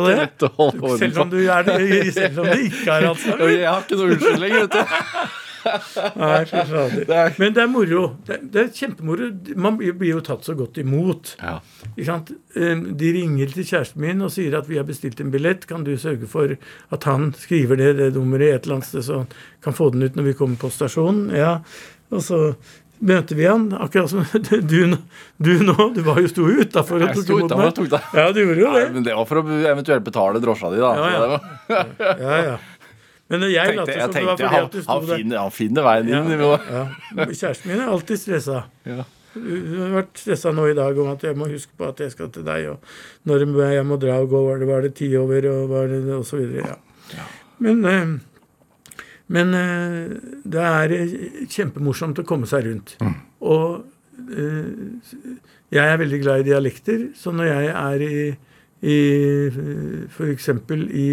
på 0.80 0.92
det. 0.94 0.98
Selv 1.04 1.24
om 1.26 1.32
du 1.34 1.40
er 1.44 1.68
det, 1.68 1.78
selv 2.16 2.44
om 2.44 2.48
det 2.48 2.60
ikke 2.70 2.96
er 2.96 3.08
Jo, 3.08 3.14
altså. 3.14 3.40
Jeg 3.54 3.68
har 3.68 3.84
ikke 3.84 4.00
noe 4.00 4.14
unnskyldning, 4.16 4.60
vet 4.62 4.78
du. 4.78 5.43
Nei, 5.64 6.44
fy 6.50 6.61
fader. 6.68 7.05
Det 7.09 7.16
er- 7.22 7.35
Men 7.40 7.55
det 7.57 7.62
er 7.64 7.70
moro. 7.72 8.03
Det, 8.29 8.38
det 8.53 8.62
er 8.64 8.70
kjempemoro. 8.77 9.31
Man 9.57 9.79
blir 9.81 10.11
jo 10.14 10.20
tatt 10.24 10.44
så 10.46 10.55
godt 10.59 10.79
imot. 10.83 11.35
Ja. 11.40 11.59
De 11.97 13.12
ringer 13.18 13.53
til 13.55 13.66
kjæresten 13.68 14.01
min 14.05 14.22
og 14.26 14.32
sier 14.34 14.57
at 14.59 14.68
vi 14.70 14.78
har 14.80 14.86
bestilt 14.88 15.20
en 15.24 15.32
billett. 15.34 15.66
Kan 15.70 15.84
du 15.86 15.95
sørge 16.01 16.28
for 16.30 16.55
at 16.95 17.09
han 17.11 17.30
skriver 17.38 17.80
det, 17.80 17.91
det 18.01 18.12
nummeret 18.16 18.49
i 18.49 18.55
et 18.57 18.64
eller 18.68 18.80
annet 18.80 18.91
sted, 18.93 19.05
så 19.09 19.22
han 19.24 19.28
kan 19.64 19.76
få 19.76 19.91
den 19.95 20.03
ut 20.07 20.16
når 20.18 20.30
vi 20.32 20.38
kommer 20.38 20.61
på 20.61 20.70
stasjonen? 20.74 21.28
Ja. 21.34 21.59
Og 22.14 22.22
så 22.24 22.41
møter 23.05 23.36
vi 23.36 23.45
han, 23.45 23.66
akkurat 23.76 24.09
som 24.09 24.22
du, 24.70 24.95
du 25.45 25.51
nå. 25.66 25.74
Du 25.93 26.01
var 26.07 26.20
jo 26.22 26.28
sto 26.30 26.47
utafor 26.47 27.03
og 27.05 27.11
tok 27.18 27.32
imot 27.34 27.53
meg. 27.59 27.97
Ja, 28.14 28.28
du 28.32 28.38
gjorde 28.41 28.62
jo 28.62 28.70
Nei, 28.70 28.84
det. 28.84 28.93
men 28.95 29.05
det 29.05 29.16
var 29.18 29.26
for 29.28 29.43
å 29.43 29.57
eventuelt 29.74 30.07
betale 30.07 30.41
drosja 30.41 30.70
di, 30.72 30.78
da. 30.80 30.93
Ja, 30.97 31.11
ja. 31.11 31.82
Ja, 32.22 32.38
ja. 32.47 32.55
Men 33.33 33.45
jeg 33.49 33.77
lot 33.79 33.89
som 33.89 34.12
det 34.12 34.22
var 34.27 34.37
fordi 34.37 34.49
han, 34.53 34.66
at 34.68 34.75
du 34.75 34.81
sto 34.83 34.93
han, 34.93 35.07
der. 35.09 35.20
finner, 35.22 35.39
han 35.41 35.53
finner 35.55 35.87
veien 35.87 36.11
inn. 36.12 36.33
Ja, 36.35 36.57
ja. 36.68 36.83
Kjæresten 37.31 37.70
min 37.70 37.81
er 37.81 37.93
alltid 37.95 38.20
stressa. 38.20 38.64
Ja. 38.85 39.07
Hun 39.35 39.79
har 39.81 39.95
vært 39.97 40.20
stressa 40.20 40.53
nå 40.55 40.66
i 40.70 40.77
dag 40.77 40.99
om 41.03 41.09
at 41.11 41.25
jeg 41.27 41.39
må 41.41 41.49
huske 41.51 41.72
på 41.79 41.89
at 41.89 42.03
jeg 42.05 42.12
skal 42.12 42.29
til 42.35 42.45
deg, 42.47 42.68
og 42.70 43.27
når 43.27 43.47
jeg 43.72 43.87
må 43.89 43.97
dra 44.03 44.20
og 44.22 44.29
gå, 44.31 44.43
var 44.47 44.61
det, 44.61 44.68
var 44.68 44.85
det 44.85 44.93
ti 45.01 45.09
over, 45.18 45.49
og 45.51 45.72
var 45.72 45.89
det 45.91 46.05
og 46.14 46.22
så 46.29 46.39
videre. 46.43 46.77
Ja. 47.16 47.27
Men, 47.64 47.83
eh, 47.89 48.14
Men 49.27 49.55
eh, 49.57 50.14
det 50.45 50.61
er 50.61 50.93
eh, 50.93 51.12
kjempemorsomt 51.49 52.18
å 52.20 52.27
komme 52.29 52.47
seg 52.47 52.66
rundt. 52.68 52.93
Og 53.41 53.85
eh, 54.37 55.14
jeg 55.72 55.85
er 55.95 55.97
veldig 56.03 56.20
glad 56.20 56.43
i 56.45 56.51
dialekter, 56.51 57.07
så 57.16 57.33
når 57.33 57.49
jeg 57.49 57.70
er 57.72 58.05
i, 58.05 58.18
i 58.85 58.99
f.eks. 60.12 60.51
i 60.93 61.09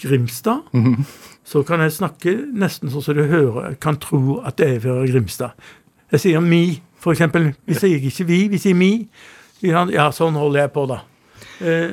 Grimstad, 0.00 0.62
så 1.44 1.62
kan 1.66 1.82
jeg 1.84 1.92
snakke 1.96 2.34
nesten 2.52 2.90
sånn 2.92 3.02
som 3.04 3.18
du 3.18 3.24
hører, 3.28 3.74
kan 3.82 3.98
tro 4.00 4.38
at 4.46 4.56
det 4.60 4.68
er 4.76 4.80
fra 4.84 5.00
Grimstad. 5.08 5.52
Jeg 6.12 6.20
sier 6.24 6.40
mi, 6.44 6.62
f.eks. 7.00 7.20
Vi 7.66 7.74
sier 7.78 8.06
ikke 8.10 8.26
vi, 8.28 8.38
vi 8.52 8.58
sier 8.62 8.74
mi. 8.78 8.92
Ja, 9.62 10.08
sånn 10.16 10.38
holder 10.40 10.64
jeg 10.66 10.72
på, 10.74 10.86
da. 10.90 11.02
Eh, 11.60 11.92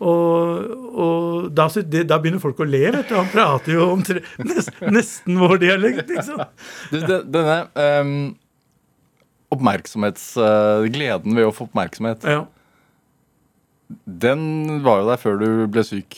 og, 0.00 0.72
og 0.96 1.46
da, 1.56 1.66
det, 1.88 2.02
da 2.10 2.18
begynner 2.20 2.40
folk 2.42 2.58
å 2.60 2.66
le, 2.68 2.82
vet 2.92 3.08
du. 3.08 3.14
Han 3.16 3.28
prater 3.32 3.76
jo 3.76 3.86
om 3.94 4.02
tre, 4.04 4.20
nesten, 4.44 4.90
nesten 4.92 5.38
vår 5.40 5.60
dialekt, 5.62 6.10
liksom. 6.12 6.42
Du, 6.92 6.98
de- 7.00 7.22
denne 7.32 7.58
um, 8.02 8.12
oppmerksomhets... 9.56 10.26
eh, 10.40 10.88
gleden 10.92 11.36
ved 11.38 11.48
å 11.48 11.54
få 11.56 11.68
oppmerksomhet, 11.70 12.24
Ja, 12.28 12.42
den 14.06 14.80
var 14.82 14.98
jo 15.02 15.10
der 15.12 15.20
før 15.22 15.36
du 15.38 15.48
ble 15.70 15.84
syk. 15.86 16.16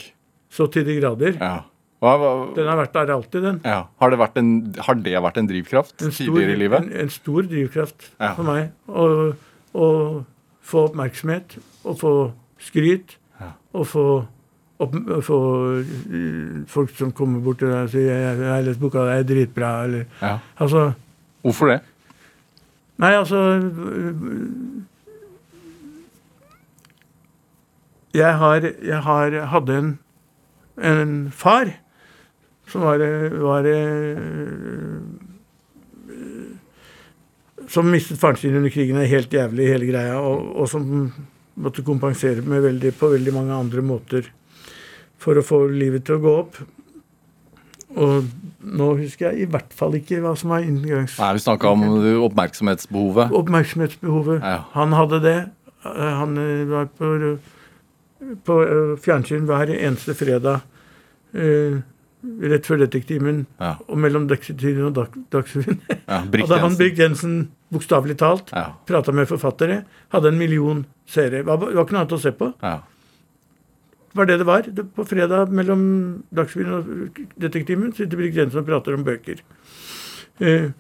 Så 0.50 0.66
til 0.72 0.84
de 0.86 0.94
grader. 1.00 1.36
Ja. 1.40 1.58
Hva, 2.00 2.12
hva, 2.16 2.28
Den 2.54 2.68
har 2.70 2.78
vært 2.78 2.92
der 2.94 3.10
alltid, 3.12 3.42
den. 3.42 3.60
ja. 3.66 3.80
Har, 4.00 4.10
det 4.10 4.18
vært 4.20 4.36
en, 4.38 4.50
har 4.86 4.94
det 5.02 5.18
vært 5.22 5.38
en 5.40 5.48
drivkraft 5.50 6.02
En 6.06 6.12
stor, 6.14 6.24
tidligere 6.30 6.54
i 6.54 6.60
livet? 6.60 6.84
En, 6.86 6.92
en 7.04 7.10
stor 7.10 7.42
drivkraft 7.50 8.10
Ja. 8.20 8.34
for 8.36 8.46
meg. 8.46 8.70
Å, 8.88 10.24
få 10.68 10.84
oppmerksomhet, 10.90 11.56
å 11.84 11.94
få 11.98 12.12
skryt, 12.62 13.16
Ja. 13.40 13.50
å 13.74 13.82
få, 13.86 14.04
opp, 14.78 14.94
få 15.26 15.38
folk 16.70 16.90
som 16.96 17.10
kommer 17.12 17.40
bort 17.42 17.58
til 17.58 17.68
deg 17.72 17.88
og 17.88 17.90
sier 17.90 18.08
jeg, 18.14 18.40
har 18.46 18.62
lest 18.62 18.80
boka, 18.80 19.04
det 19.08 19.18
er 19.18 19.28
dritbra', 19.34 19.84
eller 19.84 20.06
Ja. 20.22 20.38
Altså 20.60 20.92
Hvorfor 21.42 21.66
det? 21.74 21.80
Nei, 22.98 23.12
altså 23.14 23.38
Jeg 28.14 28.34
har, 28.40 28.60
jeg 28.82 29.02
har 29.04 29.30
hadde 29.52 29.74
en, 29.78 29.90
en 30.82 31.30
far 31.34 31.72
som 32.68 32.84
var, 32.84 33.00
var 33.40 33.64
øh, 33.64 35.00
Som 37.68 37.90
mistet 37.92 38.20
faren 38.20 38.36
sin 38.36 38.56
under 38.56 38.72
krigen. 38.72 38.96
Er 38.96 39.10
helt 39.10 39.32
jævlig, 39.32 39.68
hele 39.68 39.86
greia. 39.90 40.16
Og, 40.20 40.54
og 40.56 40.68
som 40.72 41.12
måtte 41.58 41.84
kompensere 41.84 42.40
med 42.40 42.62
veldig, 42.64 42.94
på 42.96 43.10
veldig 43.12 43.34
mange 43.34 43.54
andre 43.56 43.82
måter 43.84 44.28
for 45.18 45.36
å 45.36 45.44
få 45.44 45.64
livet 45.72 46.06
til 46.06 46.16
å 46.16 46.22
gå 46.22 46.34
opp. 46.44 46.60
Og 47.98 48.28
nå 48.62 48.88
husker 49.00 49.30
jeg 49.30 49.44
i 49.46 49.50
hvert 49.50 49.72
fall 49.74 49.96
ikke 49.98 50.20
hva 50.22 50.34
som 50.38 50.52
var 50.54 50.64
inngangs... 50.64 51.16
Nei, 51.18 51.32
Vi 51.36 51.44
snakka 51.44 51.72
om 51.74 51.84
oppmerksomhetsbehovet. 52.28 53.34
Oppmerksomhetsbehovet. 53.36 54.42
Ja. 54.44 54.60
Han 54.76 54.94
hadde 54.96 55.20
det. 55.24 55.38
Eh, 55.84 56.12
Han 56.20 56.36
eh, 56.40 56.64
var 56.68 56.90
på, 56.94 57.12
på 58.44 58.56
eh, 58.64 58.96
fjernsyn 59.04 59.46
hver 59.48 59.70
eneste 59.74 60.14
fredag 60.18 60.60
eh, 61.34 61.78
rett 62.50 62.66
før 62.66 62.80
Detektimen 62.82 63.44
Ja. 63.62 63.76
og 63.86 63.98
mellom 64.02 64.26
Dagsrevyen 64.30 64.88
og 64.90 64.94
dag, 64.96 65.14
Dagsrevyen. 65.30 65.78
Ja, 66.08 66.18
Hadde 66.42 66.58
han 66.64 66.76
Brik 66.80 66.98
Jensen 66.98 67.36
bokstavelig 67.72 68.16
talt 68.18 68.50
Ja. 68.52 68.72
prata 68.88 69.12
med 69.14 69.28
forfattere. 69.30 69.84
Hadde 70.14 70.32
en 70.32 70.38
million 70.40 70.84
seere. 71.06 71.42
Det 71.42 71.46
var, 71.46 71.58
var 71.62 71.84
ikke 71.84 71.94
noe 71.94 72.02
annet 72.04 72.16
å 72.18 72.22
se 72.22 72.32
på. 72.34 72.50
Ja. 72.62 72.80
Det 74.08 74.16
var 74.18 74.26
det 74.26 74.38
det 74.40 74.46
var. 74.48 74.66
På 74.96 75.04
fredag 75.06 75.52
mellom 75.54 75.80
Dagsrevyen 76.34 76.74
og 76.74 77.22
Detektimen 77.38 77.92
sitter 77.94 78.16
Brik 78.18 78.34
Jensen 78.34 78.62
og 78.64 78.66
prater 78.66 78.96
om 78.96 79.04
bøker. 79.06 79.44
Eh, 80.40 80.70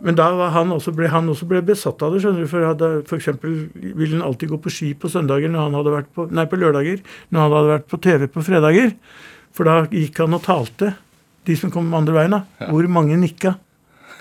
men 0.00 0.16
da 0.16 0.30
var 0.34 0.52
han 0.54 0.72
også, 0.72 0.92
ble 0.96 1.08
han 1.12 1.28
også 1.28 1.46
ble 1.50 1.60
besatt 1.66 2.00
av 2.02 2.14
det. 2.14 2.22
skjønner 2.24 2.46
du, 2.46 2.48
For, 2.50 2.64
hadde, 2.64 2.88
for 3.08 3.18
eksempel 3.20 3.56
ville 3.76 4.16
han 4.16 4.24
alltid 4.26 4.48
gå 4.54 4.58
på 4.64 4.72
ski 4.72 4.88
på 4.98 5.10
søndager 5.12 5.52
når 5.52 5.66
han 5.66 5.76
hadde 5.78 5.92
vært 5.94 6.10
på, 6.16 6.24
nei, 6.34 6.46
på 6.50 6.58
lørdager 6.60 7.02
når 7.28 7.40
han 7.44 7.54
hadde 7.56 7.72
vært 7.74 7.88
på 7.92 8.00
TV 8.06 8.26
på 8.32 8.44
fredager. 8.46 8.94
For 9.56 9.68
da 9.68 9.74
gikk 9.92 10.22
han 10.22 10.36
og 10.38 10.44
talte, 10.46 10.94
de 11.48 11.56
som 11.58 11.72
kom 11.74 11.92
andre 11.96 12.16
veien. 12.16 12.36
da, 12.36 12.68
Hvor 12.70 12.88
mange 12.92 13.18
nikka. 13.20 13.54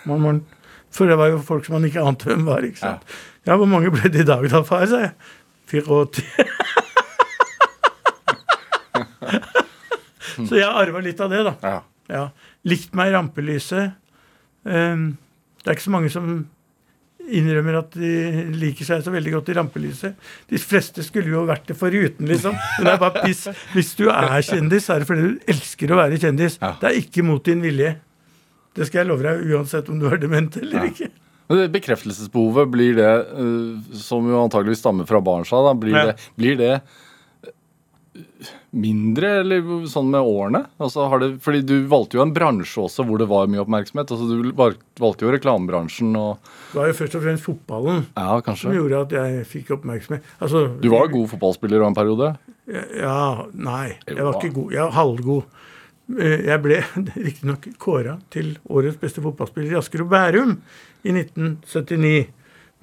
Man, 0.10 0.22
man, 0.24 0.43
For 0.91 1.08
det 1.10 1.18
var 1.20 1.32
jo 1.32 1.39
folk 1.45 1.66
som 1.68 1.78
han 1.80 1.88
ikke 1.88 2.04
ante 2.04 2.30
hvem 2.32 2.45
var. 2.50 2.66
ikke 2.66 2.82
sant? 2.84 3.04
Ja, 3.47 3.56
hvor 3.56 3.70
mange 3.70 3.91
ble 3.93 4.12
det 4.12 4.26
i 4.26 4.28
dag 4.28 4.43
da, 4.52 4.64
far? 4.68 4.86
sa 4.89 5.06
jeg. 5.08 5.14
84. 5.70 6.26
Så 10.50 10.58
jeg 10.60 10.68
arva 10.70 11.02
litt 11.04 11.20
av 11.24 11.32
det, 11.32 11.41
da. 11.47 11.54
Ja. 11.64 11.80
Ja. 12.10 12.24
Likt 12.68 12.95
meg 12.97 13.12
i 13.12 13.16
rampelyset. 13.16 13.95
Ehm, 14.66 15.18
det 15.64 15.68
er 15.68 15.78
ikke 15.78 15.88
så 15.88 15.93
mange 15.93 16.10
som 16.14 16.47
innrømmer 17.30 17.76
at 17.82 17.93
de 17.93 18.10
liker 18.57 18.88
seg 18.88 19.03
så 19.05 19.12
veldig 19.14 19.34
godt 19.36 19.49
i 19.51 19.55
rampelyset. 19.60 20.30
De 20.49 20.57
fleste 20.62 21.03
skulle 21.05 21.30
jo 21.30 21.43
vært 21.45 21.68
det 21.70 21.76
foruten, 21.78 22.26
liksom. 22.30 22.55
Men 22.80 22.88
det 22.88 22.93
er 22.95 23.01
bare 23.03 23.24
piss. 23.28 23.43
Hvis 23.76 23.91
du 23.99 24.07
er 24.10 24.39
kjendis, 24.41 24.88
er 24.89 25.03
det 25.03 25.10
fordi 25.10 25.28
du 25.28 25.49
elsker 25.53 25.93
å 25.93 25.99
være 25.99 26.18
kjendis. 26.22 26.57
Det 26.82 26.89
er 26.89 26.97
ikke 27.03 27.26
mot 27.28 27.43
din 27.45 27.62
vilje. 27.62 27.95
Det 28.78 28.88
skal 28.88 29.03
jeg 29.03 29.10
love 29.12 29.26
deg, 29.26 29.43
uansett 29.51 29.89
om 29.91 29.99
du 30.01 30.07
er 30.10 30.18
dement 30.22 30.57
eller 30.62 30.89
ikke. 30.89 31.10
Det 31.49 31.66
Bekreftelsesbehovet, 31.74 32.70
blir 32.70 32.95
det, 32.99 33.10
eh, 33.10 33.93
som 33.97 34.26
jo 34.30 34.38
antageligvis 34.43 34.84
stammer 34.84 35.07
fra 35.10 35.18
barnsa, 35.22 35.64
blir, 35.82 35.95
Ja. 35.97 36.14
blir 36.38 36.55
det 36.57 36.82
mindre 38.72 39.30
eller 39.41 39.63
sånn 39.89 40.09
med 40.13 40.22
årene? 40.22 40.61
Altså, 40.82 41.07
har 41.09 41.22
det, 41.24 41.30
fordi 41.41 41.61
du 41.65 41.76
valgte 41.89 42.20
jo 42.20 42.24
en 42.26 42.34
bransje 42.36 42.84
også 42.84 43.05
hvor 43.07 43.17
det 43.22 43.28
var 43.32 43.47
mye 43.49 43.63
oppmerksomhet. 43.63 44.11
Altså, 44.13 44.28
du 44.30 44.51
valgte 45.01 45.26
jo 45.26 45.32
reklamebransjen 45.34 46.11
og 46.20 46.38
Det 46.74 46.78
var 46.82 46.91
jo 46.91 46.97
først 46.99 47.15
og 47.17 47.24
fremst 47.26 47.47
fotballen 47.47 48.03
Ja, 48.13 48.36
som 48.53 48.76
gjorde 48.76 49.01
at 49.07 49.15
jeg 49.17 49.45
fikk 49.49 49.72
oppmerksomhet. 49.80 50.22
Altså, 50.39 50.67
Du 50.82 50.89
var 50.93 51.07
god 51.09 51.30
fotballspiller 51.34 51.86
en 51.88 51.97
periode. 51.97 52.36
Ja, 52.70 53.45
nei. 53.57 53.95
Jeg 54.05 54.22
var 54.22 54.38
ikke 54.38 54.53
god. 54.59 54.72
Jeg 54.78 54.84
var 54.86 54.97
halvgod. 54.99 55.43
Eh, 56.20 56.38
Jeg 56.45 56.61
ble 56.61 56.80
riktignok 57.28 57.65
kåra 57.82 58.20
til 58.30 58.55
årets 58.70 58.97
beste 59.01 59.22
fotballspiller 59.26 59.74
i 59.74 59.80
Asker 59.82 60.05
og 60.05 60.11
Bærum 60.13 60.55
i 61.05 61.11
1979. 61.15 62.28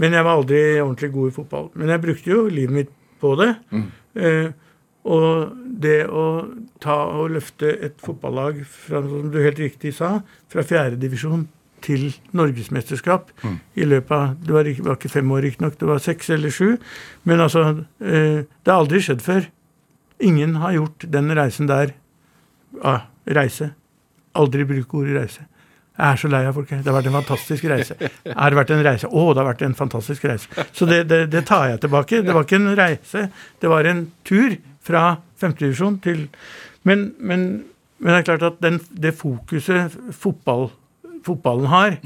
Men 0.03 0.13
jeg 0.13 0.25
var 0.27 0.37
aldri 0.37 0.61
ordentlig 0.83 1.13
god 1.15 1.31
i 1.31 1.35
fotball. 1.39 1.71
Men 1.79 1.89
jeg 1.95 2.03
brukte 2.03 2.31
jo 2.35 2.43
livet 2.53 2.75
mitt 2.75 2.91
på 3.23 3.31
det. 3.41 3.53
Eh, 4.19 4.51
og 5.07 5.53
det 5.83 6.07
å 6.11 6.25
ta 6.83 6.97
og 7.15 7.37
løfte 7.37 7.69
et 7.87 8.01
fotballag 8.03 8.63
fra, 8.67 9.03
som 9.05 9.31
du 9.31 9.39
helt 9.43 9.61
riktig 9.63 9.95
sa, 9.95 10.19
fra 10.51 10.65
fjerdedivisjon 10.67 11.47
til 11.87 12.09
norgesmesterskap 12.35 13.31
i 13.79 13.87
løpet 13.87 14.15
av 14.17 14.37
Det 14.43 14.55
var 14.55 14.71
ikke, 14.71 14.85
var 14.87 14.97
ikke 14.99 15.13
fem 15.13 15.33
år, 15.33 15.45
riktignok, 15.45 15.77
det 15.79 15.89
var 15.89 16.03
seks 16.03 16.31
eller 16.35 16.51
sju. 16.51 16.77
Men 17.25 17.45
altså 17.45 17.67
eh, 18.01 18.43
Det 18.43 18.73
har 18.73 18.81
aldri 18.81 19.03
skjedd 19.05 19.23
før. 19.23 19.51
Ingen 20.25 20.57
har 20.63 20.73
gjort 20.73 21.05
den 21.13 21.35
reisen 21.37 21.69
der 21.71 21.93
ah, 22.83 23.07
Reise. 23.27 23.75
Aldri 24.37 24.65
bruk 24.69 24.95
ordet 24.95 25.21
reise. 25.21 25.47
Jeg 25.97 26.13
er 26.13 26.19
så 26.21 26.29
lei 26.29 26.43
av 26.45 26.57
folk. 26.57 26.69
Det 26.69 26.85
har 26.85 26.97
vært 26.99 27.09
en 27.09 27.17
fantastisk 27.17 27.67
reise. 27.71 27.97
Har 28.27 28.51
det 28.53 28.59
vært 28.59 28.73
en 28.75 28.83
reise? 28.85 29.09
Å, 29.09 29.23
det 29.33 29.41
har 29.41 29.49
vært 29.49 29.63
en 29.65 29.77
fantastisk 29.77 30.27
reise. 30.29 30.67
Så 30.77 30.89
det, 30.89 31.05
det, 31.09 31.23
det 31.33 31.47
tar 31.49 31.71
jeg 31.71 31.81
tilbake. 31.87 32.21
Det 32.25 32.35
var 32.37 32.45
ikke 32.45 32.59
en 32.61 32.75
reise, 32.77 33.29
det 33.63 33.71
var 33.73 33.89
en 33.89 34.03
tur 34.29 34.59
fra 34.87 35.17
femtedivisjon 35.41 35.99
til 36.05 36.29
men, 36.87 37.09
men, 37.19 37.47
men 37.99 38.13
det 38.13 38.19
er 38.21 38.27
klart 38.29 38.45
at 38.47 38.59
den, 38.63 38.79
det 38.95 39.17
fokuset 39.19 39.95
fotball, 40.15 40.69
fotballen 41.27 41.67
har, 41.73 41.97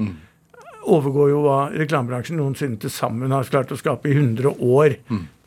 overgår 0.88 1.32
jo 1.34 1.42
hva 1.44 1.58
reklamebransjen 1.74 2.40
noensinne 2.40 2.80
til 2.80 2.92
sammen 2.92 3.34
har 3.34 3.48
klart 3.52 3.74
å 3.74 3.78
skape 3.78 4.08
i 4.08 4.16
100 4.16 4.54
år. 4.56 4.96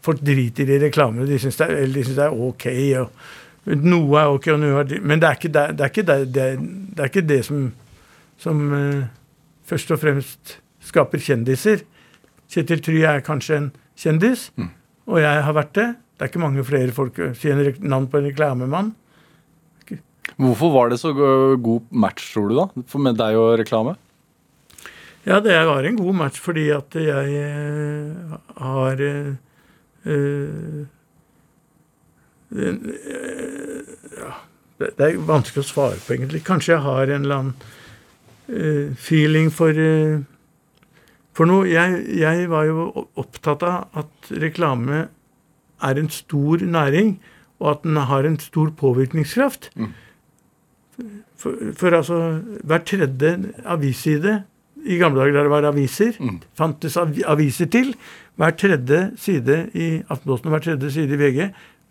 Folk 0.04 0.22
driter 0.22 0.70
i 0.70 0.78
reklame. 0.84 1.26
De 1.26 1.40
syns 1.42 1.58
det, 1.62 1.70
de 1.96 2.04
det 2.04 2.28
er 2.28 2.36
ok. 2.46 2.68
Og 3.00 3.88
noe 3.88 4.20
er 4.20 4.36
ok, 4.36 4.52
og 4.54 4.62
noe 4.62 4.84
er 4.84 5.02
Men 5.02 5.24
det 5.24 5.30
er 5.30 5.40
ikke 5.40 5.54
det, 5.56 5.66
det, 5.80 5.86
er 5.88 5.94
ikke 5.94 6.06
det, 6.10 6.20
det, 6.36 6.48
det, 6.60 7.00
er 7.00 7.12
ikke 7.12 7.28
det 7.28 7.40
som, 7.48 7.66
som 8.38 8.62
uh, 8.70 9.06
først 9.66 9.96
og 9.96 10.02
fremst 10.04 10.58
skaper 10.84 11.24
kjendiser. 11.24 11.86
Kjetil 12.52 12.84
Try 12.84 13.02
er 13.08 13.26
kanskje 13.26 13.58
en 13.58 13.70
kjendis, 13.98 14.52
og 15.08 15.22
jeg 15.24 15.46
har 15.48 15.56
vært 15.56 15.76
det. 15.80 15.90
Det 16.14 16.26
er 16.26 16.30
ikke 16.30 16.44
mange 16.44 16.64
flere 16.68 16.94
folk 16.96 17.18
sier 17.40 17.58
en 17.58 17.90
navn 17.90 18.08
på 18.10 18.20
en 18.20 18.30
reklamemann. 18.30 18.94
Hvorfor 20.40 20.72
var 20.74 20.90
det 20.90 20.98
så 21.02 21.12
god 21.14 21.90
match, 21.92 22.32
tror 22.34 22.50
du, 22.50 22.56
da? 22.58 22.84
For 22.90 23.04
med 23.04 23.18
deg 23.20 23.38
og 23.38 23.58
reklame? 23.60 23.98
Ja, 25.24 25.40
det 25.40 25.56
var 25.66 25.84
en 25.84 26.00
god 26.00 26.16
match 26.20 26.40
fordi 26.44 26.66
at 26.76 26.96
jeg 27.00 27.36
eh, 27.40 28.34
har 28.60 29.04
øh, 29.04 29.36
eh, 30.04 30.82
eh, 32.52 33.94
ja, 34.18 34.34
det, 34.84 34.92
er 35.00 35.22
vanskelig 35.24 35.64
å 35.64 35.70
svare 35.70 36.02
på, 36.02 36.18
egentlig. 36.18 36.44
Kanskje 36.44 36.76
jeg 36.76 36.84
har 36.84 37.08
en 37.08 37.24
eller 37.24 37.40
annen 37.40 37.56
eh, 38.52 38.92
feeling 39.00 39.52
for 39.54 39.80
eh, 39.80 40.22
For 41.34 41.50
noe. 41.50 41.66
Jeg, 41.66 42.04
jeg 42.20 42.46
var 42.52 42.68
jo 42.68 43.08
opptatt 43.18 43.64
av 43.66 43.96
at 43.98 44.28
reklame 44.44 45.08
er 45.84 46.00
en 46.00 46.10
stor 46.10 46.64
næring, 46.64 47.18
og 47.60 47.70
at 47.72 47.84
den 47.84 47.98
har 47.98 48.28
en 48.28 48.40
stor 48.40 48.72
påvirkningskraft. 48.78 49.70
For, 51.38 51.74
for 51.76 51.96
altså, 51.98 52.18
hver 52.64 52.84
tredje 52.88 53.32
avisside 53.66 54.44
I 54.86 54.98
gamle 55.00 55.20
dager 55.20 55.34
der 55.34 55.48
det 55.48 55.52
var 55.52 55.66
aviser, 55.68 56.18
fantes 56.60 56.98
av, 57.00 57.14
aviser 57.26 57.70
til. 57.72 57.94
Hver 58.36 58.56
tredje 58.60 59.00
side 59.18 59.58
i 59.74 59.88
Aftenposten 60.10 60.50
og 60.50 60.56
hver 60.58 60.66
tredje 60.66 60.92
side 60.92 61.16
i 61.16 61.20
VG 61.22 61.40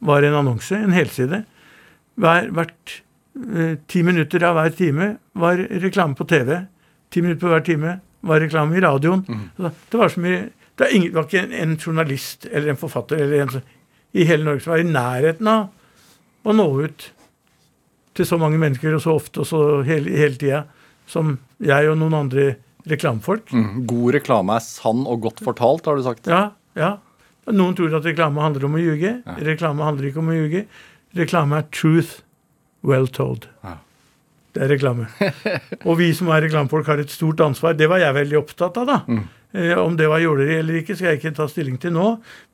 var 0.05 0.27
en 0.27 0.37
annonse, 0.37 0.77
en 0.77 0.93
helside. 0.93 1.43
Hver, 2.21 2.51
hvert 2.53 2.97
eh, 3.55 3.79
ti 3.89 4.03
minutter 4.05 4.45
av 4.45 4.59
hver 4.59 4.75
time 4.77 5.09
var 5.41 5.63
reklame 5.85 6.19
på 6.19 6.27
TV. 6.29 6.59
Ti 7.13 7.23
minutter 7.25 7.41
på 7.41 7.53
hver 7.55 7.65
time 7.65 7.95
var 8.29 8.45
reklame 8.45 8.77
i 8.77 8.83
radioen. 8.85 9.25
Mm. 9.29 9.73
Det 9.91 10.01
var 10.01 10.13
så 10.13 10.21
mye 10.21 10.51
Det 10.73 10.87
var, 10.87 10.93
ingen, 10.97 11.09
det 11.13 11.17
var 11.17 11.27
ikke 11.29 11.41
en, 11.43 11.53
en 11.53 11.73
journalist 11.77 12.47
eller 12.51 12.73
en 12.73 12.79
forfatter 12.81 13.19
eller 13.21 13.43
en 13.43 13.51
i 14.13 14.27
hele 14.29 14.47
Norge 14.47 14.65
som 14.65 14.75
er 14.77 14.85
i 14.85 14.89
nærheten 14.89 15.49
av 15.51 16.49
å 16.49 16.55
nå 16.57 16.69
ut 16.85 17.09
til 18.17 18.29
så 18.29 18.39
mange 18.41 18.59
mennesker 18.61 18.97
og 18.97 19.05
så 19.05 19.15
ofte 19.17 19.43
og 19.43 19.49
så 19.49 19.63
hele, 19.87 20.13
hele 20.19 20.37
tida 20.41 20.65
som 21.09 21.37
jeg 21.63 21.89
og 21.91 21.97
noen 22.01 22.19
andre 22.25 22.49
reklamefolk. 22.89 23.53
Mm. 23.55 23.85
God 23.89 24.19
reklame 24.19 24.57
er 24.59 24.65
sann 24.65 25.05
og 25.07 25.23
godt 25.29 25.43
fortalt, 25.45 25.87
har 25.87 25.99
du 25.99 26.05
sagt. 26.07 26.29
Ja, 26.31 26.51
ja. 26.79 26.97
Noen 27.51 27.75
tror 27.79 27.95
at 27.99 28.07
reklame 28.07 28.43
handler 28.43 28.69
om 28.69 28.77
å 28.79 28.83
ljuge. 28.83 29.17
Reklame 29.43 29.87
handler 29.87 30.11
ikke 30.11 30.21
om 30.23 30.31
å 30.31 30.37
ljuge. 30.37 30.67
Reklame 31.19 31.59
er 31.59 31.67
truth 31.75 32.21
well 32.87 33.09
told. 33.11 33.49
Ja. 33.67 33.79
Det 34.53 34.67
er 34.67 34.73
reklame. 34.75 35.09
Og 35.89 35.97
vi 35.99 36.11
som 36.15 36.29
er 36.31 36.45
reklamefolk, 36.45 36.87
har 36.91 37.01
et 37.03 37.13
stort 37.13 37.41
ansvar. 37.43 37.75
Det 37.79 37.89
var 37.91 38.03
jeg 38.03 38.19
veldig 38.19 38.39
opptatt 38.43 38.79
av, 38.83 38.91
da. 38.91 38.99
Eh, 39.09 39.25
om 39.53 39.97
det 39.99 40.07
var 40.09 40.23
jåleri 40.23 40.55
eller 40.63 40.79
ikke, 40.79 40.95
skal 40.97 41.11
jeg 41.11 41.21
ikke 41.21 41.35
ta 41.37 41.45
stilling 41.51 41.75
til 41.81 41.93
nå. 41.93 42.07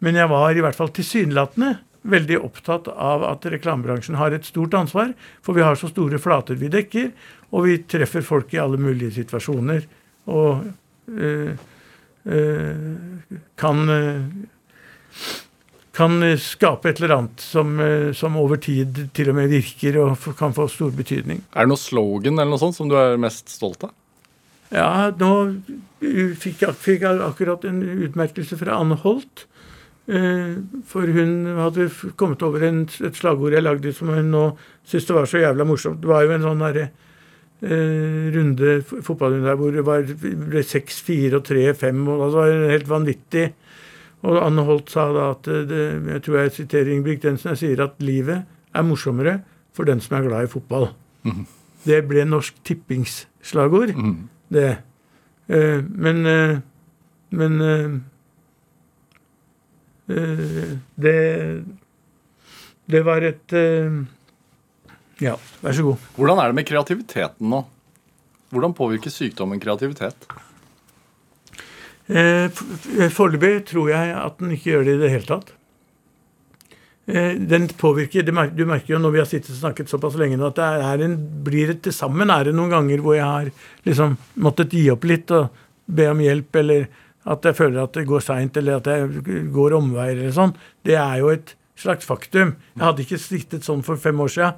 Men 0.02 0.18
jeg 0.18 0.30
var 0.32 0.56
i 0.56 0.64
hvert 0.64 0.74
fall 0.78 0.90
tilsynelatende 0.94 1.76
veldig 2.08 2.38
opptatt 2.42 2.88
av 2.90 3.24
at 3.28 3.46
reklamebransjen 3.52 4.18
har 4.18 4.34
et 4.34 4.46
stort 4.48 4.74
ansvar. 4.74 5.12
For 5.44 5.54
vi 5.54 5.62
har 5.66 5.78
så 5.78 5.90
store 5.92 6.18
flater 6.22 6.58
vi 6.58 6.70
dekker, 6.72 7.10
og 7.54 7.68
vi 7.68 7.78
treffer 7.86 8.26
folk 8.26 8.54
i 8.54 8.62
alle 8.62 8.80
mulige 8.82 9.14
situasjoner. 9.20 9.86
Og 10.34 10.66
øh, 11.14 11.52
øh, 12.26 12.86
kan 13.58 13.88
øh, 13.88 14.22
kan 15.98 16.22
eh, 16.22 16.38
skape 16.38 16.92
et 16.92 17.00
eller 17.02 17.16
annet 17.16 17.42
som, 17.42 17.78
eh, 17.82 18.12
som 18.14 18.36
over 18.38 18.60
tid 18.62 19.08
til 19.16 19.32
og 19.32 19.38
med 19.38 19.50
virker 19.50 19.98
og 20.02 20.28
kan 20.38 20.54
få 20.54 20.68
stor 20.70 20.92
betydning. 20.94 21.42
Er 21.54 21.66
det 21.66 21.72
noe 21.72 21.80
slogan 21.80 22.38
eller 22.38 22.52
noe 22.54 22.62
sånt 22.62 22.78
som 22.78 22.90
du 22.90 22.94
er 22.98 23.18
mest 23.20 23.50
stolt 23.50 23.88
av? 23.88 23.94
Ja, 24.74 25.10
nå 25.16 25.30
fikk 26.38 26.60
jeg, 26.66 26.74
fikk 26.76 27.04
jeg 27.06 27.20
akkurat 27.24 27.64
en 27.68 27.80
utmerkelse 28.08 28.58
fra 28.60 28.76
Anne 28.82 28.98
Holt. 29.00 29.46
eh, 30.08 30.58
For 30.86 31.08
hun 31.14 31.46
hadde 31.56 31.88
kommet 32.20 32.42
over 32.44 32.66
en, 32.68 32.82
et 32.84 33.16
slagord 33.16 33.56
jeg 33.56 33.64
lagde 33.64 33.92
som 33.96 34.12
hun 34.12 34.28
nå 34.34 34.42
syntes 34.84 35.08
det 35.08 35.16
var 35.16 35.30
så 35.30 35.40
jævla 35.42 35.64
morsomt. 35.68 36.00
Det 36.02 36.10
var 36.10 36.26
jo 36.26 36.34
en 36.36 36.44
sånn 36.44 36.62
derre 36.66 36.84
eh, 37.62 38.28
runde, 38.36 38.76
fotballrunde 38.84 39.48
der 39.48 39.58
hvor 39.60 39.72
det 39.74 39.86
var, 39.88 40.04
ble 40.52 40.62
6-4 40.64 41.40
og 41.40 41.48
3-5. 41.48 42.04
og 42.08 42.22
Det 42.26 42.30
var 42.36 42.70
helt 42.76 42.88
vanvittig. 42.92 43.46
Og 44.28 44.40
Anne 44.42 44.64
Holt 44.66 44.90
sa 44.92 45.08
da 45.14 45.30
at 45.32 45.48
eh, 45.48 45.64
det, 45.68 45.82
jeg 46.12 46.24
tror 46.28 46.40
jeg 46.42 46.56
siterer 46.60 46.92
Ingebrigtsensen, 46.94 47.54
jeg 47.54 47.62
sier 47.64 47.84
at 47.88 48.00
livet 48.04 48.44
er 48.76 48.84
morsommere 48.86 49.38
for 49.72 49.88
den 49.88 50.00
som 50.04 50.18
er 50.18 50.28
glad 50.28 50.44
i 50.48 50.52
fotball. 50.52 50.90
Det 51.88 52.02
ble 52.10 52.24
Norsk 52.28 52.56
Tippings 52.66 53.22
slagord 53.46 53.94
det. 54.52 54.78
Eh, 55.48 55.80
men 55.82 56.26
eh, 56.26 56.58
men 57.30 57.60
eh, 57.60 57.90
det 60.94 61.64
Det 62.88 63.02
var 63.04 63.20
et 63.20 63.52
Ja, 65.20 65.34
vær 65.60 65.72
så 65.76 65.82
god. 65.84 65.96
Hvordan 66.16 66.38
er 66.40 66.46
det 66.48 66.56
med 66.56 66.68
kreativiteten 66.68 67.50
nå? 67.50 67.66
Hvordan 68.48 68.72
påvirker 68.72 69.12
sykdommen 69.12 69.60
kreativitet? 69.60 70.28
Foreløpig 72.08 73.66
tror 73.68 73.90
jeg 73.92 74.14
at 74.16 74.38
den 74.40 74.54
ikke 74.56 74.70
gjør 74.70 74.86
det 74.86 74.94
i 74.94 75.02
det 75.02 75.10
hele 75.12 75.28
tatt. 75.28 75.52
Eh, 77.08 77.34
Den 77.40 77.66
påvirker, 77.68 78.22
Du 78.22 78.32
merker 78.32 78.92
jo 78.94 78.98
når 79.00 79.12
vi 79.14 79.18
har 79.22 79.26
sittet 79.26 79.50
og 79.54 79.60
snakket 79.62 79.88
såpass 79.88 80.16
lenge 80.20 80.36
nå, 80.36 80.50
at 80.52 80.56
det 80.60 80.64
er 80.84 81.04
en, 81.06 81.16
blir 81.44 81.70
et 81.72 81.82
til 81.82 81.92
sammen 81.92 82.28
er 82.30 82.44
det 82.44 82.54
noen 82.54 82.70
ganger 82.70 83.00
hvor 83.00 83.16
jeg 83.16 83.24
har 83.24 83.50
liksom 83.88 84.16
måttet 84.44 84.74
gi 84.76 84.90
opp 84.92 85.04
litt 85.08 85.30
og 85.32 85.48
be 85.88 86.08
om 86.10 86.18
hjelp, 86.20 86.56
eller 86.60 86.88
at 87.28 87.44
jeg 87.48 87.56
føler 87.56 87.82
at 87.82 87.92
det 87.96 88.06
går 88.08 88.20
seint, 88.24 88.56
eller 88.60 88.76
at 88.76 88.86
jeg 88.92 89.48
går 89.52 89.72
omveier 89.78 90.18
eller 90.18 90.32
sånn. 90.36 90.52
Det 90.84 90.96
er 91.00 91.18
jo 91.22 91.30
et 91.32 91.54
slags 91.78 92.04
faktum. 92.04 92.56
Jeg 92.76 92.84
hadde 92.84 93.04
ikke 93.06 93.18
sittet 93.22 93.64
sånn 93.64 93.82
for 93.86 93.96
fem 93.96 94.20
år 94.20 94.28
siden. 94.28 94.54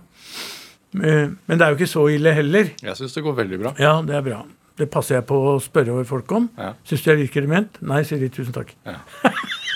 Eh, 1.04 1.28
Men 1.46 1.58
det 1.58 1.62
er 1.66 1.70
jo 1.70 1.78
ikke 1.78 1.90
så 1.94 2.08
ille 2.10 2.32
heller. 2.34 2.70
Jeg 2.82 2.96
syns 2.98 3.14
det 3.14 3.22
går 3.22 3.36
veldig 3.44 3.58
bra. 3.62 3.74
Ja, 3.78 4.00
det 4.02 4.14
er 4.16 4.22
bra. 4.26 4.42
Det 4.80 4.88
passer 4.92 5.18
jeg 5.18 5.26
på 5.28 5.36
å 5.52 5.54
spørre 5.60 5.92
over 5.92 6.06
folk 6.08 6.30
om. 6.36 6.46
Ja. 6.56 6.72
Syns 6.88 7.02
du 7.04 7.10
jeg 7.12 7.20
virker 7.26 7.44
dement? 7.44 7.76
Nei, 7.84 8.00
sier 8.08 8.20
de. 8.22 8.30
Tusen 8.32 8.54
takk. 8.56 8.70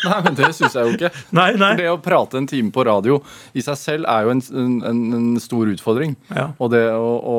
Nei, 0.05 0.17
men 0.27 0.35
det 0.37 0.51
syns 0.57 0.75
jeg 0.77 0.85
jo 0.85 0.95
ikke. 0.99 1.09
Nei, 1.39 1.47
nei. 1.57 1.71
For 1.73 1.81
det 1.81 1.91
å 1.93 2.01
prate 2.05 2.37
en 2.41 2.49
time 2.49 2.69
på 2.75 2.83
radio 2.85 3.19
i 3.57 3.63
seg 3.65 3.79
selv 3.81 4.09
er 4.13 4.27
jo 4.27 4.35
en, 4.35 4.43
en, 4.85 5.05
en 5.17 5.29
stor 5.41 5.71
utfordring. 5.73 6.13
Ja. 6.29 6.51
Og 6.61 6.73
det 6.75 6.83
å, 6.93 7.09
å 7.25 7.39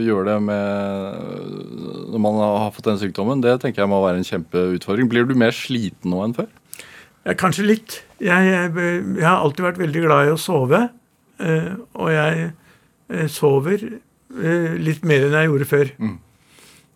gjøre 0.00 0.24
det 0.30 0.38
med 0.46 2.08
Når 2.14 2.22
man 2.24 2.38
har 2.40 2.72
fått 2.76 2.88
den 2.88 3.00
sykdommen, 3.02 3.42
det 3.44 3.58
tenker 3.64 3.84
jeg 3.84 3.92
må 3.92 4.00
være 4.04 4.22
en 4.22 4.28
kjempeutfordring. 4.28 5.10
Blir 5.12 5.28
du 5.28 5.34
mer 5.38 5.52
sliten 5.56 6.12
nå 6.14 6.22
enn 6.24 6.36
før? 6.38 6.48
Ja, 7.28 7.36
kanskje 7.38 7.68
litt. 7.68 8.00
Jeg, 8.24 8.48
jeg, 8.50 8.72
jeg 9.20 9.26
har 9.28 9.44
alltid 9.44 9.68
vært 9.68 9.82
veldig 9.84 10.06
glad 10.08 10.30
i 10.30 10.32
å 10.34 10.40
sove. 10.40 10.86
eh, 11.44 11.70
og 11.94 12.08
jeg 12.12 12.48
eh, 12.48 13.28
sover 13.30 13.84
eh, 13.92 14.72
litt 14.80 15.04
mer 15.06 15.28
enn 15.28 15.36
jeg 15.38 15.50
gjorde 15.52 15.68
før. 15.76 15.92
Eh, 16.00 16.16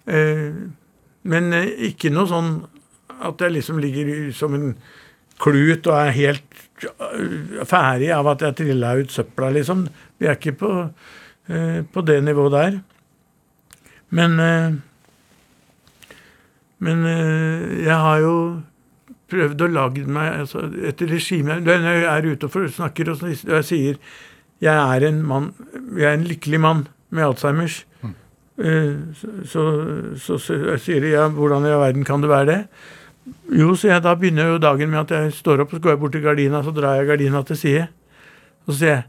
men 0.06 1.52
eh, 1.56 1.72
ikke 1.90 2.12
noe 2.14 2.28
sånn 2.30 2.50
at 3.16 3.40
jeg 3.42 3.56
liksom 3.56 3.80
ligger 3.82 4.30
som 4.36 4.54
en 4.54 4.74
klut 5.42 5.86
og 5.88 5.96
er 5.98 6.12
helt 6.16 6.60
eh, 6.84 7.62
ferdig 7.68 8.12
av 8.14 8.28
at 8.32 8.44
jeg 8.46 8.58
trilla 8.60 8.94
ut 9.00 9.12
søpla, 9.12 9.50
liksom. 9.56 9.86
Vi 10.20 10.28
er 10.28 10.38
ikke 10.38 10.56
på, 10.60 10.72
eh, 11.48 11.80
på 11.82 12.04
det 12.06 12.20
nivået 12.24 12.56
der. 12.56 12.78
Men 14.14 14.38
eh, 14.40 14.76
Men 16.78 17.06
eh, 17.08 17.84
jeg 17.86 17.96
har 17.96 18.18
jo 18.20 18.34
prøvd 19.32 19.62
å 19.64 19.68
lage 19.72 20.02
meg 20.04 20.42
altså, 20.42 20.66
et 20.86 21.00
regime 21.08 21.56
Når 21.64 21.86
jeg 21.88 22.02
er 22.04 22.26
ute 22.28 22.46
og 22.50 22.66
snakker 22.70 23.10
og 23.14 23.22
jeg 23.24 23.64
sier 23.64 23.96
jeg 24.62 24.72
er 24.72 25.04
en 25.08 25.18
mann, 25.26 25.50
jeg 25.96 26.06
er 26.08 26.14
en 26.16 26.28
lykkelig 26.28 26.60
mann 26.60 26.86
med 27.12 27.26
Alzheimers, 27.26 27.84
eh, 28.04 28.12
så, 28.56 29.32
så, 29.44 29.64
så, 30.16 30.38
så 30.40 30.60
jeg 30.72 30.82
sier 30.84 31.02
de 31.04 31.10
ja, 31.12 31.26
hvordan 31.28 31.66
i 31.66 31.74
all 31.74 31.82
verden 31.84 32.06
kan 32.08 32.22
det 32.24 32.30
være 32.32 32.48
det? 32.48 32.60
Jo, 33.58 33.74
så 33.76 33.90
jeg, 33.90 34.04
da 34.04 34.14
begynner 34.16 34.54
jo 34.54 34.62
dagen 34.62 34.92
med 34.92 35.02
at 35.02 35.12
jeg 35.16 35.34
står 35.36 35.64
opp, 35.64 35.74
så 35.74 35.82
går 35.82 35.96
jeg 35.96 36.00
bort 36.00 36.14
til 36.16 36.24
gardina, 36.24 36.62
så 36.64 36.72
drar 36.74 37.00
jeg 37.00 37.10
gardina 37.10 37.42
til 37.44 37.60
side. 37.60 37.84
Og 38.66 38.72
så 38.72 38.80
sier 38.80 38.94
jeg 38.94 39.04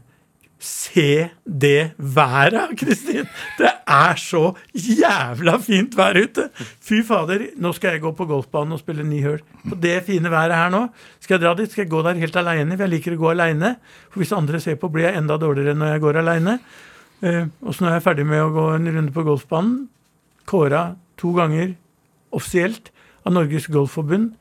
Se 0.58 1.30
det 1.46 1.92
været, 1.98 2.72
Kristin! 2.80 3.28
Det 3.58 3.70
er 3.86 4.18
så 4.18 4.56
jævla 4.74 5.54
fint 5.62 5.94
vær 5.96 6.18
ute! 6.18 6.48
Fy 6.82 7.04
fader, 7.06 7.44
nå 7.62 7.70
skal 7.76 7.94
jeg 7.94 8.02
gå 8.02 8.10
på 8.18 8.26
golfbanen 8.26 8.74
og 8.74 8.82
spille 8.82 9.06
ni 9.06 9.20
hull. 9.22 9.38
På 9.68 9.78
det 9.78 10.00
fine 10.08 10.30
været 10.32 10.56
her 10.58 10.72
nå. 10.74 10.88
Skal 11.22 11.38
jeg 11.38 11.44
dra 11.44 11.54
dit, 11.54 11.70
skal 11.70 11.84
jeg 11.84 11.92
gå 11.92 12.02
der 12.02 12.18
helt 12.18 12.36
aleine, 12.42 12.74
for 12.74 12.88
jeg 12.88 12.94
liker 12.96 13.14
å 13.14 13.20
gå 13.22 13.30
aleine. 13.36 13.76
For 14.10 14.24
hvis 14.24 14.34
andre 14.34 14.58
ser 14.60 14.80
på, 14.82 14.90
blir 14.90 15.06
jeg 15.06 15.22
enda 15.22 15.38
dårligere 15.38 15.78
når 15.78 15.94
jeg 15.94 16.04
går 16.08 16.20
aleine. 16.24 16.58
Eh, 17.22 17.46
og 17.62 17.74
så 17.74 17.84
når 17.84 17.90
jeg 17.92 18.00
er 18.00 18.06
ferdig 18.06 18.26
med 18.28 18.42
å 18.44 18.52
gå 18.54 18.66
en 18.76 18.90
runde 18.94 19.14
på 19.14 19.24
golfbanen, 19.26 19.78
kåra 20.48 20.82
to 21.20 21.32
ganger 21.36 21.74
offisielt 22.34 22.92
av 23.26 23.34
Norges 23.34 23.68
Golfforbund 23.72 24.32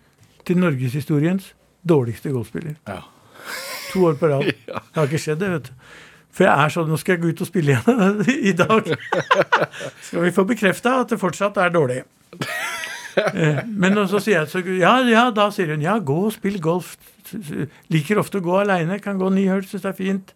til 0.48 0.60
norgeshistoriens 0.62 1.52
dårligste 1.88 2.32
golfspiller. 2.32 2.78
Ja. 2.88 3.02
To 3.94 4.06
år 4.10 4.20
på 4.20 4.30
rad. 4.32 4.52
Det 4.68 5.00
har 5.00 5.10
ikke 5.10 5.22
skjedd, 5.22 5.40
det, 5.42 5.50
vet 5.56 5.70
du. 5.72 5.96
For 6.38 6.46
jeg 6.46 6.66
er 6.66 6.74
sånn 6.74 6.90
Nå 6.92 6.98
skal 7.02 7.16
jeg 7.16 7.22
gå 7.24 7.32
ut 7.34 7.40
og 7.42 7.50
spille 7.50 7.74
igjen 7.74 8.20
i 8.52 8.54
dag. 8.58 8.92
Skal 10.06 10.26
vi 10.28 10.34
få 10.36 10.46
bekrefta 10.46 11.00
at 11.02 11.14
det 11.14 11.18
fortsatt 11.22 11.58
er 11.64 11.74
dårlig. 11.74 12.04
Eh, 13.18 13.62
Men 13.68 13.96
så 14.08 14.20
sier 14.22 14.42
jeg 14.44 14.50
så, 14.52 14.62
ja, 14.78 14.96
ja, 15.10 15.28
da 15.34 15.48
sier 15.54 15.72
hun 15.74 15.82
ja, 15.86 15.98
gå 16.00 16.18
og 16.28 16.34
spill 16.36 16.60
golf. 16.62 16.96
Liker 17.92 18.20
ofte 18.22 18.40
å 18.40 18.46
gå 18.46 18.56
aleine, 18.62 19.00
kan 19.04 19.18
gå 19.20 19.30
ni 19.34 19.48
hull, 19.50 19.64
syns 19.68 19.84
det 19.84 19.90
er 19.92 19.98
fint. 19.98 20.34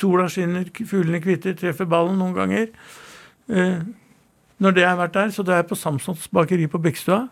Sola 0.00 0.28
skinner, 0.32 0.68
fuglene 0.86 1.20
kvitter, 1.24 1.56
treffer 1.58 1.88
ballen 1.90 2.16
noen 2.22 2.36
ganger. 2.36 2.68
Eh, 3.52 3.80
Når 4.58 4.72
det 4.78 4.86
har 4.88 4.96
vært 4.96 5.12
der, 5.18 5.32
så 5.36 5.42
da 5.44 5.52
er 5.52 5.62
jeg 5.64 5.68
på 5.74 5.76
Samsons 5.76 6.28
bakeri 6.32 6.64
på 6.72 6.78
Bekkestua. 6.80 7.26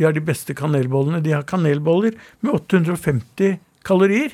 De 0.00 0.06
har 0.06 0.14
de 0.16 0.22
beste 0.24 0.54
kanelbollene. 0.56 1.18
De 1.20 1.34
har 1.34 1.42
kanelboller 1.44 2.14
med 2.40 2.54
850 2.56 3.58
kalorier. 3.84 4.32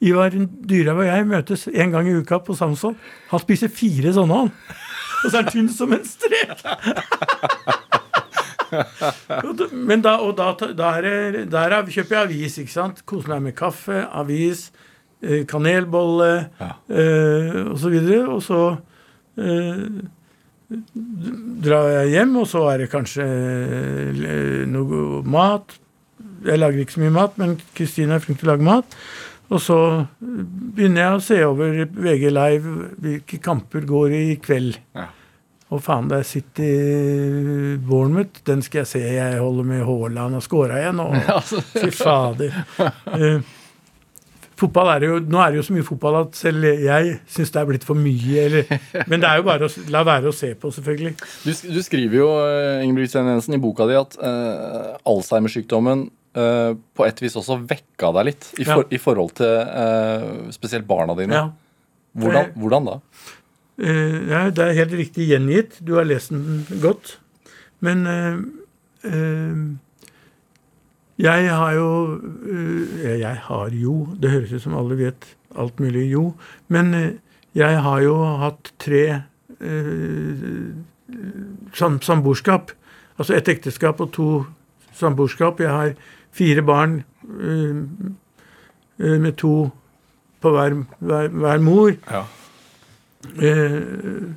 Ivar 0.00 0.32
Dyrhaug 0.32 1.02
og 1.02 1.04
jeg 1.10 1.26
møtes 1.28 1.66
en 1.68 1.90
gang 1.92 2.06
i 2.08 2.14
uka 2.16 2.38
på 2.40 2.54
Samson. 2.56 2.94
Han 3.28 3.42
spiser 3.42 3.68
fire 3.68 4.14
sånne, 4.16 4.38
han. 4.46 4.48
Og 5.20 5.26
så 5.26 5.34
er 5.36 5.42
han 5.42 5.52
tynn 5.52 5.68
som 5.68 5.92
en 5.92 6.06
strek. 6.08 6.64
Men 9.90 10.02
da, 10.04 10.16
og 10.24 10.36
da, 10.38 10.52
der, 10.76 11.08
er 11.10 11.38
der 11.50 11.74
er- 11.78 11.90
kjøper 11.90 12.16
jeg 12.16 12.28
avis, 12.28 12.58
ikke 12.62 12.74
sant. 12.74 13.02
Koser 13.08 13.34
meg 13.36 13.42
med 13.50 13.56
kaffe, 13.58 14.04
avis, 14.22 14.68
eh, 15.22 15.44
kanelbolle 15.50 16.30
Ja. 16.60 16.70
eh, 16.88 17.60
og 17.70 17.78
så 17.82 17.92
videre. 17.92 18.24
Og 18.30 18.42
så 18.46 18.60
eh, 19.38 19.84
drar 21.64 21.88
jeg 21.96 22.12
hjem, 22.14 22.36
og 22.42 22.46
så 22.50 22.64
er 22.72 22.84
det 22.84 22.90
kanskje 22.92 23.24
eh, 23.26 24.66
noe 24.70 25.22
mat. 25.26 25.76
Jeg 26.46 26.60
lager 26.60 26.80
ikke 26.84 26.94
så 26.96 27.02
mye 27.02 27.16
mat, 27.18 27.34
men 27.40 27.56
Kristine 27.76 28.16
er 28.16 28.22
flink 28.24 28.40
til 28.40 28.48
å 28.48 28.54
lage 28.54 28.64
mat. 28.68 28.96
Og 29.50 29.58
så 29.58 29.76
begynner 30.22 31.02
jeg 31.02 31.16
å 31.16 31.22
se 31.26 31.38
over 31.42 31.80
VG 31.90 32.28
Live 32.30 32.74
hvilke 33.02 33.40
kamper 33.42 33.82
går 33.88 34.12
i 34.14 34.26
kveld. 34.42 34.76
Ja. 34.94 35.08
Og 35.70 35.78
faen, 35.84 36.08
det 36.10 36.18
er 36.18 36.26
City 36.26 36.68
Bournemouth. 37.86 38.42
Den 38.46 38.62
skal 38.66 38.82
jeg 38.82 38.90
se. 38.90 39.00
Jeg 39.14 39.38
holder 39.38 39.66
med 39.68 39.84
Haaland 39.86 40.40
og 40.40 40.42
scora 40.42 40.80
igjen. 40.82 40.98
Og, 41.04 41.14
altså, 41.38 41.62
Fy 41.62 41.92
fader. 41.94 42.56
Eh, 43.14 43.44
fotball 44.60 44.90
er 44.96 45.06
jo, 45.06 45.20
Nå 45.30 45.38
er 45.40 45.54
det 45.54 45.60
jo 45.60 45.66
så 45.68 45.76
mye 45.76 45.86
fotball 45.86 46.18
at 46.24 46.34
selv 46.36 46.66
jeg 46.66 47.14
syns 47.30 47.54
det 47.54 47.62
er 47.62 47.70
blitt 47.70 47.86
for 47.86 47.98
mye. 47.98 48.48
Eller, 48.48 48.74
men 49.06 49.22
det 49.22 49.30
er 49.30 49.38
jo 49.40 49.46
bare 49.46 49.70
å 49.70 49.86
la 49.94 50.02
være 50.10 50.32
å 50.32 50.36
se 50.36 50.50
på, 50.58 50.74
selvfølgelig. 50.74 51.14
Du, 51.46 51.52
du 51.76 51.80
skriver 51.86 52.18
jo 52.18 52.28
eh, 52.42 52.82
Ingebrigt 52.88 53.14
Jensen, 53.14 53.54
i 53.56 53.62
boka 53.62 53.86
di 53.88 53.98
at 54.00 54.18
uh, 54.18 54.98
Alzheimer-sykdommen 55.08 56.08
uh, 56.34 56.74
på 56.98 57.06
et 57.06 57.22
vis 57.22 57.38
også 57.38 57.60
vekka 57.62 58.10
deg 58.18 58.32
litt 58.32 58.50
i, 58.58 58.66
for, 58.66 58.82
Ja. 58.82 58.90
i 58.90 59.00
forhold 59.06 59.36
til 59.38 60.50
spesielt 60.58 60.90
barna 60.90 61.14
dine. 61.18 61.44
Ja. 61.44 61.50
Hvordan, 62.18 62.50
hvordan 62.58 62.88
da? 62.90 62.94
Eh, 63.80 64.16
ja, 64.28 64.50
det 64.52 64.64
er 64.64 64.76
helt 64.76 64.92
riktig 64.98 65.28
gjengitt. 65.30 65.78
Du 65.80 65.94
har 65.96 66.04
lest 66.04 66.34
den 66.34 66.66
godt. 66.82 67.16
Men 67.80 68.04
eh, 68.06 68.36
eh, 69.08 69.62
jeg 71.20 71.48
har 71.48 71.72
jo 71.72 71.88
eh, 72.44 73.16
Jeg 73.20 73.36
har 73.46 73.70
jo 73.72 73.94
Det 74.20 74.30
høres 74.30 74.52
ut 74.52 74.62
som 74.62 74.76
alle 74.76 74.98
vet 74.98 75.26
alt 75.56 75.80
mulig 75.80 76.10
jo. 76.12 76.34
Men 76.68 76.94
eh, 76.94 77.10
jeg 77.56 77.80
har 77.82 78.00
jo 78.04 78.14
hatt 78.44 78.72
tre 78.78 79.04
eh, 79.60 80.44
sam 81.74 82.00
samboerskap. 82.04 82.70
Altså 83.18 83.34
et 83.36 83.48
ekteskap 83.48 84.00
og 84.00 84.12
to 84.12 84.28
samboerskap. 84.94 85.60
Jeg 85.60 85.70
har 85.70 85.94
fire 86.36 86.62
barn 86.62 87.00
eh, 87.40 87.80
eh, 89.00 89.16
med 89.18 89.32
to 89.40 89.70
på 90.40 90.52
hver, 90.52 90.76
hver, 91.00 91.28
hver 91.28 91.64
mor. 91.64 91.96
Ja. 92.10 92.24
Eh, 93.40 94.30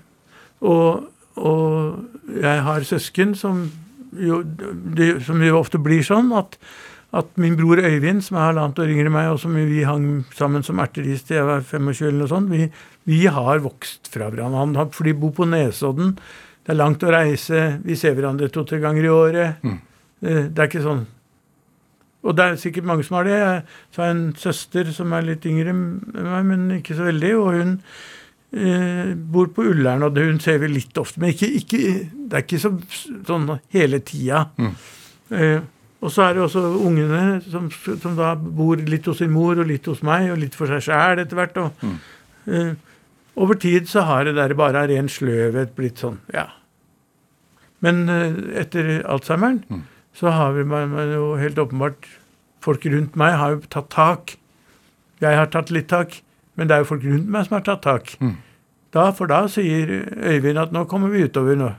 og, 0.63 1.05
og 1.39 2.39
jeg 2.41 2.63
har 2.67 2.87
søsken 2.87 3.35
som 3.35 3.65
jo, 4.13 4.41
det, 4.43 5.23
som 5.25 5.41
jo 5.41 5.59
ofte 5.59 5.79
blir 5.81 6.03
sånn 6.05 6.31
at, 6.37 6.57
at 7.15 7.31
min 7.41 7.55
bror 7.57 7.81
Øyvind, 7.81 8.21
som 8.25 8.37
er 8.37 8.49
halvannet 8.51 8.83
år 8.83 8.91
yngre 8.93 9.09
enn 9.09 9.15
meg, 9.15 9.31
og 9.33 9.41
som 9.41 9.55
vi 9.57 9.81
hang 9.87 10.07
sammen 10.35 10.65
som 10.65 10.81
erteris 10.83 11.25
til 11.25 11.39
jeg 11.39 11.49
var 11.49 11.65
25 11.65 12.07
eller 12.09 12.21
noe 12.21 12.31
sånt, 12.31 12.53
vi, 12.53 12.67
vi 13.09 13.23
har 13.25 13.63
vokst 13.63 14.11
fra 14.13 14.29
hverandre. 14.29 14.59
Han 14.59 14.77
har, 14.79 14.91
for 14.93 15.09
de 15.09 15.15
bor 15.17 15.33
på 15.35 15.49
Nesodden. 15.49 16.13
Det 16.63 16.71
er 16.71 16.79
langt 16.79 17.03
å 17.03 17.11
reise. 17.11 17.65
Vi 17.83 17.97
ser 17.99 18.15
hverandre 18.15 18.51
to-tre 18.53 18.79
ganger 18.83 19.07
i 19.07 19.11
året. 19.11 19.65
Mm. 19.65 19.81
det 20.23 20.55
er 20.55 20.69
ikke 20.69 20.85
sånn 20.85 21.03
og 22.23 22.37
det 22.37 22.43
er 22.43 22.59
sikkert 22.59 22.87
mange 22.87 23.03
som 23.03 23.17
har 23.17 23.27
det. 23.27 23.35
Jeg 23.35 23.97
har 23.97 24.11
en 24.13 24.27
søster 24.39 24.91
som 24.95 25.11
er 25.11 25.25
litt 25.27 25.45
yngre 25.47 25.73
enn 25.73 25.81
meg, 26.15 26.45
men 26.47 26.61
ikke 26.77 26.95
så 26.95 27.09
veldig. 27.09 27.31
Og 27.35 27.57
hun 27.57 27.73
eh, 28.53 29.13
bor 29.15 29.49
på 29.53 29.65
Ullern, 29.71 30.05
og 30.07 30.17
hun 30.17 30.39
ser 30.43 30.59
vi 30.63 30.71
litt 30.71 30.97
ofte. 31.01 31.21
Men 31.21 31.33
ikke, 31.33 31.49
ikke, 31.59 31.81
det 32.29 32.39
er 32.39 32.45
ikke 32.45 32.61
så, 32.61 32.73
sånn 33.27 33.49
hele 33.73 33.99
tida. 34.05 34.47
Eh, 35.33 35.59
og 36.03 36.11
så 36.11 36.25
er 36.25 36.33
det 36.35 36.43
også 36.43 36.61
ungene 36.83 37.37
som, 37.47 37.69
som 37.71 38.17
da 38.17 38.33
bor 38.35 38.77
litt 38.77 39.05
hos 39.07 39.21
sin 39.23 39.31
mor 39.31 39.55
og 39.61 39.69
litt 39.69 39.87
hos 39.87 40.03
meg, 40.03 40.29
og 40.33 40.41
litt 40.41 40.57
for 40.57 40.67
seg 40.71 40.83
sjæl 40.89 41.21
etter 41.23 41.39
hvert. 41.39 41.61
Og, 41.63 41.85
eh, 42.51 42.73
over 43.39 43.57
tid 43.57 43.87
så 43.89 44.03
har 44.09 44.27
det 44.27 44.35
der 44.37 44.53
bare 44.59 44.83
av 44.83 44.91
ren 44.91 45.07
sløvhet 45.09 45.71
blitt 45.77 46.03
sånn, 46.03 46.19
ja. 46.35 46.49
Men 47.83 48.03
eh, 48.11 48.35
etter 48.61 49.01
Alzheimeren 49.09 49.63
så 50.15 50.29
har 50.35 50.53
vi 50.55 50.63
man, 50.67 50.91
man 50.93 51.09
jo 51.11 51.33
helt 51.39 51.57
åpenbart 51.59 52.05
Folk 52.63 52.85
rundt 52.87 53.17
meg 53.19 53.33
har 53.35 53.57
jo 53.57 53.57
tatt 53.67 53.89
tak. 53.91 54.37
Jeg 55.19 55.35
har 55.35 55.49
tatt 55.51 55.67
litt 55.75 55.89
tak, 55.91 56.13
men 56.55 56.69
det 56.69 56.75
er 56.75 56.83
jo 56.83 56.89
folk 56.91 57.05
rundt 57.07 57.29
meg 57.33 57.47
som 57.47 57.57
har 57.57 57.63
tatt 57.65 57.81
tak. 57.85 58.11
Da, 58.93 59.07
for 59.17 59.25
da 59.31 59.47
sier 59.49 59.89
Øyvind 60.13 60.59
at 60.61 60.73
nå 60.75 60.85
kommer 60.89 61.09
vi 61.09 61.23
utover 61.25 61.57
nå. 61.57 61.71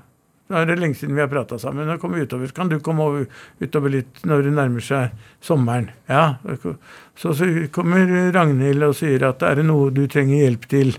Nå 0.51 0.57
er 0.61 0.67
det 0.69 0.75
lenge 0.77 0.99
siden 0.99 1.15
vi 1.17 1.23
har 1.23 1.31
prata 1.33 1.57
sammen. 1.63 1.87
Nå 1.89 1.97
kommer 2.03 2.19
vi 2.19 2.27
utover. 2.27 2.51
Så 2.51 2.57
kan 2.57 2.69
du 2.69 2.77
komme 2.85 3.05
over, 3.07 3.23
utover 3.63 3.93
litt 3.95 4.25
når 4.29 4.43
det 4.45 4.53
nærmer 4.57 4.85
seg 4.85 5.15
sommeren. 5.41 5.87
Ja. 6.11 6.37
Så, 7.17 7.33
så 7.39 7.49
kommer 7.73 8.11
Ragnhild 8.35 8.85
og 8.85 8.97
sier 8.99 9.25
at 9.31 9.45
er 9.47 9.63
det 9.63 9.65
noe 9.71 9.95
du 9.95 10.03
trenger 10.11 10.43
hjelp 10.43 10.67
til. 10.69 10.93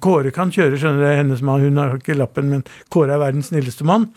Kåre 0.00 0.32
kan 0.34 0.54
kjøre, 0.54 0.78
skjønner 0.80 1.04
du. 1.04 1.10
Hennes 1.18 1.44
mann, 1.44 1.66
hun 1.66 1.82
har 1.82 1.98
ikke 1.98 2.16
lappen, 2.16 2.48
men 2.54 2.64
Kåre 2.94 3.18
er 3.18 3.22
verdens 3.26 3.50
snilleste 3.52 3.84
mann. 3.88 4.08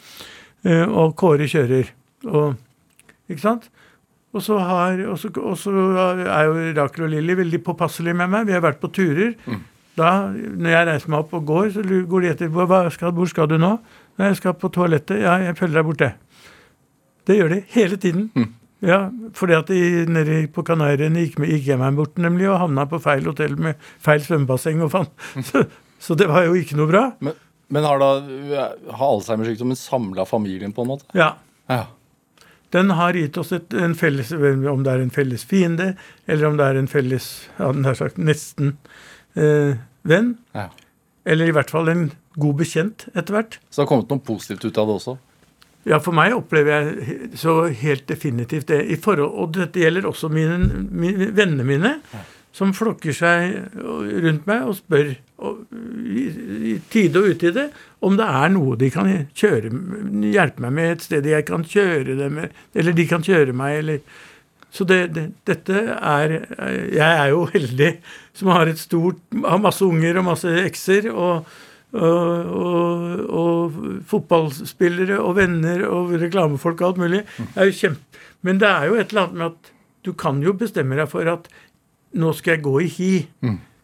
Og 0.88 1.18
Kåre 1.20 1.50
kjører. 1.52 1.92
Og, 2.30 2.56
ikke 3.28 3.44
sant? 3.44 3.68
Og 4.32 4.44
så, 4.46 4.56
har, 4.64 5.02
og, 5.12 5.18
så, 5.20 5.28
og 5.44 5.58
så 5.60 5.72
er 6.24 6.48
jo 6.48 6.70
Rakel 6.78 7.04
og 7.04 7.12
Lilly 7.12 7.36
veldig 7.42 7.60
påpasselige 7.66 8.16
med 8.16 8.32
meg. 8.32 8.48
Vi 8.48 8.56
har 8.56 8.64
vært 8.64 8.80
på 8.80 8.88
turer. 8.96 9.34
Da, 10.00 10.12
når 10.32 10.72
jeg 10.72 10.88
reiser 10.88 11.12
meg 11.12 11.26
opp 11.26 11.34
og 11.36 11.50
går, 11.50 11.66
så 11.76 11.84
går 11.84 12.24
de 12.24 12.30
etter 12.32 12.52
hvor, 12.54 12.72
skal, 12.96 13.12
hvor 13.18 13.28
skal 13.28 13.50
du 13.52 13.58
nå? 13.60 13.74
Nei, 14.20 14.30
jeg 14.32 14.40
skal 14.40 14.56
på 14.56 14.72
toalettet. 14.72 15.20
Ja, 15.20 15.36
jeg 15.44 15.58
følger 15.60 15.82
deg 15.82 15.90
borte. 15.90 16.10
Det 17.28 17.38
gjør 17.38 17.52
de 17.58 17.60
hele 17.76 18.00
tiden. 18.02 18.30
Ja, 18.82 19.04
fordi 19.38 19.54
at 19.54 19.68
de 19.70 20.06
nede 20.10 20.40
på 20.56 20.64
Kanariøyene 20.66 21.28
gikk, 21.28 21.36
gikk 21.46 21.68
jeg 21.70 21.78
meg 21.78 22.00
bort 22.00 22.18
nemlig 22.18 22.48
og 22.50 22.58
havna 22.64 22.88
på 22.90 22.98
feil 23.04 23.28
hotell 23.30 23.54
med 23.62 23.78
feil 24.02 24.24
svømmebasseng 24.26 24.82
og 24.82 24.90
faen. 24.96 25.12
Så, 25.46 25.68
så 26.02 26.18
det 26.18 26.32
var 26.32 26.48
jo 26.48 26.56
ikke 26.58 26.80
noe 26.80 26.90
bra. 26.90 27.04
Men, 27.22 27.36
men 27.70 27.86
har 27.86 28.02
da 28.02 28.10
har 28.96 29.06
Alzheimer-sykdommen 29.12 29.78
samla 29.78 30.26
familien 30.26 30.74
på 30.74 30.82
en 30.88 30.96
måte? 30.96 31.06
Ja. 31.14 31.36
Ja. 31.70 31.84
Den 32.72 32.94
har 32.96 33.18
gitt 33.18 33.38
oss 33.38 33.52
et, 33.56 33.74
en 33.76 33.96
felles 34.00 34.32
Om 34.32 34.84
det 34.86 34.92
er 34.94 35.02
en 35.04 35.14
felles 35.14 35.44
fiende, 35.48 35.94
eller 36.26 36.48
om 36.48 36.60
det 36.60 36.68
er 36.70 36.80
en 36.80 36.92
felles 36.92 37.28
ja, 37.58 37.72
den 37.72 37.88
har 37.88 37.98
sagt 38.00 38.20
nesten 38.22 38.78
eh, 39.36 39.76
venn. 40.08 40.38
ja. 40.58 40.70
Eller 41.22 41.52
i 41.52 41.54
hvert 41.54 41.70
fall 41.70 41.90
en 41.92 42.08
god 42.42 42.56
bekjent 42.64 43.04
etter 43.14 43.36
hvert. 43.36 43.60
Så 43.70 43.82
det 43.82 43.84
har 43.84 43.90
kommet 43.92 44.10
noe 44.10 44.24
positivt 44.26 44.64
ut 44.66 44.80
av 44.82 44.88
det 44.90 44.96
også? 44.96 45.14
Ja, 45.90 45.98
for 46.02 46.14
meg 46.18 46.34
opplever 46.34 46.72
jeg 46.72 47.30
så 47.42 47.56
helt 47.78 48.08
definitivt 48.10 48.70
det. 48.70 48.80
I 48.94 48.98
forhold, 49.02 49.30
og 49.30 49.56
dette 49.58 49.82
gjelder 49.82 50.08
også 50.10 50.30
mine, 50.34 50.58
mine 50.90 51.32
vennene 51.38 51.66
mine, 51.66 51.92
som 52.56 52.74
flokker 52.76 53.16
seg 53.16 53.78
rundt 53.82 54.48
meg 54.50 54.66
og 54.68 54.76
spør 54.80 55.12
i, 55.12 56.76
tide 56.92 57.22
og 57.22 57.32
utide 57.34 57.70
om 58.04 58.18
det 58.20 58.28
er 58.28 58.52
noe 58.54 58.76
de 58.80 58.90
kan 58.94 59.08
kjøre, 59.38 59.72
hjelpe 60.34 60.66
meg 60.66 60.76
med, 60.76 60.92
et 60.92 61.06
sted 61.08 61.30
jeg 61.32 61.48
kan 61.48 61.64
kjøre 61.66 62.18
dem 62.20 62.42
eller 62.44 62.98
de 62.98 63.08
kan 63.10 63.24
kjøre 63.26 63.56
meg, 63.56 63.80
eller 63.84 64.04
Så 64.72 64.86
det, 64.88 65.12
det, 65.12 65.34
dette 65.44 65.76
er 66.00 66.32
Jeg 66.96 67.18
er 67.18 67.30
jo 67.34 67.42
heldig 67.52 67.90
som 68.32 68.48
har 68.56 68.70
et 68.72 68.80
stort 68.80 69.18
Har 69.44 69.60
masse 69.60 69.84
unger 69.84 70.22
og 70.22 70.30
masse 70.30 70.48
ekser. 70.48 71.10
og 71.12 71.46
og, 71.92 72.46
og, 72.56 73.20
og 73.36 73.80
fotballspillere 74.08 75.18
og 75.20 75.36
venner 75.36 75.84
og 75.90 76.14
reklamefolk 76.22 76.82
og 76.82 76.88
alt 76.88 77.02
mulig. 77.04 77.26
Det 77.38 77.60
er 77.60 77.68
jo 77.68 77.78
kjempe... 77.82 78.22
Men 78.42 78.62
det 78.62 78.70
er 78.70 78.88
jo 78.88 78.96
et 78.96 79.12
eller 79.12 79.28
annet 79.28 79.38
med 79.38 79.46
at 79.50 79.74
du 80.08 80.14
kan 80.18 80.40
jo 80.42 80.54
bestemme 80.58 80.96
deg 80.98 81.10
for 81.12 81.28
at 81.30 81.50
nå 82.14 82.34
skal 82.36 82.56
jeg 82.58 82.64
gå 82.64 82.76
i 82.82 82.88
hi. 82.88 83.12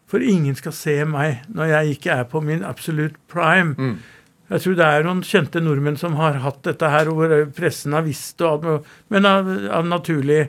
For 0.08 0.24
ingen 0.24 0.56
skal 0.56 0.72
se 0.72 1.04
meg 1.06 1.42
når 1.52 1.66
jeg 1.74 1.98
ikke 1.98 2.12
er 2.20 2.24
på 2.32 2.40
min 2.44 2.64
absolute 2.64 3.16
prime. 3.28 3.76
Jeg 4.50 4.62
tror 4.64 4.76
det 4.80 4.86
er 4.88 5.04
noen 5.04 5.22
kjente 5.28 5.60
nordmenn 5.60 5.98
som 6.00 6.14
har 6.16 6.38
hatt 6.40 6.62
dette 6.64 6.88
her, 6.90 7.06
hvor 7.12 7.52
pressen 7.52 7.92
har 7.94 8.06
visst 8.06 8.38
det, 8.40 8.48
og 8.48 8.64
alt 8.64 8.86
men 9.12 9.26
av, 9.28 9.50
av 9.76 9.86
naturlig 9.86 10.46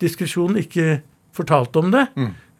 diskresjon 0.00 0.56
ikke 0.56 1.02
fortalt 1.36 1.76
om 1.76 1.90
det. 1.92 2.06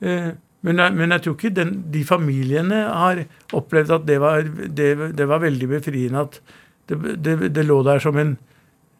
Eh, 0.02 0.30
men, 0.62 0.76
jeg- 0.78 0.94
men 0.94 1.10
jeg 1.10 1.22
tror 1.22 1.34
ikke 1.38 1.54
den, 1.54 1.72
de 1.90 2.04
familiene 2.04 2.82
har 2.92 3.24
opplevd 3.52 3.90
at 3.90 4.04
det 4.06 4.20
var, 4.20 4.42
det, 4.68 5.16
det 5.16 5.26
var 5.28 5.40
veldig 5.40 5.68
befriende 5.68 6.20
at 6.28 6.40
det, 6.88 7.22
det, 7.24 7.52
det 7.54 7.64
lå 7.66 7.80
der 7.84 7.98
som 7.98 8.16
en, 8.20 8.36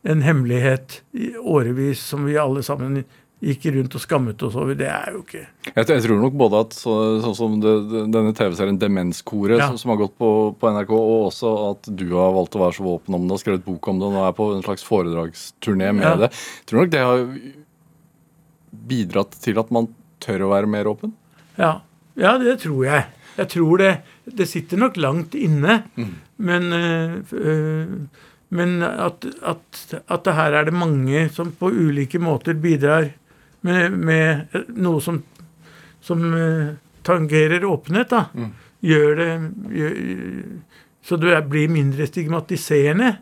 en 0.04 0.22
hemmelighet 0.22 1.02
i 1.14 1.34
årevis 1.38 2.00
som 2.00 2.24
vi 2.26 2.36
alle 2.40 2.62
sammen 2.66 3.04
gikk 3.42 3.64
rundt 3.74 3.94
og 3.98 4.02
skammet 4.04 4.42
oss 4.46 4.54
over. 4.54 4.76
Det 4.78 4.86
er 4.86 5.08
jo 5.16 5.22
ikke 5.24 5.40
Jeg, 5.66 5.86
jeg 5.88 6.02
tror 6.04 6.20
nok 6.22 6.36
både 6.38 6.60
at 6.62 6.76
så, 6.78 6.92
sånn 7.24 7.34
som 7.34 7.56
det, 7.62 7.72
denne 8.14 8.30
TV-serien 8.38 8.78
Demenskoret, 8.78 9.58
Ja. 9.58 9.66
som, 9.72 9.78
som 9.82 9.90
har 9.94 9.98
gått 10.04 10.14
på, 10.20 10.28
på 10.60 10.70
NRK, 10.76 10.92
og 10.94 11.26
også 11.32 11.50
at 11.72 11.90
du 11.90 12.06
har 12.14 12.30
valgt 12.36 12.54
å 12.54 12.62
være 12.62 12.76
så 12.78 12.86
åpen 12.92 13.18
om 13.18 13.26
det 13.26 13.34
og 13.34 13.42
skrevet 13.42 13.64
bok 13.66 13.88
om 13.90 13.98
det 13.98 14.06
og 14.06 14.14
nå 14.14 14.22
er 14.28 14.36
på 14.38 14.46
en 14.54 14.62
slags 14.62 14.86
foredragsturné 14.86 15.90
med 15.98 16.06
Ja. 16.06 16.14
det. 16.22 16.30
Jeg 16.62 16.70
tror 16.70 16.84
nok 16.84 16.94
det 16.94 17.02
har 17.02 17.26
bidratt 18.92 19.34
til 19.42 19.58
at 19.60 19.70
man 19.74 19.90
tør 20.22 20.46
å 20.46 20.52
være 20.54 20.70
mer 20.70 20.88
åpen. 20.90 21.12
Ja, 21.58 21.80
ja 22.18 22.36
det 22.40 22.60
tror 22.62 22.86
jeg. 22.86 23.08
Jeg 23.38 23.48
tror 23.48 23.78
det 23.80 23.92
Det 24.28 24.46
sitter 24.46 24.78
nok 24.78 24.96
langt 25.02 25.32
inne, 25.34 25.82
men 26.38 26.72
øh, 26.72 27.22
øh, 27.32 27.96
Men 28.52 28.82
at, 28.84 29.24
at, 29.42 29.94
at 30.12 30.24
det 30.24 30.34
her 30.36 30.52
er 30.52 30.64
det 30.68 30.74
mange 30.76 31.22
som 31.32 31.50
på 31.56 31.70
ulike 31.72 32.20
måter 32.20 32.52
bidrar 32.54 33.08
med, 33.66 33.96
med 33.96 34.56
noe 34.74 35.02
som, 35.04 35.22
som 36.02 36.22
øh, 36.34 36.74
tangerer 37.06 37.64
åpenhet, 37.68 38.12
da. 38.12 38.26
gjør 38.82 39.16
det 39.18 39.32
gjør, 39.78 39.98
Så 41.02 41.16
du 41.18 41.26
blir 41.50 41.68
mindre 41.70 42.06
stigmatiserende. 42.06 43.16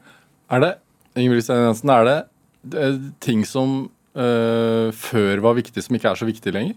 Er 0.51 0.61
det 0.61 0.74
Ingrid 1.16 1.49
Jensen, 1.49 1.91
er 1.91 2.05
det 2.05 2.18
eh, 2.76 3.01
ting 3.20 3.47
som 3.49 3.91
øh, 4.14 4.93
før 4.93 5.41
var 5.41 5.57
viktig, 5.57 5.82
som 5.82 5.97
ikke 5.97 6.09
er 6.12 6.20
så 6.20 6.28
viktig 6.28 6.53
lenger? 6.53 6.74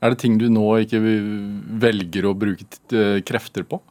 Er 0.00 0.14
det 0.14 0.20
ting 0.22 0.38
du 0.38 0.48
nå 0.48 0.64
ikke 0.84 1.00
velger 1.82 2.28
å 2.28 2.36
bruke 2.38 2.64
eh, 2.94 3.20
krefter 3.26 3.66
på? 3.68 3.82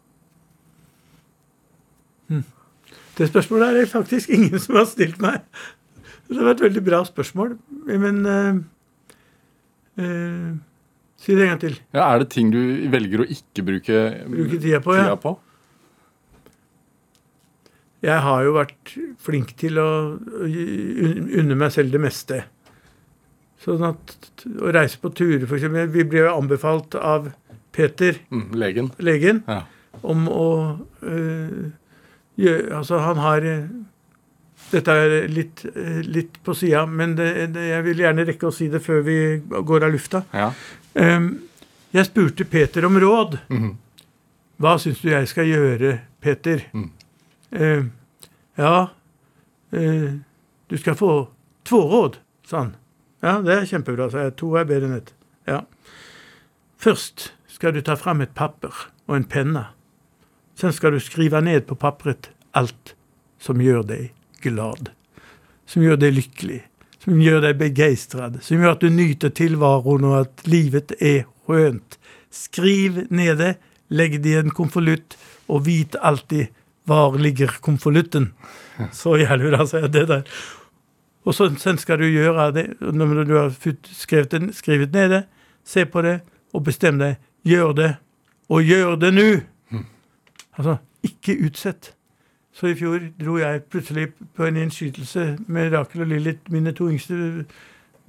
Det 3.17 3.27
spørsmålet 3.31 3.67
er 3.67 3.79
det 3.79 3.89
faktisk 3.89 4.29
ingen 4.29 4.59
som 4.61 4.77
har 4.77 4.85
stilt 4.85 5.17
meg. 5.21 5.41
Det 6.27 6.37
var 6.43 6.51
et 6.55 6.61
veldig 6.65 6.83
bra 6.83 7.01
spørsmål, 7.07 7.53
men 7.87 8.17
uh, 8.27 8.57
uh, 10.03 10.55
Si 11.17 11.33
det 11.33 11.43
en 11.47 11.49
gang 11.55 11.61
til. 11.61 11.77
Ja, 11.95 12.03
er 12.13 12.19
det 12.21 12.27
ting 12.35 12.51
du 12.53 12.59
velger 12.93 13.23
å 13.23 13.25
ikke 13.31 13.63
bruke, 13.65 14.01
Bruke 14.29 14.59
tida 14.61 14.79
på, 14.85 14.93
ja. 14.99 15.15
på? 15.17 15.31
Jeg 18.05 18.21
har 18.21 18.43
jo 18.45 18.51
vært 18.53 18.91
flink 19.25 19.55
til 19.57 19.79
å 19.81 19.87
unne 20.45 21.57
meg 21.57 21.73
selv 21.73 21.95
det 21.95 22.01
meste. 22.03 22.43
Sånn 23.63 23.81
at 23.87 24.13
å 24.61 24.69
reise 24.75 24.99
på 25.01 25.09
turer, 25.17 25.47
f.eks. 25.49 25.65
Vi 25.95 26.05
ble 26.05 26.21
jo 26.27 26.35
anbefalt 26.35 26.93
av 27.01 27.31
Peter, 27.73 28.19
Mm, 28.29 28.51
legen. 28.53 28.91
legen, 29.01 29.41
Ja. 29.47 29.63
om 30.03 30.27
å 30.29 30.77
øh, 31.01 31.71
gjøre 32.37 32.77
Altså, 32.77 32.99
han 33.01 33.17
har 33.17 33.41
Dette 34.71 34.91
er 34.91 35.27
litt, 35.31 35.63
litt 36.03 36.41
på 36.43 36.55
sida, 36.57 36.83
men 36.85 37.15
det, 37.15 37.29
det, 37.55 37.69
jeg 37.69 37.85
vil 37.85 38.01
gjerne 38.03 38.25
rekke 38.27 38.49
å 38.49 38.55
si 38.55 38.67
det 38.71 38.81
før 38.83 39.03
vi 39.05 39.17
går 39.47 39.87
av 39.87 39.93
lufta. 39.95 40.23
ja. 40.35 40.51
Um, 40.97 41.47
jeg 41.91 42.05
spurte 42.05 42.45
Peter 42.45 42.85
om 42.85 42.97
råd. 42.99 43.37
Mhm. 43.47 43.77
Hva 44.57 44.73
syns 44.81 44.99
du 45.03 45.11
jeg 45.11 45.27
skal 45.29 45.45
gjøre, 45.45 45.91
Peter? 46.21 46.63
Mm. 46.73 46.89
Uh, 47.53 47.85
ja, 48.57 48.87
uh, 49.73 50.11
du 50.67 50.77
skal 50.81 50.97
få 50.97 51.11
to 51.65 51.81
råd, 51.91 52.17
sa 52.47 52.63
han. 52.63 52.75
Ja, 53.21 53.37
det 53.45 53.53
er 53.53 53.69
kjempebra, 53.69 54.09
sa 54.09 54.25
jeg. 54.25 54.35
To 54.41 54.55
er 54.57 54.65
bedre 54.65 54.89
enn 54.89 54.97
ett. 54.97 55.13
Ja. 55.47 55.61
Først 56.81 57.31
skal 57.47 57.77
du 57.77 57.81
ta 57.85 57.95
fram 57.97 58.21
et 58.25 58.33
papper 58.37 58.73
og 59.07 59.15
en 59.15 59.29
penne. 59.29 59.67
Sen 60.57 60.73
skal 60.73 60.97
du 60.97 60.99
skrive 61.01 61.41
ned 61.45 61.67
på 61.69 61.77
papiret 61.77 62.31
alt 62.57 62.95
som 63.41 63.61
gjør 63.61 63.85
deg 63.85 64.16
glad. 64.43 64.91
Som 65.67 65.85
gjør 65.85 65.99
deg 66.01 66.15
lykkelig. 66.17 66.61
Som 67.03 67.21
gjør 67.23 67.41
deg 67.45 67.59
begeistret. 67.59 68.39
Som 68.43 68.61
gjør 68.61 68.75
at 68.75 68.83
du 68.83 68.91
nyter 68.93 69.33
tilværelsen 69.35 70.07
og 70.09 70.19
at 70.21 70.45
livet 70.47 70.93
er 70.99 71.25
skjønt. 71.47 71.97
Skriv 72.33 73.05
ned 73.09 73.39
det, 73.39 73.55
legg 73.89 74.19
det 74.23 74.33
i 74.33 74.39
en 74.41 74.53
konvolutt, 74.53 75.15
og 75.47 75.65
vit 75.67 75.95
alltid 76.03 76.51
hvor 76.87 77.17
ligger 77.19 77.51
konvolutten. 77.63 78.31
Så 78.95 79.17
gjelder 79.19 79.57
det 79.57 79.67
jeg 79.73 79.91
det 79.91 80.07
der. 80.07 80.37
Og 81.27 81.35
så, 81.35 81.49
sen 81.59 81.75
skal 81.75 81.99
du 81.99 82.05
gjøre 82.07 82.51
det, 82.55 82.65
når 82.79 83.23
du 83.27 83.33
har 83.35 83.49
skrevet, 83.91 84.31
det, 84.31 84.53
skrevet 84.55 84.93
ned 84.95 85.09
det, 85.11 85.23
se 85.67 85.83
på 85.83 85.99
det, 86.05 86.21
og 86.55 86.63
bestem 86.63 87.01
deg. 87.01 87.17
Gjør 87.43 87.73
det, 87.75 87.89
og 88.47 88.63
gjør 88.63 88.95
det 88.95 89.09
nå! 89.11 89.27
Altså, 90.55 90.77
ikke 91.03 91.35
utsett. 91.43 91.91
Så 92.57 92.71
i 92.71 92.75
fjor 92.77 93.03
dro 93.19 93.37
jeg 93.37 93.61
plutselig 93.69 94.07
på 94.33 94.47
en 94.47 94.55
innskytelse 94.57 95.25
med 95.45 95.75
Rakel 95.75 96.01
og 96.01 96.09
Lilith, 96.09 96.49
mine 96.49 96.73
to 96.73 96.87
yngste 96.89 97.45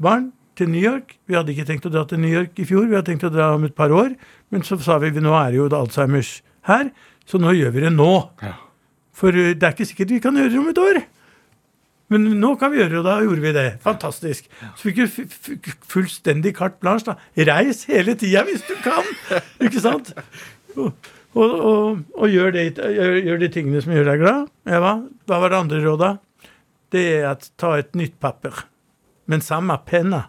barn, 0.00 0.30
til 0.58 0.70
New 0.72 0.80
York. 0.82 1.12
Vi 1.28 1.36
hadde 1.36 1.52
ikke 1.52 1.66
tenkt 1.68 1.86
å 1.86 1.92
dra 1.92 2.06
til 2.08 2.18
New 2.22 2.32
York 2.32 2.56
i 2.58 2.64
fjor, 2.66 2.88
vi 2.88 2.96
hadde 2.96 3.12
tenkt 3.12 3.26
å 3.28 3.32
dra 3.34 3.52
om 3.54 3.66
et 3.68 3.76
par 3.76 3.92
år. 3.94 4.14
Men 4.50 4.64
så 4.66 4.78
sa 4.82 4.96
vi 5.02 5.12
nå 5.14 5.34
er 5.36 5.52
det 5.52 5.60
jo 5.60 5.68
Alzheimers 5.76 6.38
her, 6.66 6.88
så 7.28 7.38
nå 7.38 7.52
gjør 7.54 7.76
vi 7.76 7.84
det 7.84 7.92
nå. 7.94 8.14
Ja. 8.42 8.56
For 9.18 9.36
uh, 9.36 9.52
det 9.52 9.68
er 9.68 9.76
ikke 9.76 9.88
sikkert 9.90 10.16
vi 10.16 10.22
kan 10.24 10.40
gjøre 10.40 10.54
det 10.54 10.62
om 10.62 10.72
et 10.72 10.82
år. 10.82 11.00
Men 12.08 12.24
nå 12.40 12.54
kan 12.56 12.72
vi 12.72 12.80
gjøre 12.80 12.94
det, 12.94 12.98
og 13.02 13.06
da 13.06 13.18
gjorde 13.20 13.44
vi 13.44 13.52
det. 13.52 13.66
Fantastisk. 13.84 14.48
Så 14.80 14.88
fikk 14.88 15.02
vi 15.02 15.76
fullstendig 15.92 16.54
carte 16.56 16.80
blanche. 16.80 17.12
da. 17.12 17.18
Reis 17.52 17.84
hele 17.90 18.16
tida 18.16 18.46
hvis 18.48 18.64
du 18.64 18.72
kan! 18.80 19.04
Ikke 19.60 19.84
sant? 19.84 20.14
Og, 21.36 21.52
og, 21.52 21.98
og, 22.16 22.28
gjør, 22.32 22.54
det, 22.54 22.64
gjør, 22.78 23.18
gjør 23.26 23.42
de 23.42 23.48
tingene 23.52 23.82
som 23.84 23.92
gjør 23.92 24.08
deg 24.08 24.22
glad. 24.22 24.48
Eva, 24.68 24.94
hva 25.28 25.40
var 25.42 25.52
det 25.52 25.58
andre 25.58 25.82
rådet? 25.84 26.14
Det 26.94 27.04
er 27.18 27.26
at 27.34 27.50
ta 27.60 27.74
et 27.76 27.92
nytt 27.98 28.16
papir, 28.22 28.64
men 29.28 29.44
samme 29.44 29.76
penne, 29.84 30.22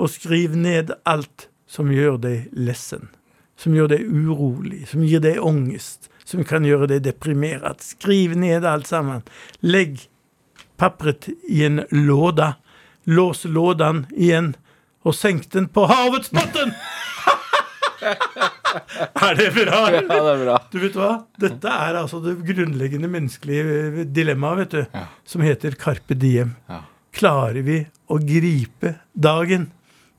og 0.00 0.08
skriv 0.10 0.56
ned 0.56 0.94
alt 1.04 1.48
som 1.68 1.92
gjør 1.92 2.16
deg 2.22 2.48
lessen. 2.56 3.10
Som 3.60 3.76
gjør 3.76 3.92
deg 3.92 4.08
urolig, 4.08 4.86
som 4.90 5.04
gir 5.06 5.20
deg 5.22 5.38
angst, 5.44 6.08
som 6.24 6.42
kan 6.48 6.64
gjøre 6.66 6.88
deg 6.94 7.04
deprimert. 7.04 7.84
Skriv 7.84 8.32
ned 8.38 8.64
alt 8.66 8.88
sammen. 8.90 9.22
Legg 9.60 10.08
papiret 10.80 11.28
i 11.46 11.62
en 11.68 11.84
låda. 11.92 12.54
Lås 13.04 13.44
lådan 13.44 14.06
igjen, 14.16 14.54
og 15.04 15.12
senk 15.14 15.50
den 15.52 15.68
på 15.68 15.84
havets 15.90 16.32
bunn! 16.32 16.72
er 19.28 19.38
det 19.38 19.48
bra? 19.56 19.80
ja, 19.92 20.00
det 20.08 20.18
er 20.32 20.42
bra. 20.44 20.56
Du 20.72 20.78
vet 20.82 20.98
hva? 20.98 21.10
Dette 21.40 21.76
er 21.86 22.00
altså 22.00 22.20
det 22.24 22.36
grunnleggende 22.48 23.10
menneskelige 23.12 24.04
dilemmaet, 24.16 24.64
vet 24.64 24.74
du, 24.76 24.82
Ja. 24.98 25.06
som 25.28 25.44
heter 25.46 25.76
carpe 25.80 26.16
diem. 26.18 26.54
Ja. 26.70 26.82
Klarer 27.14 27.62
vi 27.66 27.80
å 28.10 28.18
gripe 28.18 28.96
dagen? 29.14 29.68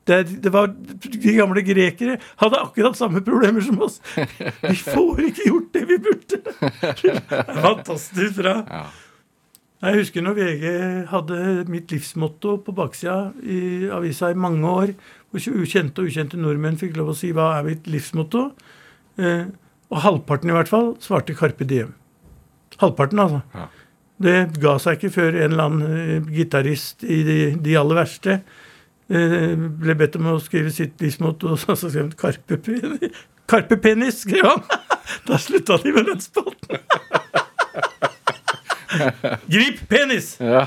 Det, 0.06 0.20
det 0.43 0.51
var, 0.53 0.68
De 0.70 1.32
gamle 1.34 1.64
grekere 1.66 2.20
hadde 2.38 2.60
akkurat 2.62 2.93
samme 2.99 3.24
problemer 3.26 3.64
som 3.66 3.80
oss. 3.82 3.95
Vi 4.62 4.76
får 4.78 5.24
ikke 5.32 5.47
gjort 5.49 5.72
det 5.74 5.82
vi 5.89 5.97
burde. 6.06 6.38
Det 7.01 7.16
er 7.34 7.58
Fantastisk 7.64 8.38
bra. 8.38 8.53
Ja. 8.70 8.84
Jeg 9.84 9.99
husker 9.99 10.23
når 10.23 10.38
VG 10.38 10.63
hadde 11.11 11.39
mitt 11.69 11.91
livsmotto 11.91 12.55
på 12.63 12.73
baksida 12.76 13.34
i 13.43 13.89
avisa 13.91 14.32
i 14.32 14.38
mange 14.39 14.69
år, 14.69 14.93
hvor 15.30 15.59
ukjente 15.59 16.01
og 16.01 16.09
ukjente 16.09 16.39
nordmenn 16.39 16.80
fikk 16.80 16.95
lov 16.97 17.11
å 17.11 17.17
si 17.17 17.34
hva 17.36 17.51
er 17.57 17.67
mitt 17.67 17.89
livsmotto. 17.91 18.47
Eh, 19.19 19.49
og 19.91 20.01
halvparten 20.01 20.49
i 20.49 20.55
hvert 20.55 20.71
fall 20.71 20.93
svarte 21.03 21.36
Carpe 21.38 21.67
Diem. 21.67 21.91
Halvparten, 22.82 23.19
altså. 23.19 23.41
Ja. 23.53 23.67
Det 24.26 24.38
ga 24.63 24.78
seg 24.80 24.95
ikke 24.95 25.11
før 25.17 25.36
en 25.36 25.51
eller 25.51 25.67
annen 25.67 25.99
eh, 25.99 26.32
gitarist 26.38 27.03
i 27.03 27.19
de, 27.28 27.39
de 27.59 27.76
aller 27.76 27.99
verste 27.99 28.39
eh, 29.11 29.53
ble 29.55 29.95
bedt 29.99 30.15
om 30.19 30.32
å 30.32 30.39
skrive 30.43 30.71
sitt 30.73 31.03
livsmotto, 31.03 31.51
og 31.53 31.59
så 31.59 31.76
skrev 31.76 32.07
han 32.07 32.15
Carpe 32.19 32.59
Penis. 32.63 33.23
Carpe 33.51 33.78
penis, 33.78 34.23
skrev 34.23 34.47
han! 34.47 34.63
Da 35.28 35.38
slutta 35.38 35.78
de 35.84 35.91
med 35.93 36.07
den 36.09 36.21
spalten. 36.23 36.80
Grip 39.56 39.84
penis! 39.89 40.36
Ja. 40.39 40.66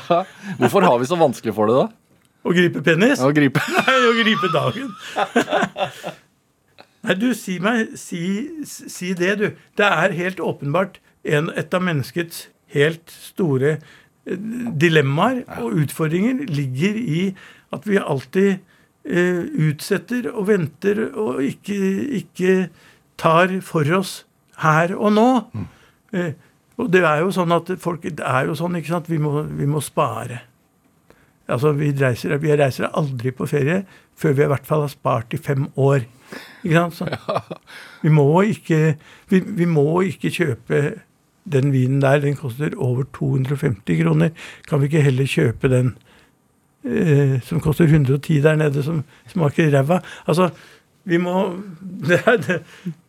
Hvorfor 0.59 0.87
har 0.87 0.99
vi 1.01 1.09
så 1.11 1.19
vanskelig 1.19 1.55
for 1.57 1.71
det, 1.71 1.79
da? 1.79 1.89
Å 2.49 2.55
gripe 2.55 2.83
penis? 2.85 3.21
Å 3.21 3.33
gripe 3.35 3.63
Nei, 3.77 3.99
å 4.09 4.15
gripe 4.17 4.51
dagen. 4.55 4.93
Nei, 7.05 7.17
du, 7.19 7.29
si 7.37 7.59
meg 7.63 7.95
Si, 8.01 8.23
si 8.67 9.13
det, 9.19 9.35
du. 9.41 9.49
Det 9.79 9.89
er 9.89 10.17
helt 10.17 10.41
åpenbart 10.43 11.01
en, 11.29 11.51
et 11.59 11.75
av 11.75 11.85
menneskets 11.85 12.47
helt 12.73 13.13
store 13.13 13.77
eh, 13.79 14.39
dilemmaer 14.81 15.45
og 15.63 15.77
utfordringer 15.85 16.45
ligger 16.53 16.99
i 17.01 17.23
at 17.75 17.87
vi 17.89 18.01
alltid 18.01 18.51
eh, 19.09 19.45
utsetter 19.69 20.31
og 20.33 20.49
venter 20.51 21.05
og 21.09 21.43
ikke, 21.45 21.79
ikke 22.23 22.57
tar 23.21 23.59
for 23.67 23.89
oss 23.99 24.23
her 24.63 24.95
og 24.97 25.15
nå. 25.17 25.29
Eh, 26.13 26.33
og 26.79 26.93
det 26.95 27.03
er 27.03 27.25
jo 27.25 27.33
sånn 27.35 27.53
at 27.57 27.73
folk 27.83 28.05
Det 28.07 28.25
er 28.25 28.47
jo 28.47 28.55
sånn, 28.59 28.79
ikke 28.79 28.95
sant, 28.95 29.11
vi 29.11 29.19
må, 29.23 29.43
vi 29.43 29.67
må 29.67 29.83
spare. 29.85 30.45
Altså, 31.49 31.73
vi 31.73 31.91
reiser, 31.97 32.37
vi 32.39 32.55
reiser 32.55 32.91
aldri 32.93 33.33
på 33.35 33.49
ferie 33.49 33.83
før 34.19 34.35
vi 34.37 34.45
i 34.45 34.51
hvert 34.51 34.67
fall 34.67 34.85
har 34.85 34.93
spart 34.93 35.35
i 35.35 35.41
fem 35.41 35.69
år. 35.79 36.05
Ikke 36.63 36.75
sant? 36.77 36.99
Så, 36.99 37.41
vi, 38.05 38.13
må 38.13 38.27
ikke, 38.47 38.97
vi, 39.31 39.41
vi 39.41 39.69
må 39.71 39.87
ikke 40.07 40.33
kjøpe 40.35 40.83
den 41.49 41.73
vinen 41.73 42.03
der. 42.05 42.21
Den 42.23 42.37
koster 42.37 42.75
over 42.77 43.07
250 43.17 44.03
kroner. 44.03 44.35
Kan 44.69 44.83
vi 44.83 44.91
ikke 44.91 45.07
heller 45.07 45.31
kjøpe 45.31 45.71
den 45.73 45.95
eh, 46.85 47.39
som 47.47 47.63
koster 47.65 47.89
110 47.89 48.43
der 48.45 48.59
nede, 48.61 48.83
som 48.85 49.05
smaker 49.31 49.73
ræva? 49.73 50.03
Altså, 50.27 50.51
vi 51.09 51.19
må 51.23 51.35
det 52.09 52.19
er, 52.29 52.37
det, 52.45 52.57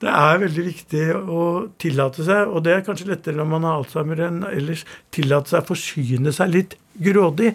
det 0.02 0.10
er 0.10 0.40
veldig 0.46 0.64
viktig 0.70 1.04
å 1.20 1.44
tillate 1.82 2.24
seg, 2.26 2.48
og 2.50 2.64
det 2.66 2.74
er 2.78 2.86
kanskje 2.88 3.10
lettere 3.12 3.38
når 3.40 3.50
man 3.52 3.68
har 3.68 3.82
alzheimer 3.82 4.22
enn 4.30 4.40
ellers, 4.50 4.86
tillate 5.16 5.52
seg 5.52 5.62
å 5.66 5.70
forsyne 5.74 6.34
seg 6.36 6.54
litt 6.56 6.78
grådig. 7.00 7.54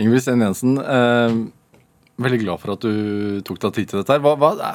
Ingrid 0.00 0.22
Sten 0.24 0.42
Jensen, 0.44 0.76
eh, 0.80 1.36
veldig 2.24 2.40
glad 2.44 2.60
for 2.62 2.74
at 2.74 2.84
du 2.84 3.40
tok 3.46 3.60
deg 3.64 3.76
tid 3.80 3.90
til 3.92 4.00
dette. 4.02 4.12
her. 4.16 4.22
Hva, 4.24 4.34
hva, 4.38 4.74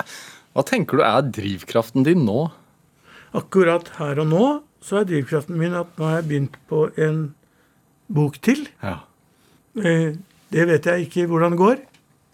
hva 0.55 0.65
tenker 0.67 0.99
du 0.99 1.03
er 1.05 1.21
drivkraften 1.35 2.05
din 2.07 2.25
nå? 2.27 2.47
Akkurat 3.37 3.91
her 3.99 4.23
og 4.23 4.29
nå 4.31 4.45
så 4.83 5.01
er 5.01 5.09
drivkraften 5.09 5.57
min 5.59 5.75
at 5.77 5.91
nå 5.99 6.07
har 6.07 6.19
jeg 6.21 6.27
begynt 6.29 6.55
på 6.71 6.85
en 7.03 7.19
bok 8.09 8.39
til. 8.45 8.65
Ja. 8.83 9.01
Eh, 9.83 10.15
Det 10.49 10.63
vet 10.65 10.87
jeg 10.89 11.03
ikke 11.05 11.27
hvordan 11.29 11.53
det 11.53 11.59
går, 11.61 11.81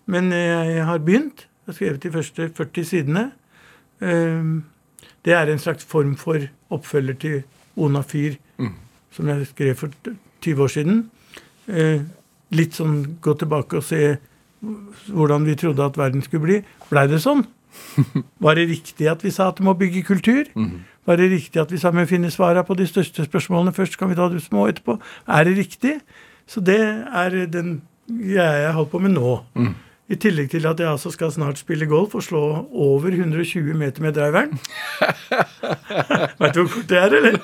men 0.07 0.30
jeg 0.32 0.86
har 0.88 1.01
begynt. 1.03 1.41
Jeg 1.66 1.72
har 1.72 1.78
skrevet 1.80 2.03
de 2.03 2.11
første 2.13 2.49
40 2.57 2.86
sidene. 2.86 3.32
Eh, 4.01 4.61
det 5.26 5.34
er 5.34 5.49
en 5.49 5.59
slags 5.59 5.86
form 5.86 6.16
for 6.16 6.38
oppfølger 6.70 7.13
til 7.13 7.43
Ona 7.76 8.01
Fyr, 8.05 8.36
som 9.11 9.28
jeg 9.28 9.47
skrev 9.47 9.76
for 9.76 9.89
20 10.41 10.61
år 10.63 10.68
siden. 10.68 10.99
Eh, 11.68 12.01
litt 12.53 12.78
sånn 12.78 13.18
gå 13.22 13.34
tilbake 13.34 13.80
og 13.80 13.84
se 13.84 14.18
hvordan 15.09 15.45
vi 15.45 15.55
trodde 15.55 15.84
at 15.84 15.97
verden 15.97 16.22
skulle 16.22 16.45
bli. 16.45 16.59
Blei 16.91 17.07
det 17.09 17.24
sånn? 17.24 17.41
Var 18.45 18.55
det 18.55 18.70
riktig 18.70 19.09
at 19.09 19.26
vi 19.26 19.34
sa 19.34 19.49
at 19.49 19.57
det 19.57 19.66
må 19.66 19.74
bygge 19.74 20.05
kultur? 20.05 20.45
Var 21.05 21.18
det 21.18 21.32
riktig 21.32 21.61
at 21.61 21.74
vi 21.74 21.78
sa 21.82 21.89
vi 21.91 22.05
finner 22.05 22.30
svara 22.30 22.63
på 22.63 22.78
de 22.78 22.86
største 22.88 23.26
spørsmålene 23.26 23.74
først, 23.74 23.97
kan 23.97 24.09
vi 24.09 24.16
ta 24.16 24.30
de 24.30 24.39
små 24.39 24.68
etterpå? 24.70 24.99
Er 25.28 25.43
det 25.49 25.57
riktig? 25.57 25.99
Så 26.47 26.61
det 26.61 26.80
er 26.80 27.45
den 27.49 27.82
greia 28.05 28.68
jeg 28.68 28.74
holder 28.78 28.91
på 28.91 28.99
med 29.01 29.18
nå. 29.18 29.34
I 30.06 30.16
tillegg 30.22 30.51
til 30.53 30.66
at 30.70 30.78
jeg 30.80 30.86
altså 30.89 31.10
skal 31.10 31.32
snart 31.34 31.58
spille 31.58 31.86
golf 31.89 32.14
og 32.16 32.22
slå 32.24 32.39
over 32.72 33.08
120 33.10 33.74
meter 33.74 34.01
med 34.06 34.14
driveren. 34.14 34.51
Vet 36.41 36.53
du 36.53 36.60
hvor 36.62 36.70
kort 36.76 36.89
det 36.91 36.97
er, 36.99 37.06
eller? 37.18 37.32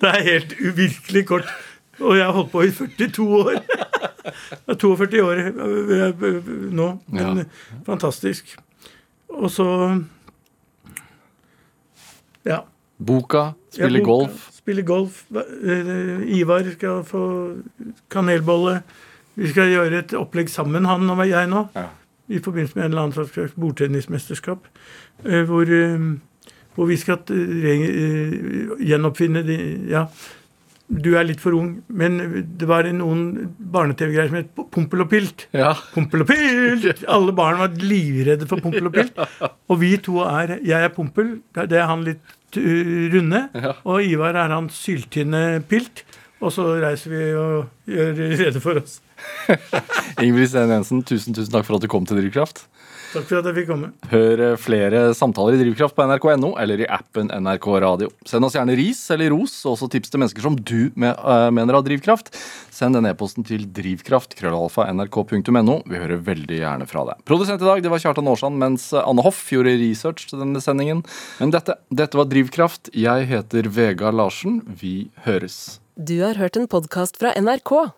det 0.00 0.08
er 0.12 0.22
helt 0.28 0.54
uvirkelig 0.60 1.24
kort. 1.26 1.48
Og 1.98 2.14
jeg 2.16 2.24
har 2.24 2.32
holdt 2.32 2.50
på 2.52 2.62
i 2.62 2.70
42 2.70 3.26
år. 3.40 3.50
Jeg 3.50 3.62
er 4.68 4.74
42 4.74 5.22
år 5.24 5.34
øh, 5.66 6.72
nå. 6.72 6.98
Men 7.10 7.44
fantastisk. 7.86 8.56
Og 9.28 9.50
så 9.50 10.00
Ja. 12.46 12.58
Boka, 13.06 13.50
spille 13.70 13.98
ja, 13.98 14.04
boka, 14.04 14.12
golf. 14.12 14.48
Spille 14.52 14.82
golf. 14.82 15.24
Eh, 15.34 16.38
Ivar 16.38 16.72
skal 16.72 17.04
få 17.04 17.52
kanelbolle. 18.10 18.82
Vi 19.38 19.50
skal 19.52 19.70
gjøre 19.70 20.00
et 20.02 20.14
opplegg 20.18 20.50
sammen, 20.50 20.86
han 20.88 21.10
og 21.14 21.22
jeg 21.28 21.48
nå. 21.50 21.66
Ja. 21.76 21.88
I 22.28 22.40
forbindelse 22.44 22.76
med 22.76 22.84
en 22.88 22.90
eller 22.92 23.04
annen 23.06 23.14
slags 23.16 23.54
bordtennismesterskap. 23.56 24.66
eh, 25.24 25.44
Hvor, 25.48 25.62
eh, 25.62 26.08
hvor 26.74 26.86
vi 26.90 26.96
skal 27.00 27.22
eh, 27.30 28.74
gjenoppfinne 28.84 29.44
de 29.46 29.56
Ja, 29.90 30.06
du 30.88 31.10
er 31.20 31.26
litt 31.28 31.40
for 31.40 31.52
ung, 31.52 31.82
men 31.88 32.14
det 32.56 32.66
var 32.68 32.86
noen 32.96 33.50
barne-TV-greier 33.60 34.30
som 34.30 34.38
het 34.40 34.52
Pompel 34.72 35.02
og 35.04 35.10
Pilt. 35.12 35.46
Ja. 35.52 35.74
Pompel 35.94 36.24
og 36.24 36.30
Pilt! 36.30 37.02
Alle 37.16 37.34
barn 37.36 37.58
var 37.60 37.74
livredde 37.76 38.48
for 38.48 38.60
Pompel 38.64 38.88
og 38.88 38.94
Pilt. 38.96 39.18
Og 39.68 39.80
vi 39.82 39.90
to 40.00 40.22
er 40.24 40.56
Jeg 40.64 40.86
er 40.86 40.94
Pompel, 40.94 41.42
det 41.54 41.76
er 41.76 41.90
han 41.90 42.06
litt 42.06 42.24
runde. 42.56 43.42
Ja. 43.52 43.74
Og 43.84 44.00
Ivar 44.08 44.32
er 44.40 44.48
han 44.54 44.70
syltynne 44.72 45.60
Pilt. 45.68 46.06
Og 46.40 46.54
så 46.54 46.64
reiser 46.80 47.12
vi 47.12 47.22
og 47.36 47.90
gjør 47.90 48.16
rede 48.40 48.60
for 48.64 48.80
oss. 48.80 49.00
Ingrid 50.24 50.50
Steen 50.50 50.72
Jensen, 50.72 51.04
tusen, 51.06 51.36
tusen 51.36 51.54
takk 51.54 51.66
for 51.68 51.78
at 51.78 51.84
du 51.84 51.90
kom 51.90 52.06
til 52.08 52.20
Drivkraft. 52.20 52.66
Takk 53.08 53.24
for 53.24 53.38
at 53.38 53.46
jeg 53.48 53.56
fikk 53.56 53.68
komme. 53.70 53.88
Hør 54.10 54.40
eh, 54.44 54.58
flere 54.60 55.00
samtaler 55.16 55.56
i 55.56 55.60
Drivkraft 55.62 55.96
på 55.96 56.04
nrk.no 56.04 56.50
eller 56.60 56.82
i 56.84 56.88
appen 56.92 57.30
NRK 57.32 57.68
Radio. 57.80 58.10
Send 58.28 58.44
oss 58.44 58.56
gjerne 58.58 58.76
ris 58.76 59.00
eller 59.14 59.32
ros, 59.32 59.54
og 59.64 59.76
også 59.76 59.88
tips 59.94 60.12
til 60.12 60.20
mennesker 60.20 60.44
som 60.44 60.58
du 60.58 60.90
øh, 60.90 61.48
mener 61.56 61.78
har 61.78 61.86
drivkraft. 61.86 62.28
Send 62.74 62.98
den 62.98 63.08
e-posten 63.08 63.46
til 63.48 63.64
drivkraft, 63.72 64.36
krøllalfa, 64.36 64.84
Vi 64.92 66.02
hører 66.02 66.20
veldig 66.20 66.58
gjerne 66.60 66.86
fra 66.86 67.06
deg. 67.08 67.24
Produsent 67.24 67.62
i 67.62 67.70
dag 67.70 67.82
det 67.82 67.90
var 67.90 68.02
Kjartan 68.04 68.28
Aarsand, 68.28 68.60
mens 68.60 68.92
Anne 68.92 69.24
Hoff 69.24 69.40
gjorde 69.50 69.78
research 69.80 70.28
til 70.28 70.44
denne 70.44 70.60
sendingen. 70.60 71.02
Men 71.40 71.50
dette, 71.50 71.78
dette 71.88 72.18
var 72.18 72.28
Drivkraft. 72.28 72.92
Jeg 72.92 73.24
heter 73.32 73.72
Vega 73.72 74.12
Larsen. 74.12 74.60
Vi 74.68 75.08
høres. 75.24 75.80
Du 75.96 76.20
har 76.20 76.36
hørt 76.36 76.60
en 76.60 76.68
podkast 76.68 77.16
fra 77.16 77.32
NRK. 77.40 77.97